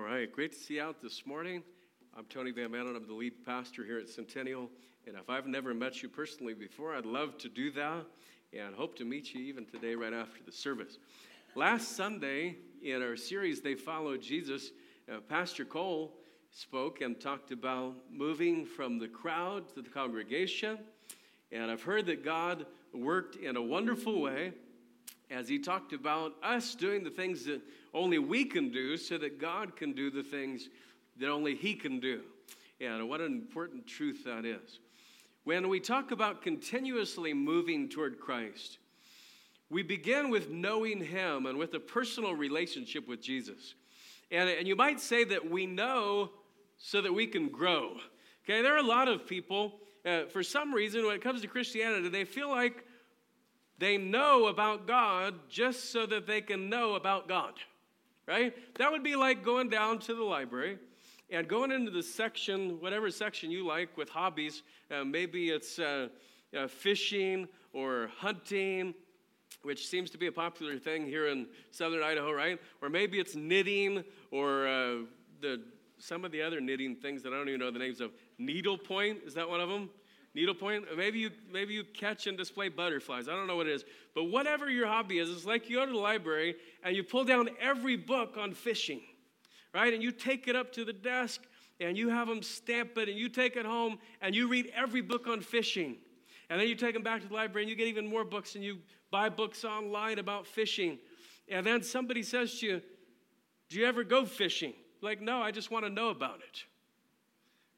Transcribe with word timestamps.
All 0.00 0.06
right, 0.06 0.32
great 0.32 0.52
to 0.52 0.58
see 0.58 0.76
you 0.76 0.82
out 0.82 1.02
this 1.02 1.26
morning. 1.26 1.62
I'm 2.16 2.24
Tony 2.24 2.52
Van 2.52 2.70
Manen. 2.70 2.96
I'm 2.96 3.06
the 3.06 3.12
lead 3.12 3.44
pastor 3.44 3.84
here 3.84 3.98
at 3.98 4.08
Centennial. 4.08 4.70
And 5.06 5.14
if 5.14 5.28
I've 5.28 5.46
never 5.46 5.74
met 5.74 6.02
you 6.02 6.08
personally 6.08 6.54
before, 6.54 6.96
I'd 6.96 7.04
love 7.04 7.36
to 7.36 7.50
do 7.50 7.70
that 7.72 8.06
and 8.58 8.74
hope 8.74 8.96
to 8.96 9.04
meet 9.04 9.34
you 9.34 9.42
even 9.42 9.66
today 9.66 9.94
right 9.94 10.14
after 10.14 10.40
the 10.42 10.52
service. 10.52 10.96
Last 11.54 11.96
Sunday 11.96 12.56
in 12.82 13.02
our 13.02 13.14
series, 13.14 13.60
They 13.60 13.74
Follow 13.74 14.16
Jesus, 14.16 14.70
uh, 15.12 15.20
Pastor 15.20 15.66
Cole 15.66 16.14
spoke 16.50 17.02
and 17.02 17.20
talked 17.20 17.52
about 17.52 17.94
moving 18.10 18.64
from 18.64 18.98
the 18.98 19.08
crowd 19.08 19.68
to 19.74 19.82
the 19.82 19.90
congregation. 19.90 20.78
And 21.52 21.70
I've 21.70 21.82
heard 21.82 22.06
that 22.06 22.24
God 22.24 22.64
worked 22.94 23.36
in 23.36 23.54
a 23.56 23.62
wonderful 23.62 24.22
way 24.22 24.54
as 25.30 25.48
he 25.48 25.58
talked 25.58 25.92
about 25.92 26.34
us 26.42 26.74
doing 26.74 27.04
the 27.04 27.10
things 27.10 27.44
that 27.44 27.60
only 27.94 28.18
we 28.18 28.44
can 28.44 28.70
do 28.70 28.96
so 28.96 29.16
that 29.18 29.40
God 29.40 29.76
can 29.76 29.92
do 29.92 30.10
the 30.10 30.22
things 30.22 30.68
that 31.18 31.28
only 31.28 31.54
he 31.54 31.74
can 31.74 32.00
do. 32.00 32.22
And 32.80 33.08
what 33.08 33.20
an 33.20 33.32
important 33.32 33.86
truth 33.86 34.24
that 34.24 34.44
is. 34.44 34.80
When 35.44 35.68
we 35.68 35.80
talk 35.80 36.10
about 36.10 36.42
continuously 36.42 37.32
moving 37.32 37.88
toward 37.88 38.18
Christ, 38.18 38.78
we 39.68 39.82
begin 39.82 40.30
with 40.30 40.50
knowing 40.50 41.02
him 41.02 41.46
and 41.46 41.56
with 41.56 41.74
a 41.74 41.80
personal 41.80 42.34
relationship 42.34 43.06
with 43.06 43.22
Jesus. 43.22 43.74
And, 44.30 44.48
and 44.48 44.66
you 44.66 44.76
might 44.76 45.00
say 45.00 45.24
that 45.24 45.48
we 45.48 45.66
know 45.66 46.30
so 46.76 47.00
that 47.00 47.12
we 47.12 47.26
can 47.26 47.48
grow. 47.48 47.96
Okay, 48.44 48.62
there 48.62 48.74
are 48.74 48.78
a 48.78 48.82
lot 48.82 49.08
of 49.08 49.26
people, 49.26 49.74
uh, 50.04 50.24
for 50.24 50.42
some 50.42 50.74
reason, 50.74 51.06
when 51.06 51.14
it 51.14 51.22
comes 51.22 51.42
to 51.42 51.46
Christianity, 51.46 52.08
they 52.08 52.24
feel 52.24 52.50
like 52.50 52.84
they 53.80 53.96
know 53.96 54.46
about 54.46 54.86
God 54.86 55.34
just 55.48 55.90
so 55.90 56.04
that 56.06 56.26
they 56.26 56.42
can 56.42 56.68
know 56.68 56.94
about 56.94 57.26
God, 57.26 57.54
right? 58.28 58.54
That 58.76 58.92
would 58.92 59.02
be 59.02 59.16
like 59.16 59.42
going 59.42 59.70
down 59.70 59.98
to 60.00 60.14
the 60.14 60.22
library 60.22 60.78
and 61.30 61.48
going 61.48 61.72
into 61.72 61.90
the 61.90 62.02
section, 62.02 62.78
whatever 62.80 63.10
section 63.10 63.50
you 63.50 63.66
like 63.66 63.96
with 63.96 64.10
hobbies. 64.10 64.62
Uh, 64.90 65.04
maybe 65.04 65.48
it's 65.48 65.78
uh, 65.78 66.08
uh, 66.56 66.68
fishing 66.68 67.48
or 67.72 68.10
hunting, 68.18 68.94
which 69.62 69.88
seems 69.88 70.10
to 70.10 70.18
be 70.18 70.26
a 70.26 70.32
popular 70.32 70.78
thing 70.78 71.06
here 71.06 71.28
in 71.28 71.46
southern 71.70 72.02
Idaho, 72.02 72.32
right? 72.32 72.60
Or 72.82 72.90
maybe 72.90 73.18
it's 73.18 73.34
knitting 73.34 74.04
or 74.30 74.68
uh, 74.68 74.96
the 75.40 75.62
some 75.96 76.24
of 76.24 76.32
the 76.32 76.42
other 76.42 76.60
knitting 76.60 76.96
things 76.96 77.22
that 77.22 77.32
I 77.32 77.36
don't 77.36 77.48
even 77.48 77.60
know 77.60 77.70
the 77.70 77.78
names 77.78 78.00
of. 78.00 78.10
Needlepoint, 78.38 79.20
is 79.24 79.34
that 79.34 79.48
one 79.48 79.60
of 79.60 79.68
them? 79.68 79.90
Needlepoint. 80.34 80.84
Maybe 80.96 81.18
you 81.18 81.30
maybe 81.52 81.74
you 81.74 81.84
catch 81.84 82.26
and 82.26 82.36
display 82.36 82.68
butterflies. 82.68 83.28
I 83.28 83.32
don't 83.32 83.46
know 83.46 83.56
what 83.56 83.66
it 83.66 83.74
is, 83.74 83.84
but 84.14 84.24
whatever 84.24 84.70
your 84.70 84.86
hobby 84.86 85.18
is, 85.18 85.30
it's 85.30 85.44
like 85.44 85.68
you 85.68 85.76
go 85.76 85.86
to 85.86 85.92
the 85.92 85.98
library 85.98 86.56
and 86.82 86.94
you 86.96 87.02
pull 87.02 87.24
down 87.24 87.48
every 87.60 87.96
book 87.96 88.36
on 88.38 88.54
fishing, 88.54 89.00
right? 89.74 89.92
And 89.92 90.02
you 90.02 90.12
take 90.12 90.48
it 90.48 90.56
up 90.56 90.72
to 90.72 90.84
the 90.84 90.92
desk 90.92 91.42
and 91.80 91.96
you 91.96 92.08
have 92.08 92.28
them 92.28 92.42
stamp 92.42 92.96
it 92.98 93.08
and 93.08 93.18
you 93.18 93.28
take 93.28 93.56
it 93.56 93.66
home 93.66 93.98
and 94.20 94.34
you 94.34 94.48
read 94.48 94.70
every 94.74 95.00
book 95.00 95.26
on 95.26 95.40
fishing. 95.40 95.96
And 96.48 96.60
then 96.60 96.68
you 96.68 96.74
take 96.74 96.94
them 96.94 97.02
back 97.02 97.22
to 97.22 97.28
the 97.28 97.34
library 97.34 97.62
and 97.62 97.70
you 97.70 97.76
get 97.76 97.86
even 97.86 98.06
more 98.06 98.24
books 98.24 98.56
and 98.56 98.64
you 98.64 98.78
buy 99.10 99.28
books 99.28 99.64
online 99.64 100.18
about 100.18 100.46
fishing. 100.46 100.98
And 101.48 101.64
then 101.64 101.82
somebody 101.82 102.22
says 102.22 102.58
to 102.58 102.66
you, 102.66 102.82
Do 103.68 103.78
you 103.78 103.86
ever 103.86 104.02
go 104.02 104.24
fishing? 104.24 104.74
Like, 105.00 105.20
no, 105.20 105.40
I 105.40 105.50
just 105.52 105.70
want 105.70 105.84
to 105.84 105.90
know 105.90 106.10
about 106.10 106.40
it. 106.40 106.64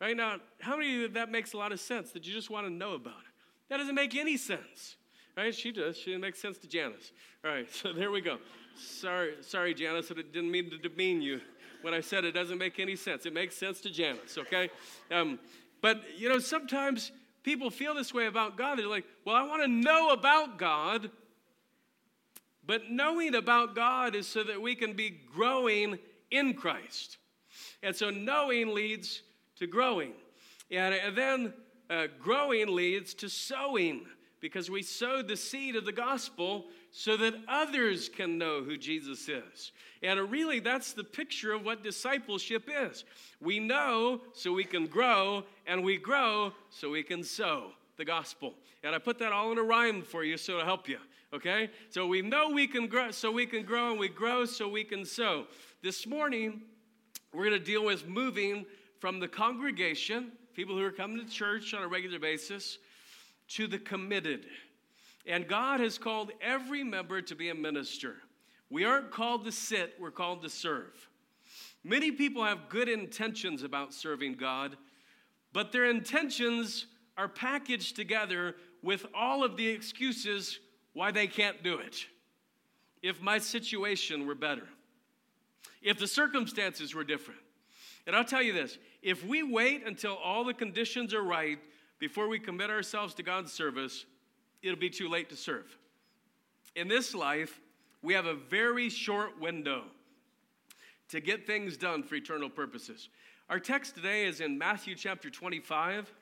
Right 0.02 0.16
now, 0.16 0.38
how 0.60 0.76
many 0.76 1.04
of 1.04 1.14
that 1.14 1.30
makes 1.30 1.52
a 1.52 1.56
lot 1.56 1.70
of 1.70 1.78
sense 1.78 2.10
that 2.10 2.26
you 2.26 2.32
just 2.34 2.50
want 2.50 2.66
to 2.66 2.72
know 2.72 2.94
about 2.94 3.20
it? 3.20 3.32
That 3.68 3.76
doesn't 3.76 3.94
make 3.94 4.16
any 4.16 4.36
sense. 4.36 4.96
Right? 5.36 5.54
She 5.54 5.70
does. 5.70 5.96
She 5.96 6.16
makes 6.16 6.40
sense 6.40 6.58
to 6.58 6.66
Janice. 6.66 7.12
All 7.44 7.52
right, 7.52 7.72
so 7.72 7.92
there 7.92 8.10
we 8.10 8.20
go. 8.20 8.38
Sorry, 8.74 9.34
sorry, 9.42 9.74
Janice, 9.74 10.10
I 10.10 10.14
didn't 10.14 10.50
mean 10.50 10.70
to 10.70 10.76
demean 10.76 11.22
you 11.22 11.40
when 11.82 11.94
I 11.94 12.00
said 12.00 12.24
it 12.24 12.32
doesn't 12.32 12.58
make 12.58 12.80
any 12.80 12.96
sense. 12.96 13.26
It 13.26 13.32
makes 13.32 13.56
sense 13.56 13.80
to 13.82 13.90
Janice, 13.90 14.38
okay? 14.38 14.70
Um, 15.12 15.38
but, 15.80 16.02
you 16.16 16.28
know, 16.28 16.40
sometimes 16.40 17.12
people 17.44 17.70
feel 17.70 17.94
this 17.94 18.12
way 18.12 18.26
about 18.26 18.56
God. 18.58 18.80
They're 18.80 18.88
like, 18.88 19.04
well, 19.24 19.36
I 19.36 19.42
want 19.42 19.62
to 19.62 19.68
know 19.68 20.10
about 20.10 20.58
God. 20.58 21.12
But 22.66 22.90
knowing 22.90 23.36
about 23.36 23.76
God 23.76 24.16
is 24.16 24.26
so 24.26 24.42
that 24.42 24.60
we 24.60 24.74
can 24.74 24.94
be 24.94 25.20
growing 25.32 26.00
in 26.32 26.54
Christ. 26.54 27.18
And 27.84 27.94
so 27.94 28.10
knowing 28.10 28.74
leads 28.74 29.22
to 29.62 29.66
growing. 29.66 30.12
And, 30.70 31.16
then 31.16 31.52
uh, 31.88 32.08
growing 32.20 32.74
leads 32.74 33.14
to 33.14 33.28
sowing 33.28 34.06
because 34.40 34.68
we 34.68 34.82
sowed 34.82 35.28
the 35.28 35.36
seed 35.36 35.76
of 35.76 35.84
the 35.84 35.92
gospel 35.92 36.66
so 36.90 37.16
that 37.16 37.34
others 37.46 38.08
can 38.08 38.38
know 38.38 38.62
who 38.62 38.76
Jesus 38.76 39.28
is. 39.28 39.72
And 40.02 40.18
really, 40.30 40.58
that's 40.58 40.92
the 40.92 41.04
picture 41.04 41.52
of 41.52 41.64
what 41.64 41.84
discipleship 41.84 42.68
is. 42.68 43.04
We 43.40 43.60
know 43.60 44.20
so 44.32 44.52
we 44.52 44.64
can 44.64 44.86
grow, 44.86 45.44
and 45.66 45.84
we 45.84 45.96
grow 45.96 46.52
so 46.70 46.90
we 46.90 47.04
can 47.04 47.22
sow 47.22 47.70
the 47.96 48.04
gospel. 48.04 48.54
And 48.82 48.96
I 48.96 48.98
put 48.98 49.18
that 49.20 49.32
all 49.32 49.52
in 49.52 49.58
a 49.58 49.62
rhyme 49.62 50.02
for 50.02 50.24
you 50.24 50.36
so 50.36 50.58
to 50.58 50.64
help 50.64 50.88
you. 50.88 50.98
Okay? 51.32 51.70
So 51.88 52.06
we 52.06 52.20
know 52.20 52.50
we 52.50 52.66
can 52.66 52.88
grow 52.88 53.12
so 53.12 53.30
we 53.30 53.46
can 53.46 53.64
grow, 53.64 53.92
and 53.92 54.00
we 54.00 54.08
grow 54.08 54.44
so 54.44 54.68
we 54.68 54.82
can 54.82 55.04
sow. 55.04 55.46
This 55.82 56.04
morning, 56.04 56.62
we're 57.32 57.44
going 57.44 57.58
to 57.58 57.64
deal 57.64 57.84
with 57.84 58.08
moving 58.08 58.66
from 59.02 59.18
the 59.18 59.26
congregation, 59.26 60.30
people 60.54 60.78
who 60.78 60.84
are 60.84 60.92
coming 60.92 61.18
to 61.18 61.28
church 61.28 61.74
on 61.74 61.82
a 61.82 61.88
regular 61.88 62.20
basis, 62.20 62.78
to 63.48 63.66
the 63.66 63.80
committed. 63.80 64.46
And 65.26 65.48
God 65.48 65.80
has 65.80 65.98
called 65.98 66.30
every 66.40 66.84
member 66.84 67.20
to 67.20 67.34
be 67.34 67.48
a 67.48 67.54
minister. 67.56 68.18
We 68.70 68.84
aren't 68.84 69.10
called 69.10 69.44
to 69.46 69.50
sit, 69.50 69.94
we're 69.98 70.12
called 70.12 70.42
to 70.42 70.48
serve. 70.48 71.08
Many 71.82 72.12
people 72.12 72.44
have 72.44 72.68
good 72.68 72.88
intentions 72.88 73.64
about 73.64 73.92
serving 73.92 74.34
God, 74.34 74.76
but 75.52 75.72
their 75.72 75.86
intentions 75.86 76.86
are 77.18 77.26
packaged 77.26 77.96
together 77.96 78.54
with 78.84 79.04
all 79.16 79.42
of 79.42 79.56
the 79.56 79.66
excuses 79.66 80.60
why 80.92 81.10
they 81.10 81.26
can't 81.26 81.64
do 81.64 81.78
it. 81.78 82.06
If 83.02 83.20
my 83.20 83.38
situation 83.38 84.28
were 84.28 84.36
better, 84.36 84.68
if 85.82 85.98
the 85.98 86.06
circumstances 86.06 86.94
were 86.94 87.02
different. 87.02 87.40
And 88.06 88.16
I'll 88.16 88.24
tell 88.24 88.42
you 88.42 88.52
this 88.52 88.78
if 89.02 89.24
we 89.24 89.42
wait 89.42 89.86
until 89.86 90.14
all 90.14 90.44
the 90.44 90.54
conditions 90.54 91.14
are 91.14 91.22
right 91.22 91.58
before 91.98 92.28
we 92.28 92.38
commit 92.38 92.70
ourselves 92.70 93.14
to 93.14 93.22
God's 93.22 93.52
service, 93.52 94.04
it'll 94.62 94.78
be 94.78 94.90
too 94.90 95.08
late 95.08 95.28
to 95.30 95.36
serve. 95.36 95.76
In 96.74 96.88
this 96.88 97.14
life, 97.14 97.60
we 98.02 98.14
have 98.14 98.26
a 98.26 98.34
very 98.34 98.88
short 98.88 99.40
window 99.40 99.84
to 101.10 101.20
get 101.20 101.46
things 101.46 101.76
done 101.76 102.02
for 102.02 102.14
eternal 102.14 102.48
purposes. 102.48 103.08
Our 103.48 103.60
text 103.60 103.94
today 103.94 104.26
is 104.26 104.40
in 104.40 104.56
Matthew 104.56 104.94
chapter 104.94 105.30
25. 105.30 106.12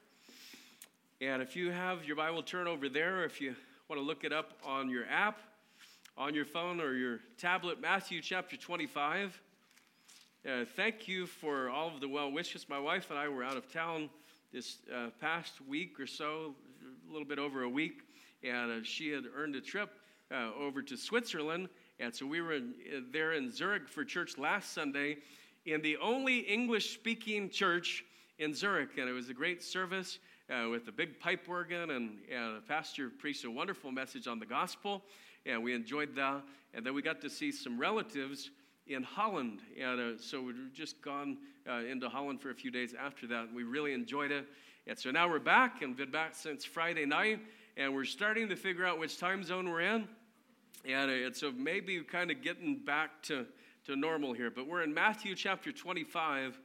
And 1.21 1.41
if 1.41 1.55
you 1.55 1.71
have 1.71 2.05
your 2.05 2.17
Bible, 2.17 2.43
turn 2.43 2.67
over 2.67 2.88
there. 2.88 3.25
If 3.25 3.41
you 3.41 3.55
want 3.88 4.00
to 4.00 4.05
look 4.06 4.25
it 4.25 4.32
up 4.32 4.55
on 4.65 4.91
your 4.91 5.05
app, 5.06 5.38
on 6.17 6.35
your 6.35 6.44
phone, 6.44 6.81
or 6.81 6.94
your 6.94 7.21
tablet, 7.38 7.81
Matthew 7.81 8.21
chapter 8.21 8.56
25. 8.56 9.41
Uh, 10.48 10.64
thank 10.75 11.06
you 11.06 11.26
for 11.26 11.69
all 11.69 11.88
of 11.88 12.00
the 12.00 12.08
well 12.08 12.32
wishes. 12.32 12.66
My 12.66 12.78
wife 12.78 13.10
and 13.10 13.19
I 13.19 13.28
were 13.28 13.44
out 13.44 13.58
of 13.58 13.70
town 13.70 14.08
this 14.54 14.78
uh, 14.90 15.08
past 15.20 15.60
week 15.69 16.00
or 16.00 16.06
so, 16.06 16.54
a 17.06 17.12
little 17.12 17.28
bit 17.28 17.38
over 17.38 17.64
a 17.64 17.69
week, 17.69 18.04
and 18.42 18.72
uh, 18.72 18.82
she 18.82 19.10
had 19.10 19.25
earned 19.37 19.54
a 19.54 19.60
trip 19.60 19.90
uh, 20.32 20.48
over 20.58 20.81
to 20.81 20.96
Switzerland. 20.96 21.69
And 21.98 22.14
so 22.14 22.25
we 22.25 22.40
were 22.40 22.54
in, 22.54 22.72
uh, 22.90 23.00
there 23.12 23.34
in 23.34 23.52
Zurich 23.52 23.87
for 23.87 24.02
church 24.02 24.38
last 24.38 24.72
Sunday 24.72 25.19
in 25.66 25.82
the 25.82 25.98
only 25.98 26.38
English 26.38 26.94
speaking 26.94 27.50
church 27.50 28.02
in 28.38 28.54
Zurich. 28.54 28.96
And 28.96 29.10
it 29.10 29.12
was 29.12 29.28
a 29.28 29.34
great 29.34 29.62
service 29.62 30.20
uh, 30.48 30.70
with 30.70 30.88
a 30.88 30.93
big 30.93 31.20
pipe 31.20 31.46
organ, 31.50 31.90
and, 31.90 32.16
and 32.34 32.56
the 32.56 32.62
pastor 32.66 33.10
preached 33.10 33.44
a 33.44 33.50
wonderful 33.50 33.93
message 33.93 34.26
on 34.26 34.38
the 34.38 34.46
gospel. 34.46 35.02
And 35.44 35.62
we 35.62 35.75
enjoyed 35.75 36.14
that. 36.14 36.40
And 36.72 36.86
then 36.86 36.94
we 36.94 37.02
got 37.02 37.20
to 37.20 37.28
see 37.28 37.52
some 37.52 37.78
relatives 37.78 38.48
in 38.90 39.02
Holland. 39.02 39.60
And 39.81 40.00
uh, 40.00 40.19
so 40.20 40.42
we've 40.42 40.72
just 40.72 41.00
gone 41.02 41.38
uh, 41.69 41.84
into 41.90 42.08
Holland 42.08 42.40
for 42.40 42.50
a 42.50 42.54
few 42.54 42.70
days 42.70 42.94
after 42.98 43.26
that. 43.28 43.46
And 43.46 43.54
we 43.54 43.62
really 43.62 43.92
enjoyed 43.92 44.31
it. 44.31 44.46
And 44.87 44.98
so 44.98 45.10
now 45.10 45.28
we're 45.28 45.38
back 45.38 45.82
and 45.82 45.90
we've 45.90 45.98
been 45.98 46.10
back 46.10 46.34
since 46.34 46.64
Friday 46.64 47.06
night. 47.06 47.40
And 47.76 47.94
we're 47.94 48.04
starting 48.04 48.48
to 48.48 48.56
figure 48.56 48.84
out 48.84 48.98
which 48.98 49.19
time 49.19 49.44
zone 49.44 49.70
we're 49.70 49.81
in. 49.81 50.08
And, 50.84 51.10
uh, 51.10 51.26
and 51.26 51.37
so 51.37 51.52
maybe 51.52 52.00
kind 52.00 52.31
of 52.31 52.42
getting 52.42 52.78
back 52.78 53.22
to, 53.25 53.46
to 53.87 53.96
normal 53.96 54.32
here. 54.32 54.50
But 54.50 54.66
we're 54.66 54.82
in 54.82 54.93
Matthew 54.93 55.34
chapter 55.34 55.72
25, 55.72 56.58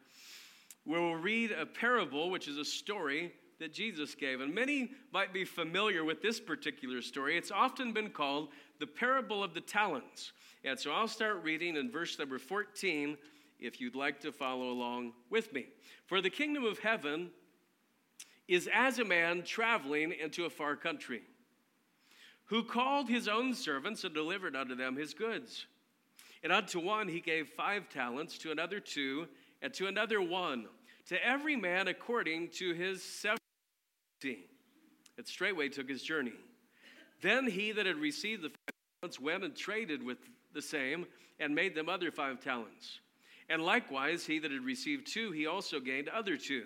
where 0.86 1.02
we'll 1.02 1.16
read 1.16 1.52
a 1.52 1.66
parable, 1.66 2.30
which 2.30 2.48
is 2.48 2.58
a 2.58 2.66
story 2.66 3.34
that 3.60 3.74
Jesus 3.74 4.16
gave. 4.16 4.42
And 4.42 4.54
many 4.54 4.92
might 5.14 5.34
be 5.34 5.46
familiar 5.46 6.04
with 6.04 6.22
this 6.22 6.40
particular 6.40 7.02
story. 7.02 7.38
It's 7.38 7.52
often 7.52 7.94
been 7.94 8.10
called 8.10 8.50
the 8.80 8.88
parable 8.88 9.44
of 9.44 9.54
the 9.54 9.62
talents. 9.62 10.34
And 10.66 10.80
so 10.80 10.92
I'll 10.92 11.08
start 11.08 11.44
reading 11.44 11.78
in 11.78 11.92
verse 11.92 12.18
number 12.18 12.40
14 12.40 13.18
if 13.60 13.80
you'd 13.80 13.96
like 13.96 14.20
to 14.22 14.32
follow 14.32 14.72
along 14.72 15.14
with 15.30 15.54
me. 15.54 15.68
For 16.08 16.22
the 16.22 16.32
kingdom 16.32 16.66
of 16.66 16.80
heaven 16.80 17.30
is 18.48 18.68
as 18.74 18.98
a 18.98 19.06
man 19.06 19.44
traveling 19.44 20.12
into 20.12 20.46
a 20.46 20.50
far 20.50 20.76
country, 20.76 21.22
who 22.46 22.64
called 22.64 23.08
his 23.08 23.28
own 23.28 23.54
servants 23.54 24.04
and 24.04 24.14
delivered 24.14 24.56
unto 24.56 24.74
them 24.74 24.96
his 24.96 25.14
goods. 25.14 25.68
And 26.44 26.52
unto 26.52 26.80
one 26.80 27.08
he 27.08 27.22
gave 27.22 27.50
five 27.50 27.88
talents, 27.88 28.38
to 28.40 28.52
another 28.52 28.80
two, 28.80 29.28
and 29.62 29.72
to 29.76 29.86
another 29.86 30.20
one, 30.20 30.66
to 31.08 31.26
every 31.26 31.56
man 31.56 31.88
according 31.88 32.50
to 32.58 32.74
his 32.74 33.04
severity. 33.04 34.48
And 35.18 35.28
straightway 35.28 35.70
took 35.70 35.88
his 35.88 36.02
journey. 36.02 36.34
Then 37.22 37.48
he 37.48 37.72
that 37.72 37.86
had 37.86 37.98
received 37.98 38.42
the 38.42 38.50
five 38.50 38.76
talents 39.02 39.20
went 39.20 39.44
and 39.44 39.56
traded 39.56 40.04
with 40.04 40.18
the 40.56 40.62
same, 40.64 41.06
and 41.40 41.54
made 41.54 41.76
them 41.76 41.88
other 41.88 42.10
five 42.10 42.40
talents. 42.40 43.00
And 43.48 43.62
likewise, 43.62 44.26
he 44.26 44.40
that 44.40 44.52
had 44.52 44.64
received 44.64 45.06
two, 45.06 45.32
he 45.32 45.46
also 45.46 45.80
gained 45.80 46.10
other 46.10 46.38
two. 46.38 46.64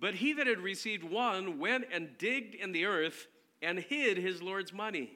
But 0.00 0.14
he 0.14 0.32
that 0.32 0.48
had 0.48 0.58
received 0.58 1.04
one 1.04 1.60
went 1.60 1.84
and 1.92 2.18
digged 2.18 2.56
in 2.56 2.72
the 2.72 2.86
earth 2.86 3.28
and 3.62 3.78
hid 3.78 4.16
his 4.16 4.42
Lord's 4.42 4.72
money. 4.72 5.10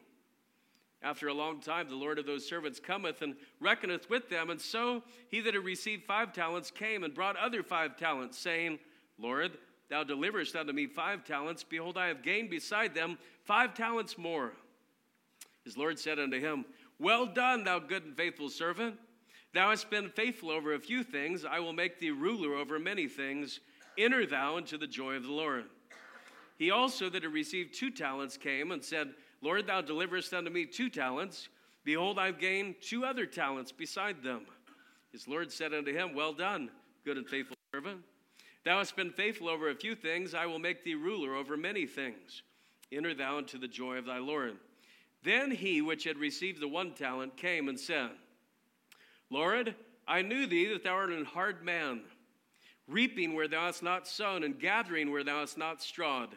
After 1.03 1.29
a 1.29 1.35
long 1.35 1.61
time, 1.61 1.89
the 1.89 1.97
Lord 1.97 2.19
of 2.19 2.27
those 2.27 2.47
servants 2.47 2.81
cometh 2.81 3.21
and 3.21 3.35
reckoneth 3.61 4.09
with 4.09 4.31
them. 4.31 4.51
And 4.51 4.61
so 4.61 5.03
he 5.29 5.41
that 5.41 5.55
had 5.55 5.65
received 5.65 6.05
five 6.05 6.33
talents 6.33 6.71
came 6.71 7.03
and 7.03 7.15
brought 7.15 7.37
other 7.37 7.63
five 7.63 7.97
talents, 7.97 8.39
saying, 8.39 8.79
Lord, 9.19 9.59
thou 9.91 10.05
deliverest 10.05 10.57
unto 10.57 10.73
me 10.73 10.87
five 10.87 11.25
talents. 11.25 11.63
Behold, 11.63 11.99
I 11.99 12.09
have 12.09 12.23
gained 12.23 12.49
beside 12.49 12.95
them 12.95 13.19
five 13.45 13.75
talents 13.75 14.17
more. 14.17 14.53
His 15.65 15.77
Lord 15.77 15.99
said 15.99 16.19
unto 16.19 16.39
him, 16.39 16.65
Well 16.99 17.27
done, 17.27 17.65
thou 17.65 17.79
good 17.79 18.05
and 18.05 18.17
faithful 18.17 18.49
servant. 18.49 18.97
Thou 19.53 19.71
hast 19.71 19.91
been 19.91 20.11
faithful 20.11 20.51
over 20.51 20.75
a 20.75 20.81
few 20.81 21.03
things. 21.05 21.45
I 21.45 21.61
will 21.61 21.73
make 21.73 21.99
thee 21.99 22.11
ruler 22.11 22.55
over 22.55 22.79
many 22.79 23.07
things. 23.07 23.61
Enter 23.97 24.27
thou 24.27 24.57
into 24.57 24.77
the 24.77 24.87
joy 24.87 25.15
of 25.15 25.23
the 25.23 25.33
Lord. 25.33 25.65
He 26.59 26.71
also 26.71 27.09
that 27.11 27.23
had 27.23 27.33
received 27.33 27.75
two 27.75 27.91
talents 27.91 28.37
came 28.37 28.73
and 28.73 28.83
said, 28.83 29.15
Lord, 29.43 29.67
thou 29.67 29.81
deliverest 29.81 30.33
unto 30.33 30.51
me 30.51 30.67
two 30.67 30.89
talents. 30.89 31.49
Behold, 31.85 32.19
I've 32.19 32.41
gained 32.41 32.77
two 32.81 33.05
other 33.05 33.27
talents 33.27 33.73
beside 33.73 34.23
them. 34.23 34.47
His 35.13 35.29
Lord 35.29 35.53
said 35.53 35.75
unto 35.75 35.93
him, 35.93 36.15
Well 36.15 36.33
done, 36.33 36.71
good 37.05 37.19
and 37.19 37.29
faithful 37.29 37.57
servant. 37.73 38.01
Thou 38.65 38.79
hast 38.79 38.97
been 38.97 39.11
faithful 39.11 39.49
over 39.49 39.69
a 39.69 39.75
few 39.75 39.95
things, 39.95 40.35
I 40.35 40.47
will 40.47 40.59
make 40.59 40.85
thee 40.85 40.95
ruler 40.95 41.35
over 41.35 41.57
many 41.57 41.87
things. 41.87 42.43
Enter 42.91 43.15
thou 43.15 43.39
into 43.39 43.59
the 43.59 43.69
joy 43.69 43.99
of 43.99 44.07
thy 44.07 44.19
Lord. 44.19 44.57
Then 45.25 45.51
he 45.51 45.81
which 45.81 46.05
had 46.05 46.19
received 46.19 46.61
the 46.61 46.69
one 46.69 46.93
talent 46.93 47.37
came 47.37 47.69
and 47.69 47.81
said, 47.81 48.11
Lord, 49.31 49.75
I 50.07 50.21
knew 50.21 50.47
thee 50.47 50.67
that 50.67 50.85
thou 50.85 50.95
art 50.95 51.11
an 51.11 51.25
hard 51.25 51.65
man, 51.65 52.03
reaping 52.87 53.33
where 53.35 53.49
thou 53.49 53.65
hast 53.65 53.83
not 53.83 54.07
sown, 54.07 54.45
and 54.45 54.61
gathering 54.61 55.11
where 55.11 55.25
thou 55.25 55.41
hast 55.41 55.57
not 55.57 55.83
strawed. 55.83 56.29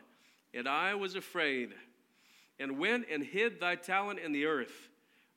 And 0.54 0.68
I 0.68 0.96
was 0.96 1.16
afraid 1.16 1.74
and 2.60 2.80
went 2.80 3.08
and 3.12 3.24
hid 3.24 3.60
thy 3.60 3.76
talent 3.76 4.20
in 4.20 4.32
the 4.32 4.46
earth. 4.46 4.90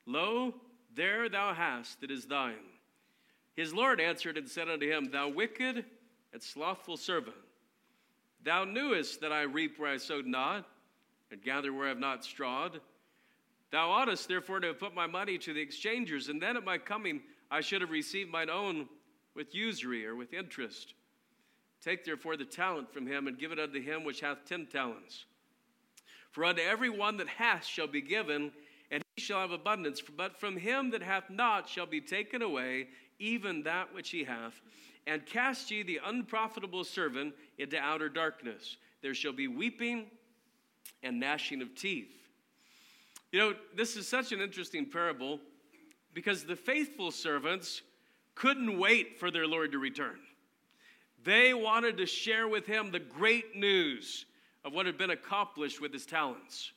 Lo, 0.05 0.55
there 0.95 1.27
thou 1.27 1.53
hast, 1.53 2.03
it 2.03 2.09
is 2.09 2.25
thine. 2.25 2.55
His 3.55 3.73
Lord 3.73 3.99
answered 3.99 4.37
and 4.37 4.47
said 4.47 4.69
unto 4.69 4.89
him, 4.89 5.11
Thou 5.11 5.27
wicked 5.27 5.85
and 6.31 6.41
slothful 6.41 6.95
servant, 6.95 7.35
thou 8.43 8.63
knewest 8.63 9.19
that 9.21 9.33
I 9.33 9.41
reap 9.41 9.77
where 9.77 9.91
I 9.91 9.97
sowed 9.97 10.25
not, 10.25 10.65
and 11.29 11.43
gather 11.43 11.73
where 11.73 11.85
I 11.85 11.89
have 11.89 11.99
not 11.99 12.23
strawed. 12.23 12.79
Thou 13.71 13.89
oughtest 13.89 14.27
therefore 14.27 14.59
to 14.59 14.67
have 14.67 14.79
put 14.79 14.93
my 14.93 15.07
money 15.07 15.37
to 15.39 15.53
the 15.53 15.61
exchangers, 15.61 16.27
and 16.27 16.41
then 16.41 16.57
at 16.57 16.65
my 16.65 16.77
coming 16.77 17.21
I 17.49 17.61
should 17.61 17.81
have 17.81 17.89
received 17.89 18.29
mine 18.29 18.49
own 18.49 18.87
with 19.33 19.55
usury 19.55 20.05
or 20.05 20.15
with 20.15 20.33
interest. 20.33 20.93
Take 21.81 22.05
therefore 22.05 22.37
the 22.37 22.45
talent 22.45 22.93
from 22.93 23.07
him, 23.07 23.27
and 23.27 23.39
give 23.39 23.51
it 23.51 23.59
unto 23.59 23.81
him 23.81 24.03
which 24.03 24.21
hath 24.21 24.45
ten 24.45 24.67
talents. 24.67 25.25
For 26.31 26.45
unto 26.45 26.61
every 26.61 26.89
one 26.89 27.17
that 27.17 27.27
hath 27.27 27.65
shall 27.65 27.87
be 27.87 28.01
given, 28.01 28.51
and 28.91 29.03
he 29.15 29.21
shall 29.21 29.39
have 29.39 29.51
abundance. 29.51 30.01
But 30.01 30.39
from 30.39 30.57
him 30.57 30.91
that 30.91 31.01
hath 31.01 31.29
not 31.29 31.67
shall 31.67 31.85
be 31.85 32.01
taken 32.01 32.41
away 32.41 32.87
even 33.19 33.63
that 33.63 33.93
which 33.93 34.09
he 34.09 34.23
hath. 34.23 34.61
And 35.07 35.25
cast 35.25 35.71
ye 35.71 35.83
the 35.83 35.99
unprofitable 36.05 36.83
servant 36.83 37.33
into 37.57 37.77
outer 37.77 38.09
darkness. 38.09 38.77
There 39.01 39.13
shall 39.13 39.33
be 39.33 39.47
weeping 39.47 40.07
and 41.03 41.19
gnashing 41.19 41.61
of 41.61 41.73
teeth. 41.75 42.09
You 43.31 43.39
know, 43.39 43.53
this 43.75 43.95
is 43.95 44.07
such 44.07 44.31
an 44.31 44.41
interesting 44.41 44.85
parable 44.85 45.39
because 46.13 46.43
the 46.43 46.55
faithful 46.55 47.11
servants 47.11 47.81
couldn't 48.35 48.77
wait 48.77 49.19
for 49.19 49.31
their 49.31 49.47
Lord 49.47 49.71
to 49.71 49.79
return. 49.79 50.19
They 51.23 51.53
wanted 51.53 51.97
to 51.97 52.05
share 52.05 52.47
with 52.47 52.65
him 52.65 52.91
the 52.91 52.99
great 52.99 53.55
news 53.55 54.25
of 54.65 54.73
what 54.73 54.85
had 54.85 54.97
been 54.97 55.11
accomplished 55.11 55.79
with 55.79 55.93
his 55.93 56.05
talents. 56.05 56.71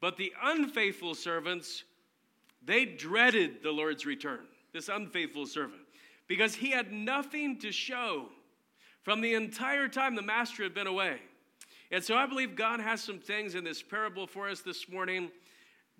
But 0.00 0.16
the 0.16 0.32
unfaithful 0.42 1.14
servants, 1.14 1.84
they 2.64 2.84
dreaded 2.84 3.62
the 3.62 3.70
Lord's 3.70 4.06
return, 4.06 4.40
this 4.72 4.88
unfaithful 4.88 5.46
servant, 5.46 5.82
because 6.26 6.54
he 6.54 6.70
had 6.70 6.92
nothing 6.92 7.58
to 7.58 7.70
show 7.70 8.28
from 9.02 9.20
the 9.20 9.34
entire 9.34 9.88
time 9.88 10.14
the 10.14 10.22
master 10.22 10.62
had 10.62 10.74
been 10.74 10.86
away. 10.86 11.18
And 11.90 12.02
so 12.02 12.16
I 12.16 12.26
believe 12.26 12.54
God 12.54 12.80
has 12.80 13.02
some 13.02 13.18
things 13.18 13.54
in 13.54 13.64
this 13.64 13.82
parable 13.82 14.26
for 14.26 14.48
us 14.48 14.60
this 14.60 14.88
morning 14.88 15.30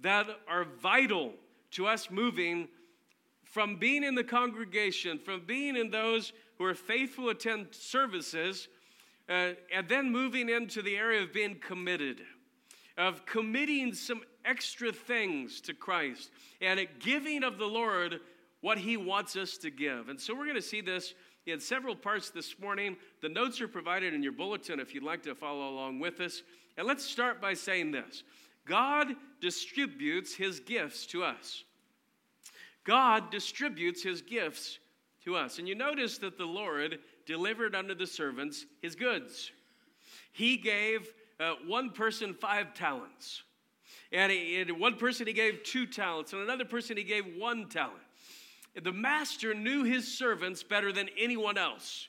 that 0.02 0.26
are 0.48 0.64
vital 0.64 1.34
to 1.72 1.86
us 1.86 2.10
moving 2.10 2.68
from 3.44 3.76
being 3.76 4.04
in 4.04 4.14
the 4.14 4.24
congregation, 4.24 5.18
from 5.18 5.42
being 5.44 5.76
in 5.76 5.90
those 5.90 6.32
who 6.58 6.64
are 6.64 6.74
faithful 6.74 7.28
attend 7.30 7.68
services 7.72 8.68
uh, 9.28 9.52
and 9.72 9.88
then 9.88 10.10
moving 10.10 10.48
into 10.48 10.82
the 10.82 10.96
area 10.96 11.22
of 11.22 11.32
being 11.32 11.56
committed, 11.56 12.20
of 12.96 13.24
committing 13.26 13.92
some 13.92 14.22
extra 14.44 14.92
things 14.92 15.60
to 15.60 15.74
Christ, 15.74 16.30
and 16.60 16.86
giving 16.98 17.42
of 17.42 17.58
the 17.58 17.66
Lord 17.66 18.20
what 18.60 18.78
He 18.78 18.96
wants 18.96 19.36
us 19.36 19.56
to 19.58 19.70
give. 19.70 20.08
And 20.08 20.20
so 20.20 20.34
we're 20.34 20.44
going 20.44 20.56
to 20.56 20.62
see 20.62 20.80
this 20.80 21.14
in 21.46 21.60
several 21.60 21.96
parts 21.96 22.30
this 22.30 22.58
morning. 22.60 22.96
The 23.22 23.28
notes 23.28 23.60
are 23.60 23.68
provided 23.68 24.14
in 24.14 24.22
your 24.22 24.32
bulletin 24.32 24.80
if 24.80 24.94
you'd 24.94 25.02
like 25.02 25.22
to 25.24 25.34
follow 25.34 25.68
along 25.68 26.00
with 26.00 26.20
us. 26.20 26.42
And 26.76 26.86
let's 26.86 27.04
start 27.04 27.40
by 27.40 27.54
saying 27.54 27.92
this 27.92 28.22
God 28.66 29.08
distributes 29.40 30.34
His 30.34 30.60
gifts 30.60 31.06
to 31.06 31.24
us. 31.24 31.64
God 32.84 33.30
distributes 33.30 34.02
His 34.02 34.22
gifts 34.22 34.78
to 35.24 35.36
us. 35.36 35.58
And 35.58 35.68
you 35.68 35.74
notice 35.74 36.18
that 36.18 36.38
the 36.38 36.46
Lord 36.46 36.98
delivered 37.26 37.74
unto 37.74 37.94
the 37.94 38.06
servants 38.06 38.66
his 38.82 38.94
goods. 38.94 39.50
He 40.32 40.56
gave 40.56 41.08
uh, 41.38 41.54
one 41.66 41.90
person 41.90 42.34
five 42.34 42.74
talents. 42.74 43.42
And, 44.12 44.32
he, 44.32 44.60
and 44.60 44.80
one 44.80 44.96
person 44.96 45.26
he 45.26 45.32
gave 45.32 45.62
two 45.62 45.86
talents, 45.86 46.32
and 46.32 46.42
another 46.42 46.64
person 46.64 46.96
he 46.96 47.04
gave 47.04 47.24
one 47.38 47.68
talent. 47.68 48.02
The 48.82 48.92
master 48.92 49.54
knew 49.54 49.84
his 49.84 50.18
servants 50.18 50.62
better 50.62 50.92
than 50.92 51.08
anyone 51.16 51.58
else. 51.58 52.08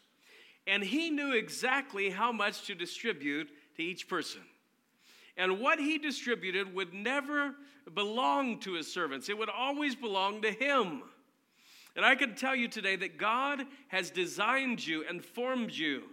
And 0.67 0.83
he 0.83 1.09
knew 1.09 1.33
exactly 1.33 2.09
how 2.09 2.31
much 2.31 2.65
to 2.67 2.75
distribute 2.75 3.49
to 3.75 3.83
each 3.83 4.07
person. 4.07 4.41
And 5.37 5.59
what 5.59 5.79
he 5.79 5.97
distributed 5.97 6.73
would 6.73 6.93
never 6.93 7.55
belong 7.93 8.59
to 8.59 8.73
his 8.73 8.91
servants, 8.91 9.29
it 9.29 9.37
would 9.37 9.49
always 9.49 9.95
belong 9.95 10.41
to 10.43 10.51
him. 10.51 11.03
And 11.95 12.05
I 12.05 12.15
can 12.15 12.35
tell 12.35 12.55
you 12.55 12.67
today 12.67 12.95
that 12.95 13.17
God 13.17 13.65
has 13.89 14.09
designed 14.09 14.85
you 14.85 15.03
and 15.07 15.23
formed 15.23 15.71
you 15.71 16.03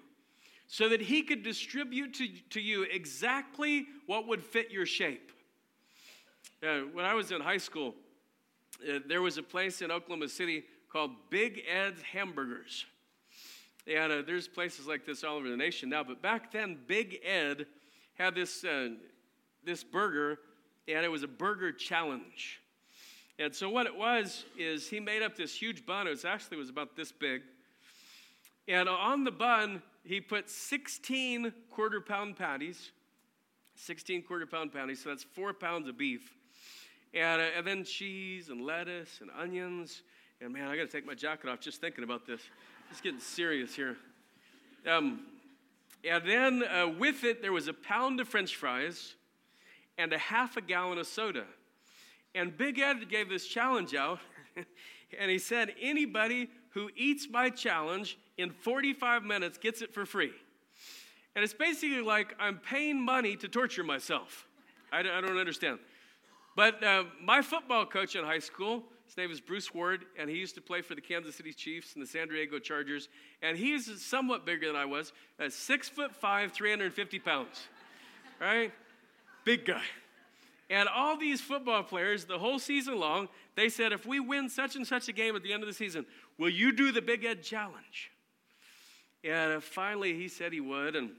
so 0.68 0.88
that 0.90 1.00
He 1.00 1.22
could 1.22 1.42
distribute 1.42 2.14
to, 2.14 2.28
to 2.50 2.60
you 2.60 2.82
exactly 2.82 3.86
what 4.06 4.28
would 4.28 4.44
fit 4.44 4.70
your 4.70 4.86
shape. 4.86 5.32
Uh, 6.62 6.80
when 6.92 7.04
I 7.04 7.14
was 7.14 7.32
in 7.32 7.40
high 7.40 7.58
school, 7.58 7.94
uh, 8.88 8.98
there 9.06 9.22
was 9.22 9.38
a 9.38 9.42
place 9.42 9.80
in 9.82 9.90
Oklahoma 9.90 10.28
City 10.28 10.64
called 10.92 11.12
Big 11.30 11.62
Ed's 11.68 12.02
Hamburgers. 12.02 12.84
And 13.86 14.12
uh, 14.12 14.22
there's 14.26 14.46
places 14.46 14.86
like 14.86 15.06
this 15.06 15.24
all 15.24 15.36
over 15.36 15.48
the 15.48 15.56
nation 15.56 15.88
now, 15.88 16.04
but 16.04 16.20
back 16.20 16.52
then, 16.52 16.78
Big 16.86 17.20
Ed 17.24 17.66
had 18.18 18.34
this, 18.34 18.64
uh, 18.64 18.90
this 19.64 19.84
burger, 19.84 20.38
and 20.88 21.04
it 21.04 21.08
was 21.08 21.22
a 21.22 21.28
burger 21.28 21.72
challenge. 21.72 22.60
And 23.38 23.54
so 23.54 23.70
what 23.70 23.86
it 23.86 23.96
was 23.96 24.44
is 24.58 24.88
he 24.88 24.98
made 24.98 25.22
up 25.22 25.36
this 25.36 25.54
huge 25.54 25.86
bun. 25.86 26.08
It 26.08 26.10
was 26.10 26.24
actually 26.24 26.56
was 26.56 26.70
about 26.70 26.96
this 26.96 27.12
big. 27.12 27.42
And 28.66 28.88
on 28.88 29.24
the 29.24 29.30
bun, 29.30 29.82
he 30.04 30.20
put 30.20 30.50
16 30.50 31.52
quarter 31.70 32.00
pound 32.00 32.36
patties, 32.36 32.90
16 33.76 34.24
quarter 34.24 34.46
pound 34.46 34.72
patties, 34.72 35.02
so 35.02 35.10
that's 35.10 35.22
four 35.22 35.52
pounds 35.52 35.88
of 35.88 35.96
beef. 35.96 36.34
And, 37.14 37.40
uh, 37.40 37.44
and 37.56 37.66
then 37.66 37.84
cheese 37.84 38.48
and 38.48 38.60
lettuce 38.60 39.20
and 39.20 39.30
onions. 39.38 40.02
And 40.40 40.52
man, 40.52 40.68
I 40.68 40.76
got 40.76 40.82
to 40.82 40.88
take 40.88 41.06
my 41.06 41.14
jacket 41.14 41.48
off 41.48 41.60
just 41.60 41.80
thinking 41.80 42.04
about 42.04 42.26
this. 42.26 42.40
It's 42.90 43.00
getting 43.00 43.20
serious 43.20 43.74
here. 43.74 43.96
Um, 44.86 45.20
and 46.04 46.28
then 46.28 46.62
uh, 46.62 46.88
with 46.88 47.24
it, 47.24 47.42
there 47.42 47.52
was 47.52 47.68
a 47.68 47.72
pound 47.72 48.20
of 48.20 48.28
french 48.28 48.56
fries 48.56 49.14
and 49.96 50.12
a 50.12 50.18
half 50.18 50.56
a 50.56 50.60
gallon 50.60 50.98
of 50.98 51.06
soda. 51.06 51.44
And 52.34 52.56
Big 52.56 52.78
Ed 52.78 53.08
gave 53.08 53.28
this 53.28 53.46
challenge 53.46 53.94
out, 53.94 54.20
and 55.18 55.30
he 55.30 55.38
said, 55.38 55.74
Anybody 55.80 56.48
who 56.70 56.90
eats 56.96 57.26
my 57.30 57.50
challenge 57.50 58.18
in 58.36 58.50
45 58.50 59.24
minutes 59.24 59.58
gets 59.58 59.82
it 59.82 59.92
for 59.92 60.06
free. 60.06 60.32
And 61.34 61.42
it's 61.44 61.54
basically 61.54 62.00
like 62.00 62.34
I'm 62.38 62.58
paying 62.58 63.00
money 63.00 63.36
to 63.36 63.48
torture 63.48 63.84
myself. 63.84 64.46
I, 64.92 65.02
don't 65.02 65.38
understand. 65.38 65.78
But 66.56 66.82
uh, 66.82 67.04
my 67.22 67.42
football 67.42 67.86
coach 67.86 68.16
in 68.16 68.24
high 68.24 68.38
school 68.38 68.84
His 69.08 69.16
name 69.16 69.30
is 69.30 69.40
Bruce 69.40 69.72
Ward, 69.72 70.04
and 70.18 70.28
he 70.28 70.36
used 70.36 70.54
to 70.56 70.60
play 70.60 70.82
for 70.82 70.94
the 70.94 71.00
Kansas 71.00 71.34
City 71.34 71.54
Chiefs 71.54 71.94
and 71.94 72.02
the 72.02 72.06
San 72.06 72.28
Diego 72.28 72.58
Chargers. 72.58 73.08
And 73.40 73.56
he's 73.56 74.04
somewhat 74.04 74.44
bigger 74.44 74.66
than 74.66 74.76
I 74.76 74.84
was, 74.84 75.14
at 75.38 75.54
six 75.54 75.88
foot 75.88 76.14
five, 76.14 76.52
350 76.52 77.18
pounds. 77.20 77.68
right? 78.38 78.70
Big 79.44 79.64
guy. 79.64 79.80
And 80.68 80.90
all 80.90 81.16
these 81.16 81.40
football 81.40 81.82
players, 81.82 82.26
the 82.26 82.38
whole 82.38 82.58
season 82.58 83.00
long, 83.00 83.30
they 83.56 83.70
said, 83.70 83.92
if 83.94 84.04
we 84.04 84.20
win 84.20 84.50
such 84.50 84.76
and 84.76 84.86
such 84.86 85.08
a 85.08 85.12
game 85.12 85.34
at 85.34 85.42
the 85.42 85.54
end 85.54 85.62
of 85.62 85.68
the 85.68 85.74
season, 85.74 86.04
will 86.36 86.50
you 86.50 86.70
do 86.70 86.92
the 86.92 87.00
Big 87.00 87.24
Ed 87.24 87.42
Challenge? 87.42 88.10
And 89.24 89.54
uh, 89.54 89.60
finally, 89.60 90.12
he 90.12 90.28
said 90.28 90.52
he 90.52 90.60
would. 90.60 90.94
And, 90.96 91.12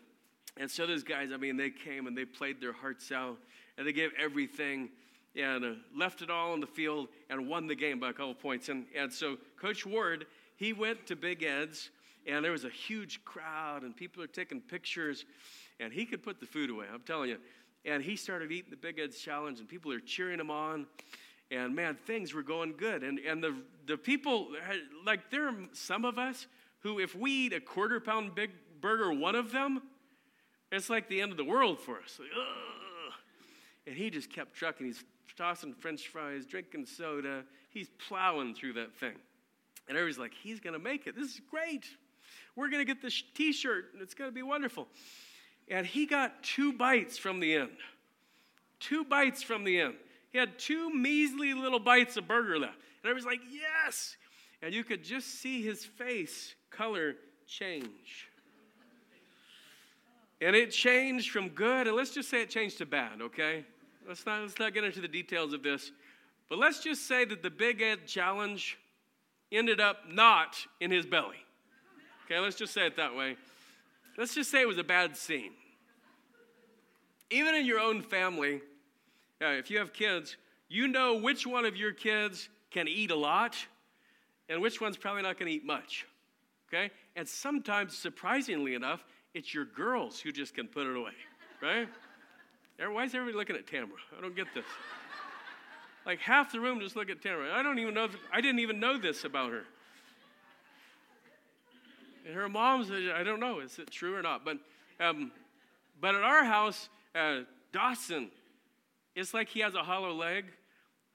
and 0.58 0.70
so 0.70 0.86
those 0.86 1.04
guys, 1.04 1.32
I 1.34 1.38
mean, 1.38 1.58
they 1.58 1.72
came 1.72 2.06
and 2.06 2.16
they 2.16 2.26
played 2.26 2.62
their 2.62 2.72
hearts 2.72 3.12
out 3.12 3.40
and 3.80 3.88
they 3.88 3.94
gave 3.94 4.12
everything 4.16 4.90
and 5.36 5.64
uh, 5.64 5.72
left 5.96 6.22
it 6.22 6.30
all 6.30 6.54
on 6.54 6.60
the 6.60 6.68
field 6.68 7.08
and 7.30 7.48
won 7.48 7.68
the 7.68 7.76
game 7.76 8.00
by 8.00 8.10
a 8.10 8.14
couple 8.14 8.34
points. 8.34 8.70
And, 8.70 8.86
and 8.96 9.12
so 9.12 9.38
Coach 9.60 9.86
Ward, 9.86 10.26
he 10.56 10.74
went 10.74 11.06
to 11.08 11.16
Big 11.16 11.44
Ed's 11.44 11.90
and 12.28 12.44
there 12.44 12.52
was 12.52 12.66
a 12.66 12.70
huge 12.70 13.24
crowd 13.24 13.84
and 13.84 13.96
people 13.96 14.22
are 14.24 14.28
taking 14.28 14.62
pictures 14.62 15.26
and 15.80 15.94
he 15.94 16.06
could 16.06 16.24
put 16.24 16.40
the 16.40 16.46
food 16.46 16.70
away, 16.70 16.86
I'm 16.92 17.02
telling 17.02 17.30
you. 17.30 17.38
And 17.86 18.04
he 18.04 18.16
started 18.16 18.52
eating 18.52 18.72
the 18.72 18.78
Big 18.78 19.00
Ed's 19.00 19.20
challenge 19.20 19.60
and 19.60 19.70
people 19.70 19.92
are 19.92 20.00
cheering 20.00 20.40
him 20.40 20.52
on. 20.52 20.86
And 21.52 21.76
man, 21.76 21.98
things 22.06 22.34
were 22.34 22.44
going 22.44 22.74
good. 22.78 23.04
And, 23.04 23.20
and 23.20 23.44
the, 23.44 23.56
the 23.88 23.98
people, 23.98 24.50
like 25.06 25.32
there 25.32 25.48
are 25.48 25.56
some 25.74 26.06
of 26.06 26.20
us 26.20 26.48
who, 26.82 27.00
if 27.00 27.16
we 27.16 27.32
eat 27.32 27.54
a 27.54 27.60
quarter 27.60 28.00
pound 28.00 28.36
big 28.36 28.52
burger, 28.82 29.12
one 29.12 29.36
of 29.36 29.52
them, 29.52 29.82
it's 30.72 30.90
like 30.90 31.10
the 31.10 31.22
end 31.22 31.32
of 31.32 31.38
the 31.38 31.44
world 31.44 31.80
for 31.80 31.98
us. 31.98 32.20
Like, 32.20 32.30
and 33.88 33.98
he 33.98 34.12
just 34.12 34.32
kept 34.32 34.54
trucking. 34.54 34.86
He's 34.86 35.04
tossing 35.36 35.74
french 35.74 36.08
fries, 36.08 36.46
drinking 36.46 36.86
soda. 36.86 37.44
He's 37.70 37.90
plowing 38.08 38.56
through 38.56 38.74
that 38.74 38.94
thing. 38.96 39.16
And 39.88 39.98
everybody's 39.98 40.20
like, 40.20 40.34
he's 40.34 40.60
going 40.60 40.74
to 40.74 40.80
make 40.80 41.08
it. 41.08 41.16
This 41.16 41.34
is 41.34 41.42
great. 41.50 41.86
We're 42.56 42.70
going 42.70 42.86
to 42.86 42.86
get 42.86 43.02
this 43.02 43.24
t 43.34 43.52
shirt, 43.54 43.86
and 43.94 44.02
it's 44.02 44.14
going 44.14 44.30
to 44.30 44.36
be 44.36 44.44
wonderful. 44.44 44.88
And 45.70 45.86
he 45.86 46.06
got 46.06 46.44
two 46.44 46.74
bites 46.74 47.18
from 47.18 47.40
the 47.40 47.56
end. 47.56 47.78
Two 48.80 49.04
bites 49.04 49.44
from 49.44 49.64
the 49.64 49.80
end. 49.80 49.96
He 50.32 50.38
had 50.38 50.58
two 50.60 50.94
measly 50.94 51.54
little 51.54 51.80
bites 51.80 52.18
of 52.18 52.28
burger 52.28 52.58
left. 52.60 52.78
And 53.04 53.10
everybody's 53.10 53.26
like, 53.26 53.42
yes. 53.52 54.16
And 54.62 54.74
you 54.74 54.84
could 54.84 55.04
just 55.04 55.42
see 55.42 55.62
his 55.64 55.86
face 55.86 56.54
color 56.70 57.16
change. 57.48 58.30
And 60.42 60.56
it 60.56 60.72
changed 60.72 61.32
from 61.32 61.50
good, 61.50 61.88
and 61.88 61.96
let's 61.96 62.12
just 62.12 62.30
say 62.30 62.42
it 62.42 62.50
changed 62.50 62.78
to 62.78 62.86
bad, 62.86 63.22
okay? 63.22 63.66
Let's 64.10 64.26
not, 64.26 64.42
let's 64.42 64.58
not 64.58 64.74
get 64.74 64.84
into 64.84 65.02
the 65.02 65.08
details 65.08 65.54
of 65.54 65.62
this. 65.62 65.92
But 66.50 66.58
let's 66.58 66.80
just 66.80 67.08
say 67.08 67.26
that 67.26 67.44
the 67.44 67.52
Big 67.52 67.80
Ed 67.80 68.08
challenge 68.08 68.80
ended 69.52 69.80
up 69.80 69.98
not 70.12 70.56
in 70.80 70.90
his 70.90 71.06
belly. 71.06 71.38
Okay, 72.26 72.40
let's 72.40 72.56
just 72.56 72.74
say 72.74 72.88
it 72.88 72.98
that 72.98 73.16
way. 73.16 73.38
Let's 74.18 74.34
just 74.34 74.50
say 74.50 74.62
it 74.62 74.68
was 74.68 74.80
a 74.80 74.84
bad 74.84 75.16
scene. 75.16 75.52
Even 77.30 77.54
in 77.54 77.68
your 77.68 77.80
own 77.80 78.02
family, 78.02 78.62
if 79.40 79.70
you 79.70 79.78
have 79.78 79.94
kids, 79.94 80.38
you 80.70 80.88
know 80.88 81.18
which 81.18 81.46
one 81.46 81.66
of 81.66 81.78
your 81.78 81.92
kids 81.92 82.50
can 82.72 82.88
eat 82.88 83.12
a 83.12 83.16
lot 83.16 83.56
and 84.50 84.60
which 84.60 84.82
one's 84.82 84.98
probably 84.98 85.22
not 85.22 85.38
going 85.38 85.52
to 85.52 85.56
eat 85.56 85.66
much. 85.66 86.08
Okay? 86.68 86.90
And 87.16 87.28
sometimes, 87.28 87.96
surprisingly 87.96 88.74
enough, 88.74 89.06
it's 89.36 89.54
your 89.54 89.66
girls 89.66 90.20
who 90.20 90.32
just 90.32 90.56
can 90.56 90.68
put 90.68 90.88
it 90.88 90.98
away, 90.98 91.14
right? 91.62 91.88
Why 92.88 93.04
is 93.04 93.14
everybody 93.14 93.38
looking 93.38 93.56
at 93.58 93.68
Tamara? 93.68 94.00
I 94.18 94.22
don't 94.22 94.36
get 94.36 94.48
this. 94.56 94.66
Like 96.06 96.20
half 96.20 96.52
the 96.52 96.60
room 96.60 96.80
just 96.80 96.96
look 96.96 97.10
at 97.10 97.22
Tamara. 97.22 97.54
I 97.54 97.62
don't 97.62 97.78
even 97.78 97.94
know, 97.94 98.08
I 98.32 98.40
didn't 98.42 98.60
even 98.60 98.80
know 98.80 98.98
this 98.98 99.26
about 99.26 99.52
her. 99.52 99.64
And 102.26 102.34
her 102.34 102.48
mom's, 102.48 102.90
I 102.90 103.24
don't 103.24 103.40
know, 103.40 103.60
is 103.60 103.78
it 103.80 103.92
true 103.92 104.16
or 104.16 104.22
not? 104.22 104.46
But, 104.46 104.58
um, 105.00 105.32
but 106.00 106.16
at 106.16 106.24
our 106.24 106.46
house, 106.46 106.90
uh, 107.16 107.42
Dawson, 107.74 108.30
it's 109.16 109.34
like 109.34 109.50
he 109.50 109.60
has 109.60 109.76
a 109.76 109.84
hollow 109.84 110.14
leg. 110.14 110.46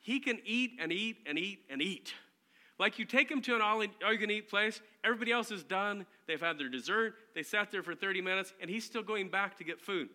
He 0.02 0.20
can 0.20 0.38
eat 0.44 0.72
and 0.78 0.92
eat 0.92 1.16
and 1.26 1.38
eat 1.38 1.60
and 1.70 1.80
eat. 1.80 2.12
Like 2.78 2.98
you 2.98 3.04
take 3.04 3.30
him 3.30 3.40
to 3.42 3.54
an 3.54 3.62
all 3.62 3.82
you 3.82 4.18
can 4.18 4.30
eat 4.30 4.50
place, 4.50 4.80
everybody 5.02 5.32
else 5.32 5.50
is 5.50 5.62
done, 5.62 6.04
they've 6.26 6.40
had 6.40 6.58
their 6.58 6.68
dessert, 6.68 7.14
they 7.34 7.42
sat 7.42 7.70
there 7.70 7.82
for 7.82 7.94
30 7.94 8.20
minutes, 8.20 8.52
and 8.60 8.68
he's 8.68 8.84
still 8.84 9.02
going 9.02 9.28
back 9.28 9.56
to 9.58 9.64
get 9.64 9.80
food. 9.80 10.08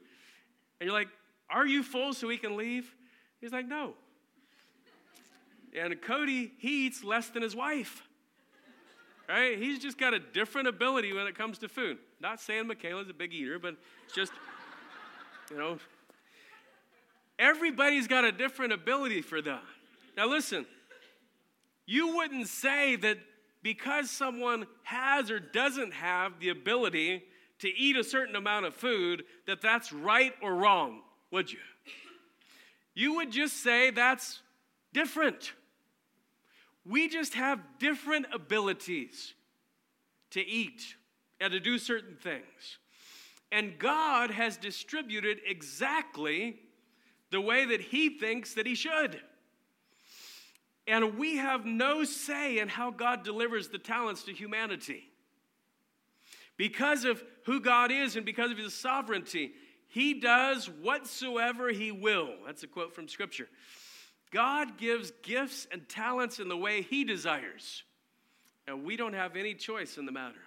And 0.80 0.88
you're 0.88 0.94
like, 0.94 1.08
Are 1.50 1.66
you 1.66 1.84
full 1.84 2.14
so 2.14 2.28
we 2.28 2.38
can 2.38 2.58
leave? 2.58 2.94
He's 3.42 3.52
like, 3.52 3.68
No. 3.68 3.94
And 5.78 6.02
Cody, 6.02 6.52
he 6.58 6.88
eats 6.88 7.04
less 7.04 7.30
than 7.30 7.44
his 7.44 7.56
wife. 7.56 8.02
Right? 9.28 9.60
He's 9.60 9.78
just 9.78 10.00
got 10.00 10.16
a 10.16 10.20
different 10.20 10.68
ability 10.68 11.14
when 11.14 11.28
it 11.28 11.36
comes 11.36 11.60
to 11.60 11.70
food. 11.70 12.00
Not 12.20 12.42
saying 12.42 12.66
Michaela's 12.66 13.10
a 13.10 13.14
big 13.14 13.32
eater, 13.32 13.60
but 13.60 13.76
just, 14.14 14.32
you 15.52 15.58
know, 15.58 15.78
everybody's 17.38 18.08
got 18.08 18.26
a 18.26 18.32
different 18.32 18.74
ability 18.74 19.22
for 19.22 19.40
that. 19.40 19.62
Now, 20.18 20.28
listen, 20.28 20.66
you 21.86 22.16
wouldn't 22.16 22.48
say 22.48 22.96
that 22.98 23.20
because 23.62 24.10
someone 24.10 24.66
has 24.84 25.30
or 25.30 25.40
doesn't 25.40 25.94
have 25.94 26.40
the 26.40 26.50
ability 26.50 27.24
to 27.60 27.70
eat 27.70 27.98
a 27.98 28.04
certain 28.04 28.36
amount 28.36 28.66
of 28.66 28.74
food 28.74 29.24
that 29.46 29.62
that's 29.62 29.92
right 29.92 30.34
or 30.42 30.56
wrong, 30.56 31.02
would 31.32 31.52
you? 31.52 31.60
You 32.94 33.16
would 33.16 33.32
just 33.32 33.64
say 33.64 33.92
that's 33.92 34.42
different. 34.94 35.54
We 36.86 37.08
just 37.08 37.36
have 37.36 37.60
different 37.80 38.28
abilities 38.34 39.34
to 40.32 40.46
eat 40.46 40.96
and 41.40 41.52
to 41.54 41.60
do 41.60 41.78
certain 41.78 42.16
things. 42.16 42.80
And 43.52 43.80
God 43.80 44.32
has 44.32 44.58
distributed 44.58 45.40
exactly 45.46 46.60
the 47.32 47.42
way 47.42 47.66
that 47.66 47.82
He 47.82 48.10
thinks 48.10 48.54
that 48.56 48.66
He 48.66 48.76
should. 48.76 49.20
And 50.88 51.18
we 51.18 51.38
have 51.38 51.66
no 51.66 52.04
say 52.04 52.58
in 52.58 52.68
how 52.68 52.90
God 52.90 53.24
delivers 53.24 53.70
the 53.70 53.78
talents 53.78 54.24
to 54.24 54.34
humanity. 54.34 55.04
Because 56.58 57.06
of 57.06 57.24
who 57.46 57.62
God 57.62 57.92
is 57.92 58.16
and 58.16 58.26
because 58.26 58.52
of 58.52 58.58
his 58.58 58.74
sovereignty, 58.74 59.52
he 59.90 60.14
does 60.14 60.70
whatsoever 60.70 61.70
he 61.70 61.92
will. 61.92 62.30
That's 62.46 62.64
a 62.64 62.68
quote 62.68 62.94
from 62.94 63.08
Scripture. 63.08 63.50
God 64.32 64.78
gives 64.78 65.12
gifts 65.24 65.68
and 65.72 65.90
talents 65.90 66.40
in 66.40 66.48
the 66.48 66.58
way 66.58 66.84
he 66.84 67.04
desires, 67.04 67.84
and 68.68 68.86
we 68.86 68.96
don't 68.96 69.14
have 69.14 69.36
any 69.36 69.56
choice 69.56 69.98
in 69.98 70.06
the 70.06 70.12
matter. 70.12 70.40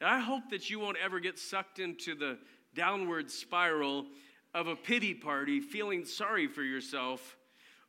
And 0.00 0.08
I 0.08 0.20
hope 0.20 0.50
that 0.50 0.70
you 0.70 0.78
won't 0.78 0.96
ever 1.04 1.18
get 1.18 1.38
sucked 1.38 1.80
into 1.80 2.14
the 2.14 2.38
downward 2.74 3.30
spiral 3.30 4.06
of 4.54 4.68
a 4.68 4.76
pity 4.76 5.14
party, 5.14 5.60
feeling 5.60 6.04
sorry 6.04 6.46
for 6.46 6.62
yourself 6.62 7.36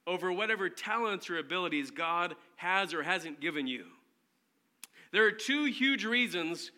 over 0.08 0.34
whatever 0.34 0.68
talents 0.70 1.30
or 1.30 1.38
abilities 1.38 1.92
God 1.92 2.36
has 2.56 2.94
or 2.94 3.04
hasn't 3.04 3.40
given 3.40 3.68
you. 3.68 3.86
There 5.12 5.26
are 5.26 5.32
two 5.32 5.66
huge 5.66 6.06
reasons 6.06 6.72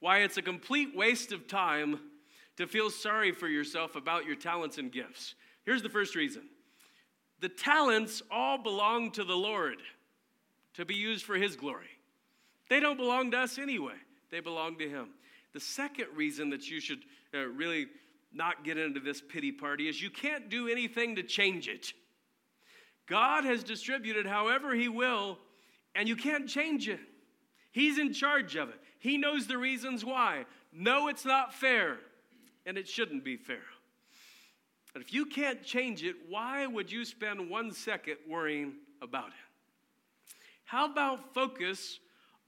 why 0.00 0.20
it's 0.20 0.38
a 0.38 0.42
complete 0.42 0.96
waste 0.96 1.30
of 1.32 1.46
time 1.46 2.00
to 2.56 2.66
feel 2.66 2.90
sorry 2.90 3.32
for 3.32 3.48
yourself 3.48 3.96
about 3.96 4.26
your 4.26 4.36
talents 4.36 4.78
and 4.78 4.92
gifts. 4.92 5.34
Here's 5.64 5.82
the 5.82 5.88
first 5.88 6.14
reason 6.14 6.42
the 7.40 7.48
talents 7.48 8.22
all 8.30 8.58
belong 8.58 9.10
to 9.12 9.24
the 9.24 9.36
Lord 9.36 9.78
to 10.74 10.84
be 10.84 10.94
used 10.94 11.24
for 11.24 11.34
His 11.34 11.56
glory. 11.56 11.88
They 12.68 12.80
don't 12.80 12.96
belong 12.96 13.30
to 13.32 13.38
us 13.38 13.58
anyway, 13.58 13.96
they 14.30 14.40
belong 14.40 14.78
to 14.78 14.88
Him. 14.88 15.10
The 15.52 15.60
second 15.60 16.06
reason 16.14 16.50
that 16.50 16.70
you 16.70 16.80
should 16.80 17.00
uh, 17.34 17.40
really 17.40 17.86
not 18.32 18.64
get 18.64 18.78
into 18.78 19.00
this 19.00 19.20
pity 19.20 19.52
party 19.52 19.88
is 19.88 20.00
you 20.00 20.08
can't 20.08 20.48
do 20.48 20.68
anything 20.68 21.16
to 21.16 21.22
change 21.22 21.68
it. 21.68 21.92
God 23.06 23.44
has 23.44 23.62
distributed 23.62 24.24
however 24.24 24.74
He 24.74 24.88
will, 24.88 25.38
and 25.94 26.08
you 26.08 26.16
can't 26.16 26.48
change 26.48 26.88
it. 26.88 27.00
He's 27.72 27.98
in 27.98 28.12
charge 28.12 28.56
of 28.56 28.68
it. 28.68 28.80
He 28.98 29.18
knows 29.18 29.46
the 29.46 29.58
reasons 29.58 30.04
why. 30.04 30.44
No, 30.72 31.08
it's 31.08 31.24
not 31.24 31.52
fair, 31.52 31.98
and 32.66 32.78
it 32.78 32.88
shouldn't 32.88 33.24
be 33.24 33.36
fair. 33.36 33.62
And 34.94 35.02
if 35.02 35.12
you 35.12 35.26
can't 35.26 35.62
change 35.62 36.02
it, 36.02 36.16
why 36.28 36.66
would 36.66 36.92
you 36.92 37.04
spend 37.04 37.48
one 37.48 37.72
second 37.72 38.16
worrying 38.28 38.74
about 39.00 39.28
it? 39.28 40.32
How 40.64 40.90
about 40.90 41.34
focus 41.34 41.98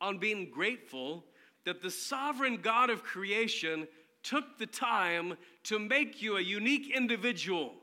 on 0.01 0.19
being 0.19 0.51
grateful 0.51 1.25
that 1.65 1.81
the 1.81 1.91
sovereign 1.91 2.59
God 2.63 2.91
of 2.91 3.03
creation 3.03 3.89
took 4.23 4.59
the 4.59 4.67
time 4.67 5.37
to 5.65 5.79
make 5.79 6.21
you 6.23 6.37
a 6.37 6.41
unique 6.41 6.95
individual 6.95 7.75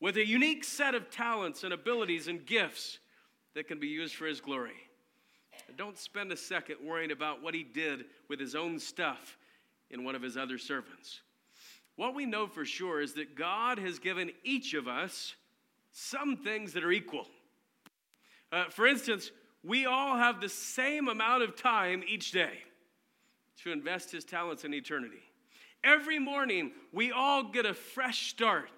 with 0.00 0.16
a 0.16 0.26
unique 0.26 0.64
set 0.64 0.94
of 0.94 1.10
talents 1.10 1.64
and 1.64 1.72
abilities 1.72 2.28
and 2.28 2.44
gifts 2.44 2.98
that 3.54 3.68
can 3.68 3.78
be 3.78 3.86
used 3.86 4.14
for 4.14 4.26
His 4.26 4.40
glory. 4.40 4.76
And 5.68 5.76
don't 5.76 5.98
spend 5.98 6.32
a 6.32 6.36
second 6.36 6.76
worrying 6.84 7.10
about 7.10 7.42
what 7.42 7.54
He 7.54 7.62
did 7.62 8.06
with 8.28 8.40
His 8.40 8.54
own 8.54 8.78
stuff 8.78 9.38
in 9.90 10.04
one 10.04 10.14
of 10.14 10.22
His 10.22 10.36
other 10.36 10.58
servants. 10.58 11.20
What 11.96 12.14
we 12.14 12.26
know 12.26 12.46
for 12.46 12.64
sure 12.64 13.00
is 13.00 13.14
that 13.14 13.36
God 13.36 13.78
has 13.78 13.98
given 13.98 14.32
each 14.42 14.74
of 14.74 14.88
us 14.88 15.34
some 15.92 16.36
things 16.36 16.72
that 16.72 16.84
are 16.84 16.90
equal. 16.90 17.26
Uh, 18.50 18.64
for 18.70 18.86
instance, 18.86 19.30
we 19.62 19.86
all 19.86 20.16
have 20.16 20.40
the 20.40 20.48
same 20.48 21.08
amount 21.08 21.42
of 21.42 21.56
time 21.56 22.02
each 22.06 22.32
day 22.32 22.58
to 23.62 23.72
invest 23.72 24.10
his 24.10 24.24
talents 24.24 24.64
in 24.64 24.74
eternity. 24.74 25.22
Every 25.82 26.18
morning, 26.18 26.72
we 26.92 27.12
all 27.12 27.44
get 27.44 27.66
a 27.66 27.74
fresh 27.74 28.30
start 28.30 28.70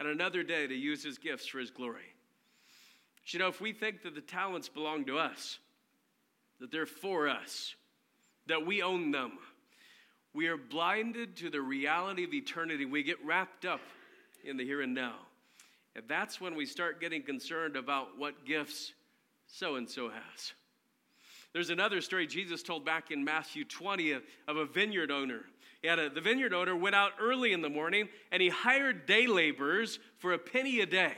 and 0.00 0.08
another 0.08 0.42
day 0.42 0.66
to 0.66 0.74
use 0.74 1.02
his 1.02 1.18
gifts 1.18 1.46
for 1.46 1.58
his 1.58 1.70
glory. 1.70 2.14
But 3.22 3.34
you 3.34 3.38
know, 3.40 3.48
if 3.48 3.60
we 3.60 3.72
think 3.72 4.02
that 4.02 4.14
the 4.14 4.20
talents 4.20 4.68
belong 4.68 5.04
to 5.06 5.18
us, 5.18 5.58
that 6.60 6.70
they're 6.70 6.86
for 6.86 7.28
us, 7.28 7.74
that 8.46 8.64
we 8.64 8.82
own 8.82 9.10
them, 9.10 9.32
we 10.34 10.46
are 10.48 10.56
blinded 10.56 11.36
to 11.36 11.50
the 11.50 11.60
reality 11.60 12.24
of 12.24 12.34
eternity. 12.34 12.84
We 12.84 13.02
get 13.02 13.24
wrapped 13.24 13.64
up 13.64 13.80
in 14.44 14.56
the 14.56 14.64
here 14.64 14.82
and 14.82 14.94
now. 14.94 15.14
And 15.96 16.04
that's 16.06 16.40
when 16.40 16.54
we 16.54 16.66
start 16.66 17.00
getting 17.00 17.22
concerned 17.22 17.76
about 17.76 18.18
what 18.18 18.44
gifts 18.44 18.92
so 19.46 19.76
and 19.76 19.88
so 19.88 20.10
has. 20.10 20.52
There's 21.52 21.70
another 21.70 22.00
story 22.00 22.26
Jesus 22.26 22.62
told 22.62 22.84
back 22.84 23.10
in 23.10 23.24
Matthew 23.24 23.64
20 23.64 24.12
of, 24.12 24.22
a 24.48 24.66
vineyard 24.66 25.10
owner. 25.10 25.40
He 25.82 25.88
had 25.88 25.98
a, 25.98 26.10
the 26.10 26.20
vineyard 26.20 26.52
owner 26.52 26.76
went 26.76 26.94
out 26.94 27.12
early 27.20 27.52
in 27.52 27.62
the 27.62 27.70
morning 27.70 28.08
and 28.30 28.42
he 28.42 28.48
hired 28.48 29.06
day 29.06 29.26
laborers 29.26 29.98
for 30.18 30.32
a 30.32 30.38
penny 30.38 30.80
a 30.80 30.86
day. 30.86 31.14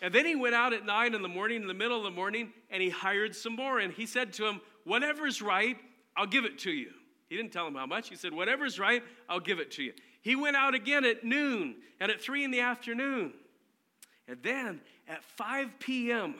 And 0.00 0.14
then 0.14 0.26
he 0.26 0.36
went 0.36 0.54
out 0.54 0.72
at 0.72 0.84
nine 0.84 1.14
in 1.14 1.22
the 1.22 1.28
morning, 1.28 1.62
in 1.62 1.68
the 1.68 1.74
middle 1.74 1.96
of 1.96 2.04
the 2.04 2.10
morning, 2.10 2.52
and 2.70 2.82
he 2.82 2.90
hired 2.90 3.34
some 3.34 3.56
more. 3.56 3.78
And 3.78 3.92
he 3.92 4.06
said 4.06 4.32
to 4.34 4.46
him, 4.46 4.60
Whatever's 4.84 5.40
right, 5.40 5.76
I'll 6.16 6.26
give 6.26 6.44
it 6.44 6.58
to 6.60 6.70
you. 6.70 6.90
He 7.28 7.36
didn't 7.36 7.52
tell 7.52 7.66
him 7.66 7.74
how 7.74 7.86
much. 7.86 8.08
He 8.08 8.16
said, 8.16 8.32
Whatever's 8.32 8.78
right, 8.78 9.02
I'll 9.28 9.40
give 9.40 9.58
it 9.58 9.70
to 9.72 9.82
you. 9.82 9.92
He 10.20 10.36
went 10.36 10.56
out 10.56 10.74
again 10.74 11.04
at 11.04 11.24
noon 11.24 11.76
and 12.00 12.10
at 12.10 12.20
three 12.20 12.44
in 12.44 12.50
the 12.50 12.60
afternoon. 12.60 13.32
And 14.26 14.42
then 14.42 14.80
at 15.08 15.22
5 15.24 15.78
p.m., 15.78 16.36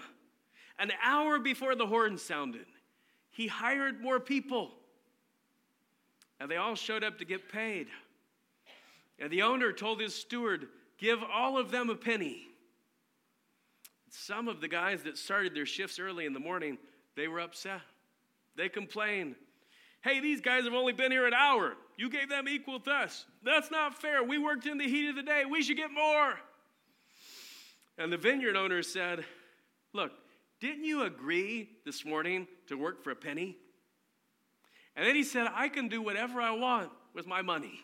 an 0.78 0.90
hour 1.02 1.38
before 1.38 1.74
the 1.74 1.86
horn 1.86 2.18
sounded, 2.18 2.66
he 3.30 3.46
hired 3.46 4.00
more 4.00 4.18
people. 4.18 4.72
And 6.40 6.50
they 6.50 6.56
all 6.56 6.74
showed 6.74 7.04
up 7.04 7.18
to 7.18 7.24
get 7.24 7.50
paid. 7.50 7.88
And 9.18 9.30
the 9.30 9.42
owner 9.42 9.72
told 9.72 10.00
his 10.00 10.14
steward, 10.14 10.68
Give 10.98 11.22
all 11.22 11.58
of 11.58 11.70
them 11.70 11.90
a 11.90 11.94
penny. 11.94 12.48
Some 14.10 14.48
of 14.48 14.60
the 14.60 14.68
guys 14.68 15.02
that 15.02 15.18
started 15.18 15.54
their 15.54 15.66
shifts 15.66 15.98
early 15.98 16.24
in 16.24 16.32
the 16.32 16.40
morning, 16.40 16.78
they 17.16 17.28
were 17.28 17.40
upset. 17.40 17.80
They 18.56 18.68
complained. 18.68 19.34
Hey, 20.04 20.20
these 20.20 20.42
guys 20.42 20.64
have 20.64 20.74
only 20.74 20.92
been 20.92 21.10
here 21.10 21.26
an 21.26 21.32
hour. 21.32 21.72
You 21.96 22.10
gave 22.10 22.28
them 22.28 22.46
equal 22.46 22.78
to 22.78 22.90
us. 22.90 23.24
That's 23.42 23.70
not 23.70 23.98
fair. 24.02 24.22
We 24.22 24.36
worked 24.36 24.66
in 24.66 24.76
the 24.76 24.86
heat 24.86 25.08
of 25.08 25.16
the 25.16 25.22
day. 25.22 25.44
We 25.50 25.62
should 25.62 25.78
get 25.78 25.90
more. 25.90 26.34
And 27.96 28.12
the 28.12 28.18
vineyard 28.18 28.54
owner 28.54 28.82
said, 28.82 29.24
Look, 29.94 30.12
didn't 30.60 30.84
you 30.84 31.04
agree 31.04 31.70
this 31.86 32.04
morning 32.04 32.46
to 32.66 32.76
work 32.76 33.02
for 33.02 33.12
a 33.12 33.16
penny? 33.16 33.56
And 34.94 35.06
then 35.06 35.14
he 35.14 35.24
said, 35.24 35.46
I 35.54 35.70
can 35.70 35.88
do 35.88 36.02
whatever 36.02 36.38
I 36.42 36.50
want 36.50 36.90
with 37.14 37.26
my 37.26 37.40
money. 37.40 37.80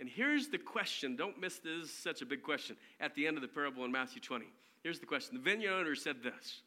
And 0.00 0.08
here's 0.08 0.48
the 0.48 0.58
question 0.58 1.16
don't 1.16 1.38
miss 1.38 1.58
this, 1.58 1.82
this 1.82 1.90
is 1.90 1.98
such 1.98 2.22
a 2.22 2.26
big 2.26 2.42
question 2.42 2.76
at 2.98 3.14
the 3.14 3.26
end 3.26 3.36
of 3.36 3.42
the 3.42 3.48
parable 3.48 3.84
in 3.84 3.92
Matthew 3.92 4.22
20. 4.22 4.46
Here's 4.82 5.00
the 5.00 5.06
question 5.06 5.36
the 5.36 5.42
vineyard 5.42 5.74
owner 5.74 5.94
said 5.94 6.22
this 6.22 6.62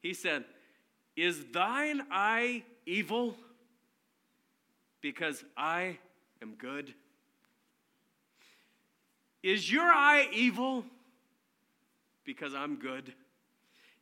He 0.00 0.14
said, 0.14 0.44
Is 1.16 1.44
thine 1.52 2.02
eye 2.12 2.62
evil 2.86 3.36
because 5.04 5.44
I 5.54 5.98
am 6.40 6.54
good? 6.54 6.94
Is 9.42 9.70
your 9.70 9.84
eye 9.84 10.26
evil 10.32 10.82
because 12.24 12.54
I'm 12.54 12.76
good? 12.76 13.12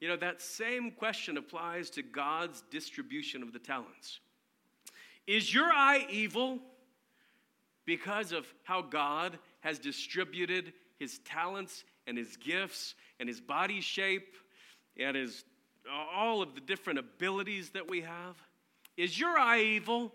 You 0.00 0.06
know, 0.06 0.16
that 0.18 0.40
same 0.40 0.92
question 0.92 1.38
applies 1.38 1.90
to 1.90 2.04
God's 2.04 2.62
distribution 2.70 3.42
of 3.42 3.52
the 3.52 3.58
talents. 3.58 4.20
Is 5.26 5.52
your 5.52 5.72
eye 5.72 6.06
evil 6.08 6.60
because 7.84 8.30
of 8.30 8.46
how 8.62 8.80
God 8.80 9.36
has 9.58 9.80
distributed 9.80 10.72
his 11.00 11.18
talents 11.24 11.82
and 12.06 12.16
his 12.16 12.36
gifts 12.36 12.94
and 13.18 13.28
his 13.28 13.40
body 13.40 13.80
shape 13.80 14.36
and 14.96 15.16
his 15.16 15.42
all 16.14 16.42
of 16.42 16.54
the 16.54 16.60
different 16.60 17.00
abilities 17.00 17.70
that 17.70 17.90
we 17.90 18.02
have? 18.02 18.36
Is 18.96 19.18
your 19.18 19.36
eye 19.36 19.62
evil 19.62 20.12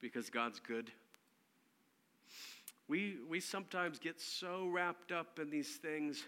because 0.00 0.30
God's 0.30 0.60
good? 0.60 0.90
We, 2.88 3.16
we 3.28 3.40
sometimes 3.40 3.98
get 3.98 4.20
so 4.20 4.68
wrapped 4.68 5.10
up 5.10 5.38
in 5.40 5.50
these 5.50 5.76
things 5.76 6.22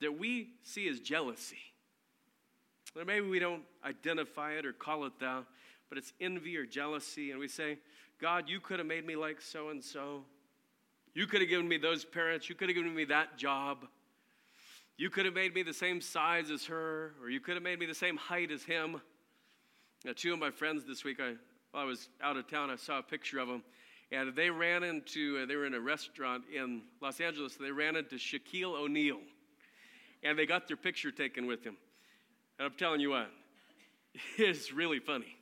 that 0.00 0.18
we 0.18 0.50
see 0.62 0.88
as 0.88 1.00
jealousy. 1.00 1.58
Or 2.96 3.04
maybe 3.04 3.26
we 3.26 3.38
don't 3.38 3.62
identify 3.84 4.52
it 4.52 4.66
or 4.66 4.72
call 4.72 5.06
it 5.06 5.18
that, 5.20 5.44
but 5.88 5.98
it's 5.98 6.12
envy 6.20 6.56
or 6.56 6.66
jealousy. 6.66 7.30
And 7.30 7.40
we 7.40 7.48
say, 7.48 7.78
God, 8.20 8.48
you 8.48 8.60
could 8.60 8.78
have 8.78 8.86
made 8.86 9.06
me 9.06 9.16
like 9.16 9.40
so 9.40 9.70
and 9.70 9.82
so. 9.82 10.24
You 11.14 11.26
could 11.26 11.40
have 11.40 11.48
given 11.48 11.68
me 11.68 11.78
those 11.78 12.04
parents. 12.04 12.48
You 12.48 12.54
could 12.54 12.68
have 12.68 12.76
given 12.76 12.94
me 12.94 13.04
that 13.06 13.38
job. 13.38 13.86
You 14.96 15.10
could 15.10 15.24
have 15.24 15.34
made 15.34 15.54
me 15.54 15.62
the 15.62 15.72
same 15.72 16.00
size 16.00 16.50
as 16.50 16.66
her, 16.66 17.14
or 17.20 17.30
you 17.30 17.40
could 17.40 17.54
have 17.54 17.62
made 17.62 17.78
me 17.78 17.86
the 17.86 17.94
same 17.94 18.16
height 18.16 18.50
as 18.50 18.62
him. 18.62 19.00
Now, 20.04 20.12
two 20.14 20.32
of 20.32 20.38
my 20.38 20.50
friends 20.50 20.84
this 20.84 21.02
week, 21.02 21.18
I, 21.20 21.34
while 21.74 21.82
I 21.82 21.86
was 21.86 22.08
out 22.22 22.36
of 22.36 22.48
town, 22.48 22.70
I 22.70 22.76
saw 22.76 23.00
a 23.00 23.02
picture 23.02 23.40
of 23.40 23.48
them. 23.48 23.64
And 24.12 24.36
they 24.36 24.48
ran 24.48 24.84
into, 24.84 25.40
uh, 25.42 25.46
they 25.46 25.56
were 25.56 25.66
in 25.66 25.74
a 25.74 25.80
restaurant 25.80 26.44
in 26.54 26.82
Los 27.00 27.20
Angeles. 27.20 27.56
They 27.56 27.72
ran 27.72 27.96
into 27.96 28.14
Shaquille 28.14 28.78
O'Neal. 28.78 29.18
And 30.22 30.38
they 30.38 30.46
got 30.46 30.68
their 30.68 30.76
picture 30.76 31.10
taken 31.10 31.46
with 31.46 31.64
him. 31.64 31.76
And 32.60 32.66
I'm 32.66 32.74
telling 32.78 33.00
you 33.00 33.10
what, 33.10 33.28
it's 34.38 34.72
really 34.72 35.00
funny. 35.00 35.36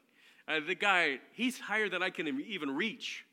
Uh, 0.49 0.61
the 0.66 0.75
guy, 0.75 1.18
he's 1.35 1.61
higher 1.61 1.90
than 1.90 2.03
I 2.03 2.09
can 2.09 2.40
even 2.49 2.71
reach, 2.71 3.27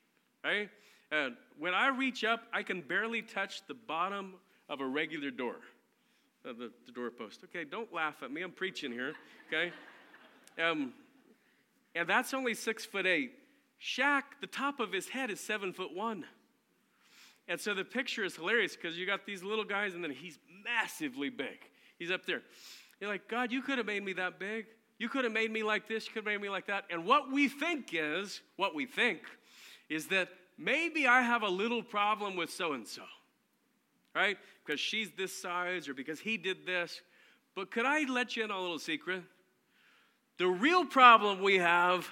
right? 0.43 0.69
And 1.09 1.38
when 1.57 1.73
I 1.73 1.88
reach 1.88 2.25
up, 2.25 2.43
I 2.51 2.63
can 2.63 2.81
barely 2.81 3.21
touch 3.21 3.65
the 3.65 3.75
bottom 3.75 4.33
of 4.67 4.81
a 4.81 4.85
regular 4.85 5.31
door, 5.31 5.55
uh, 6.45 6.51
the, 6.51 6.69
the 6.85 6.91
doorpost. 6.91 7.45
Okay, 7.45 7.63
don't 7.63 7.93
laugh 7.93 8.15
at 8.23 8.29
me. 8.29 8.41
I'm 8.41 8.51
preaching 8.51 8.91
here, 8.91 9.13
okay? 9.47 9.71
Um, 10.62 10.91
and 11.95 12.08
that's 12.08 12.34
only 12.34 12.54
six 12.54 12.86
foot 12.86 13.06
eight. 13.06 13.32
Shaq, 13.82 14.23
the 14.41 14.47
top 14.47 14.80
of 14.80 14.91
his 14.91 15.10
head 15.10 15.30
is 15.32 15.39
seven 15.39 15.73
foot 15.73 15.95
one. 15.95 16.25
And 17.47 17.60
so 17.60 17.73
the 17.73 17.84
picture 17.84 18.23
is 18.23 18.36
hilarious 18.36 18.75
because 18.75 18.97
you 18.97 19.06
got 19.06 19.25
these 19.25 19.41
little 19.41 19.63
guys, 19.63 19.95
and 19.95 20.04
then 20.04 20.12
he's 20.12 20.38
massively 20.63 21.30
big. 21.30 21.58
He's 21.97 22.12
up 22.12 22.25
there. 22.25 22.43
You're 22.99 23.10
like, 23.10 23.28
God, 23.28 23.52
you 23.52 23.62
could 23.62 23.78
have 23.78 23.88
made 23.88 24.04
me 24.04 24.13
that 24.13 24.39
big. 24.39 24.67
You 24.99 25.10
could 25.10 25.23
have 25.23 25.34
made 25.34 25.52
me 25.52 25.63
like 25.63 25.88
this. 25.88 26.06
You 26.06 26.13
could 26.13 26.25
have 26.25 26.34
made 26.34 26.41
me 26.41 26.49
like 26.49 26.67
that. 26.67 26.86
And 26.89 27.06
what 27.06 27.32
we 27.32 27.47
think 27.47 27.89
is, 27.93 28.41
what 28.58 28.75
we 28.75 28.86
think 28.86 29.21
is 29.89 30.08
that 30.08 30.30
maybe 30.58 31.08
I 31.08 31.21
have 31.21 31.41
a 31.41 31.49
little 31.49 31.82
problem 31.82 32.36
with 32.36 32.52
so 32.52 32.73
and 32.73 32.88
so, 32.88 33.04
right? 34.13 34.38
Because 34.63 34.80
she's 34.80 35.10
this 35.17 35.41
size 35.41 35.88
or 35.88 35.93
because 35.93 36.19
he 36.19 36.38
did 36.38 36.65
this. 36.65 37.02
But 37.56 37.71
could 37.71 37.86
I 37.86 38.04
let 38.04 38.36
you 38.36 38.43
in 38.43 38.52
on 38.52 38.60
a 38.60 38.62
little 38.62 38.78
secret? 38.78 39.23
The 40.39 40.47
real 40.47 40.86
problem 40.86 41.41
we 41.41 41.58
have 41.58 42.10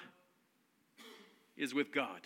is 1.55 1.73
with 1.73 1.93
God. 1.93 2.21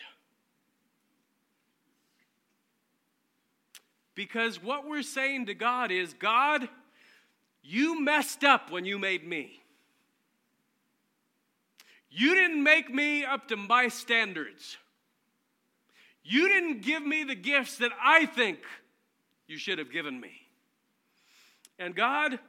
Because 4.16 4.62
what 4.62 4.88
we're 4.88 5.04
saying 5.04 5.46
to 5.46 5.54
God 5.54 5.92
is, 5.92 6.14
God, 6.14 6.68
you 7.64 8.02
messed 8.02 8.44
up 8.44 8.72
when 8.72 8.84
you 8.84 8.98
made 8.98 9.26
me. 9.26 9.62
You 12.10 12.34
didn't 12.34 12.64
make 12.64 12.92
me 12.92 13.24
up 13.24 13.48
to 13.50 13.56
my 13.56 13.88
standards. 13.88 14.78
You 16.24 16.50
didn't 16.50 16.82
give 16.82 17.06
me 17.06 17.24
the 17.24 17.36
gifts 17.36 17.78
that 17.78 17.92
I 18.04 18.26
think 18.26 18.60
you 19.48 19.60
should 19.60 19.78
have 19.78 19.92
given 19.92 20.20
me. 20.20 20.32
And 21.78 21.96
God, 21.96 22.40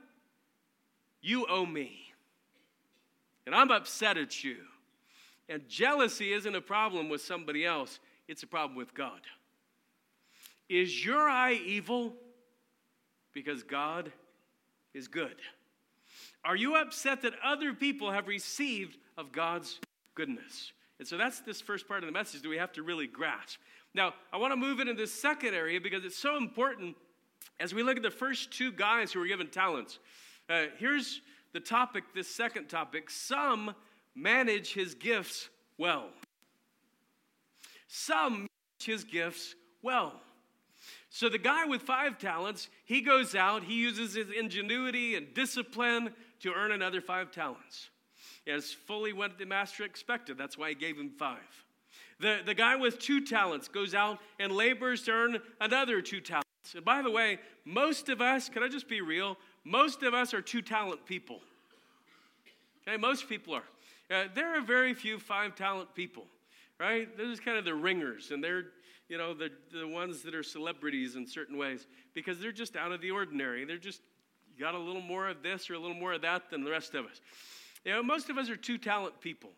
you 1.21 1.47
owe 1.47 1.67
me. 1.67 2.02
And 3.47 3.55
I'm 3.55 3.71
upset 3.71 4.17
at 4.17 4.45
you. 4.45 4.57
And 5.49 5.69
jealousy 5.69 6.33
isn't 6.33 6.55
a 6.55 6.61
problem 6.61 7.09
with 7.09 7.21
somebody 7.21 7.65
else, 7.65 7.99
it's 8.29 8.43
a 8.43 8.47
problem 8.47 8.77
with 8.77 8.95
God. 8.95 9.21
Is 10.69 11.05
your 11.05 11.29
eye 11.29 11.53
evil 11.53 12.15
because 13.35 13.63
God 13.63 14.13
is 14.95 15.09
good? 15.09 15.37
Are 16.45 16.57
you 16.57 16.77
upset 16.77 17.23
that 17.23 17.35
other 17.45 17.73
people 17.73 18.11
have 18.11 18.27
received 18.27 18.97
of 19.17 19.33
God's 19.33 19.79
goodness? 20.15 20.73
And 20.99 21.07
so 21.07 21.17
that's 21.17 21.41
this 21.41 21.61
first 21.61 21.89
part 21.89 22.03
of 22.03 22.07
the 22.07 22.13
message 22.13 22.43
that 22.43 22.49
we 22.49 22.59
have 22.59 22.73
to 22.73 22.83
really 22.83 23.07
grasp. 23.07 23.59
Now, 23.95 24.15
I 24.33 24.39
want 24.39 24.53
to 24.53 24.57
move 24.57 24.81
into 24.81 24.95
this 24.95 25.13
second 25.13 25.55
area 25.55 25.81
because 25.81 26.05
it's 26.05 26.17
so 26.17 26.37
important 26.37 26.97
as 27.61 27.75
we 27.75 27.83
look 27.83 27.97
at 27.97 28.03
the 28.03 28.11
first 28.11 28.51
two 28.51 28.73
guys 28.73 29.13
who 29.13 29.21
were 29.21 29.27
given 29.27 29.49
talents. 29.49 29.99
Uh, 30.49 30.65
here's 30.79 31.21
the 31.53 31.61
topic, 31.61 32.05
this 32.15 32.29
second 32.29 32.69
topic. 32.69 33.11
Some 33.11 33.75
manage 34.15 34.73
his 34.73 34.95
gifts 34.95 35.49
well. 35.79 36.09
Some 37.89 38.33
manage 38.33 38.49
his 38.85 39.05
gifts 39.05 39.55
well. 39.83 40.13
So 41.11 41.29
the 41.29 41.39
guy 41.39 41.67
with 41.67 41.83
five 41.83 42.19
talents, 42.19 42.69
he 42.85 43.03
goes 43.03 43.35
out, 43.35 43.65
he 43.65 43.75
uses 43.75 44.15
his 44.15 44.29
ingenuity 44.31 45.15
and 45.15 45.35
discipline 45.35 46.11
to 46.41 46.53
earn 46.55 46.73
another 46.73 47.01
five 47.01 47.31
talents. 47.31 47.91
It's 48.47 48.73
fully 48.73 49.13
what 49.13 49.39
the 49.39 49.45
master 49.45 49.85
expected. 49.85 50.39
That's 50.39 50.57
why 50.59 50.71
he 50.71 50.75
gave 50.75 50.97
him 50.97 51.11
five. 51.11 51.39
The, 52.19 52.41
the 52.45 52.55
guy 52.55 52.77
with 52.77 52.99
two 52.99 53.21
talents 53.21 53.69
goes 53.69 53.95
out 53.95 54.19
and 54.41 54.53
labors 54.53 55.03
to 55.03 55.13
earn 55.13 55.39
another 55.61 56.01
two 56.01 56.21
talents. 56.21 56.47
And 56.75 56.85
by 56.85 57.03
the 57.03 57.11
way, 57.11 57.39
most 57.65 58.09
of 58.09 58.21
us, 58.21 58.49
can 58.49 58.63
I 58.63 58.69
just 58.69 58.89
be 58.89 59.01
real? 59.01 59.37
Most 59.65 60.03
of 60.03 60.15
us 60.15 60.35
are 60.35 60.43
two 60.43 60.63
talent 60.63 61.05
people. 61.07 61.41
Okay, 62.87 62.97
most 62.97 63.29
people 63.29 63.55
are. 63.55 63.65
Uh, 64.11 64.25
there 64.35 64.57
are 64.57 64.61
very 64.61 64.93
few 64.93 65.19
five 65.19 65.55
talent 65.55 65.95
people, 65.95 66.25
right? 66.79 67.17
Those 67.17 67.39
are 67.39 67.43
kind 67.43 67.57
of 67.57 67.65
the 67.65 67.75
ringers, 67.75 68.31
and 68.31 68.43
they're 68.43 68.65
you 69.13 69.19
know, 69.19 69.35
the, 69.35 69.51
the 69.71 69.87
ones 69.87 70.23
that 70.23 70.35
are 70.35 70.43
celebrities 70.43 71.17
in 71.17 71.27
certain 71.27 71.59
ways 71.59 71.87
because 72.15 72.41
they're 72.41 72.51
just 72.51 72.77
out 72.77 72.93
of 72.93 73.03
the 73.03 73.11
ordinary. 73.11 73.67
They're 73.67 73.77
just 73.77 74.01
got 74.59 74.75
a 74.75 74.79
little 74.79 75.03
more 75.03 75.29
of 75.29 75.43
this 75.43 75.69
or 75.69 75.75
a 75.75 75.79
little 75.79 75.97
more 75.97 76.15
of 76.15 76.23
that 76.23 76.49
than 76.49 76.65
the 76.65 76.71
rest 76.71 76.95
of 76.95 77.05
us. 77.05 77.21
You 77.85 77.93
know, 77.93 78.03
most 78.03 78.31
of 78.31 78.39
us 78.39 78.49
are 78.49 78.57
two 78.57 78.79
talent 78.79 79.21
people 79.21 79.51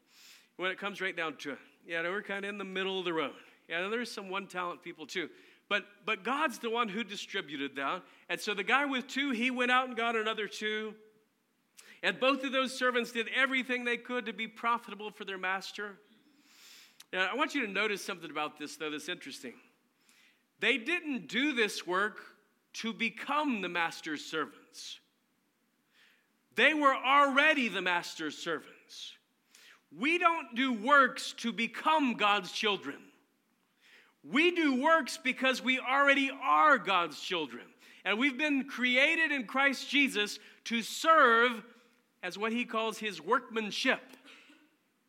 when 0.56 0.72
it 0.72 0.78
comes 0.78 1.00
right 1.00 1.16
down 1.16 1.36
to 1.36 1.52
it. 1.52 1.58
Yeah, 1.86 2.02
we're 2.02 2.20
kind 2.20 2.44
of 2.44 2.48
in 2.48 2.58
the 2.58 2.64
middle 2.64 2.98
of 2.98 3.04
the 3.04 3.12
road. 3.12 3.34
Yeah, 3.68 3.86
there's 3.88 4.10
some 4.10 4.28
one 4.28 4.48
talent 4.48 4.82
people 4.82 5.06
too. 5.06 5.28
But 5.74 5.86
but 6.06 6.22
God's 6.22 6.60
the 6.60 6.70
one 6.70 6.88
who 6.88 7.02
distributed 7.02 7.74
that. 7.74 8.02
And 8.28 8.40
so 8.40 8.54
the 8.54 8.62
guy 8.62 8.84
with 8.84 9.08
two, 9.08 9.32
he 9.32 9.50
went 9.50 9.72
out 9.72 9.88
and 9.88 9.96
got 9.96 10.14
another 10.14 10.46
two. 10.46 10.94
And 12.00 12.20
both 12.20 12.44
of 12.44 12.52
those 12.52 12.72
servants 12.72 13.10
did 13.10 13.26
everything 13.34 13.84
they 13.84 13.96
could 13.96 14.26
to 14.26 14.32
be 14.32 14.46
profitable 14.46 15.10
for 15.10 15.24
their 15.24 15.36
master. 15.36 15.96
Now, 17.12 17.28
I 17.28 17.34
want 17.34 17.56
you 17.56 17.66
to 17.66 17.72
notice 17.72 18.04
something 18.04 18.30
about 18.30 18.56
this, 18.56 18.76
though, 18.76 18.88
that's 18.88 19.08
interesting. 19.08 19.54
They 20.60 20.78
didn't 20.78 21.26
do 21.26 21.52
this 21.52 21.84
work 21.84 22.20
to 22.74 22.92
become 22.92 23.60
the 23.60 23.68
master's 23.68 24.24
servants, 24.24 25.00
they 26.54 26.72
were 26.72 26.94
already 26.94 27.66
the 27.66 27.82
master's 27.82 28.38
servants. 28.38 29.14
We 29.98 30.18
don't 30.18 30.54
do 30.54 30.72
works 30.72 31.32
to 31.38 31.52
become 31.52 32.14
God's 32.14 32.52
children. 32.52 32.98
We 34.30 34.50
do 34.52 34.82
works 34.82 35.18
because 35.22 35.62
we 35.62 35.78
already 35.78 36.30
are 36.42 36.78
God's 36.78 37.20
children. 37.20 37.64
And 38.04 38.18
we've 38.18 38.38
been 38.38 38.64
created 38.64 39.32
in 39.32 39.46
Christ 39.46 39.88
Jesus 39.88 40.38
to 40.64 40.82
serve 40.82 41.62
as 42.22 42.38
what 42.38 42.52
he 42.52 42.64
calls 42.64 42.98
his 42.98 43.20
workmanship. 43.20 44.00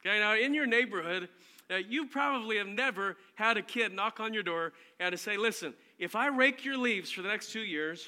Okay, 0.06 0.20
now 0.20 0.36
in 0.36 0.54
your 0.54 0.66
neighborhood, 0.66 1.30
now, 1.70 1.78
you 1.78 2.06
probably 2.06 2.58
have 2.58 2.68
never 2.68 3.18
had 3.34 3.58
a 3.58 3.62
kid 3.62 3.92
knock 3.92 4.20
on 4.20 4.34
your 4.34 4.44
door 4.44 4.74
and 5.00 5.12
to 5.14 5.18
say, 5.18 5.36
listen, 5.36 5.74
if 5.98 6.16
I 6.16 6.28
rake 6.28 6.64
your 6.64 6.78
leaves 6.78 7.10
for 7.10 7.24
the 7.24 7.28
next 7.28 7.52
two 7.52 7.62
years, 7.62 8.08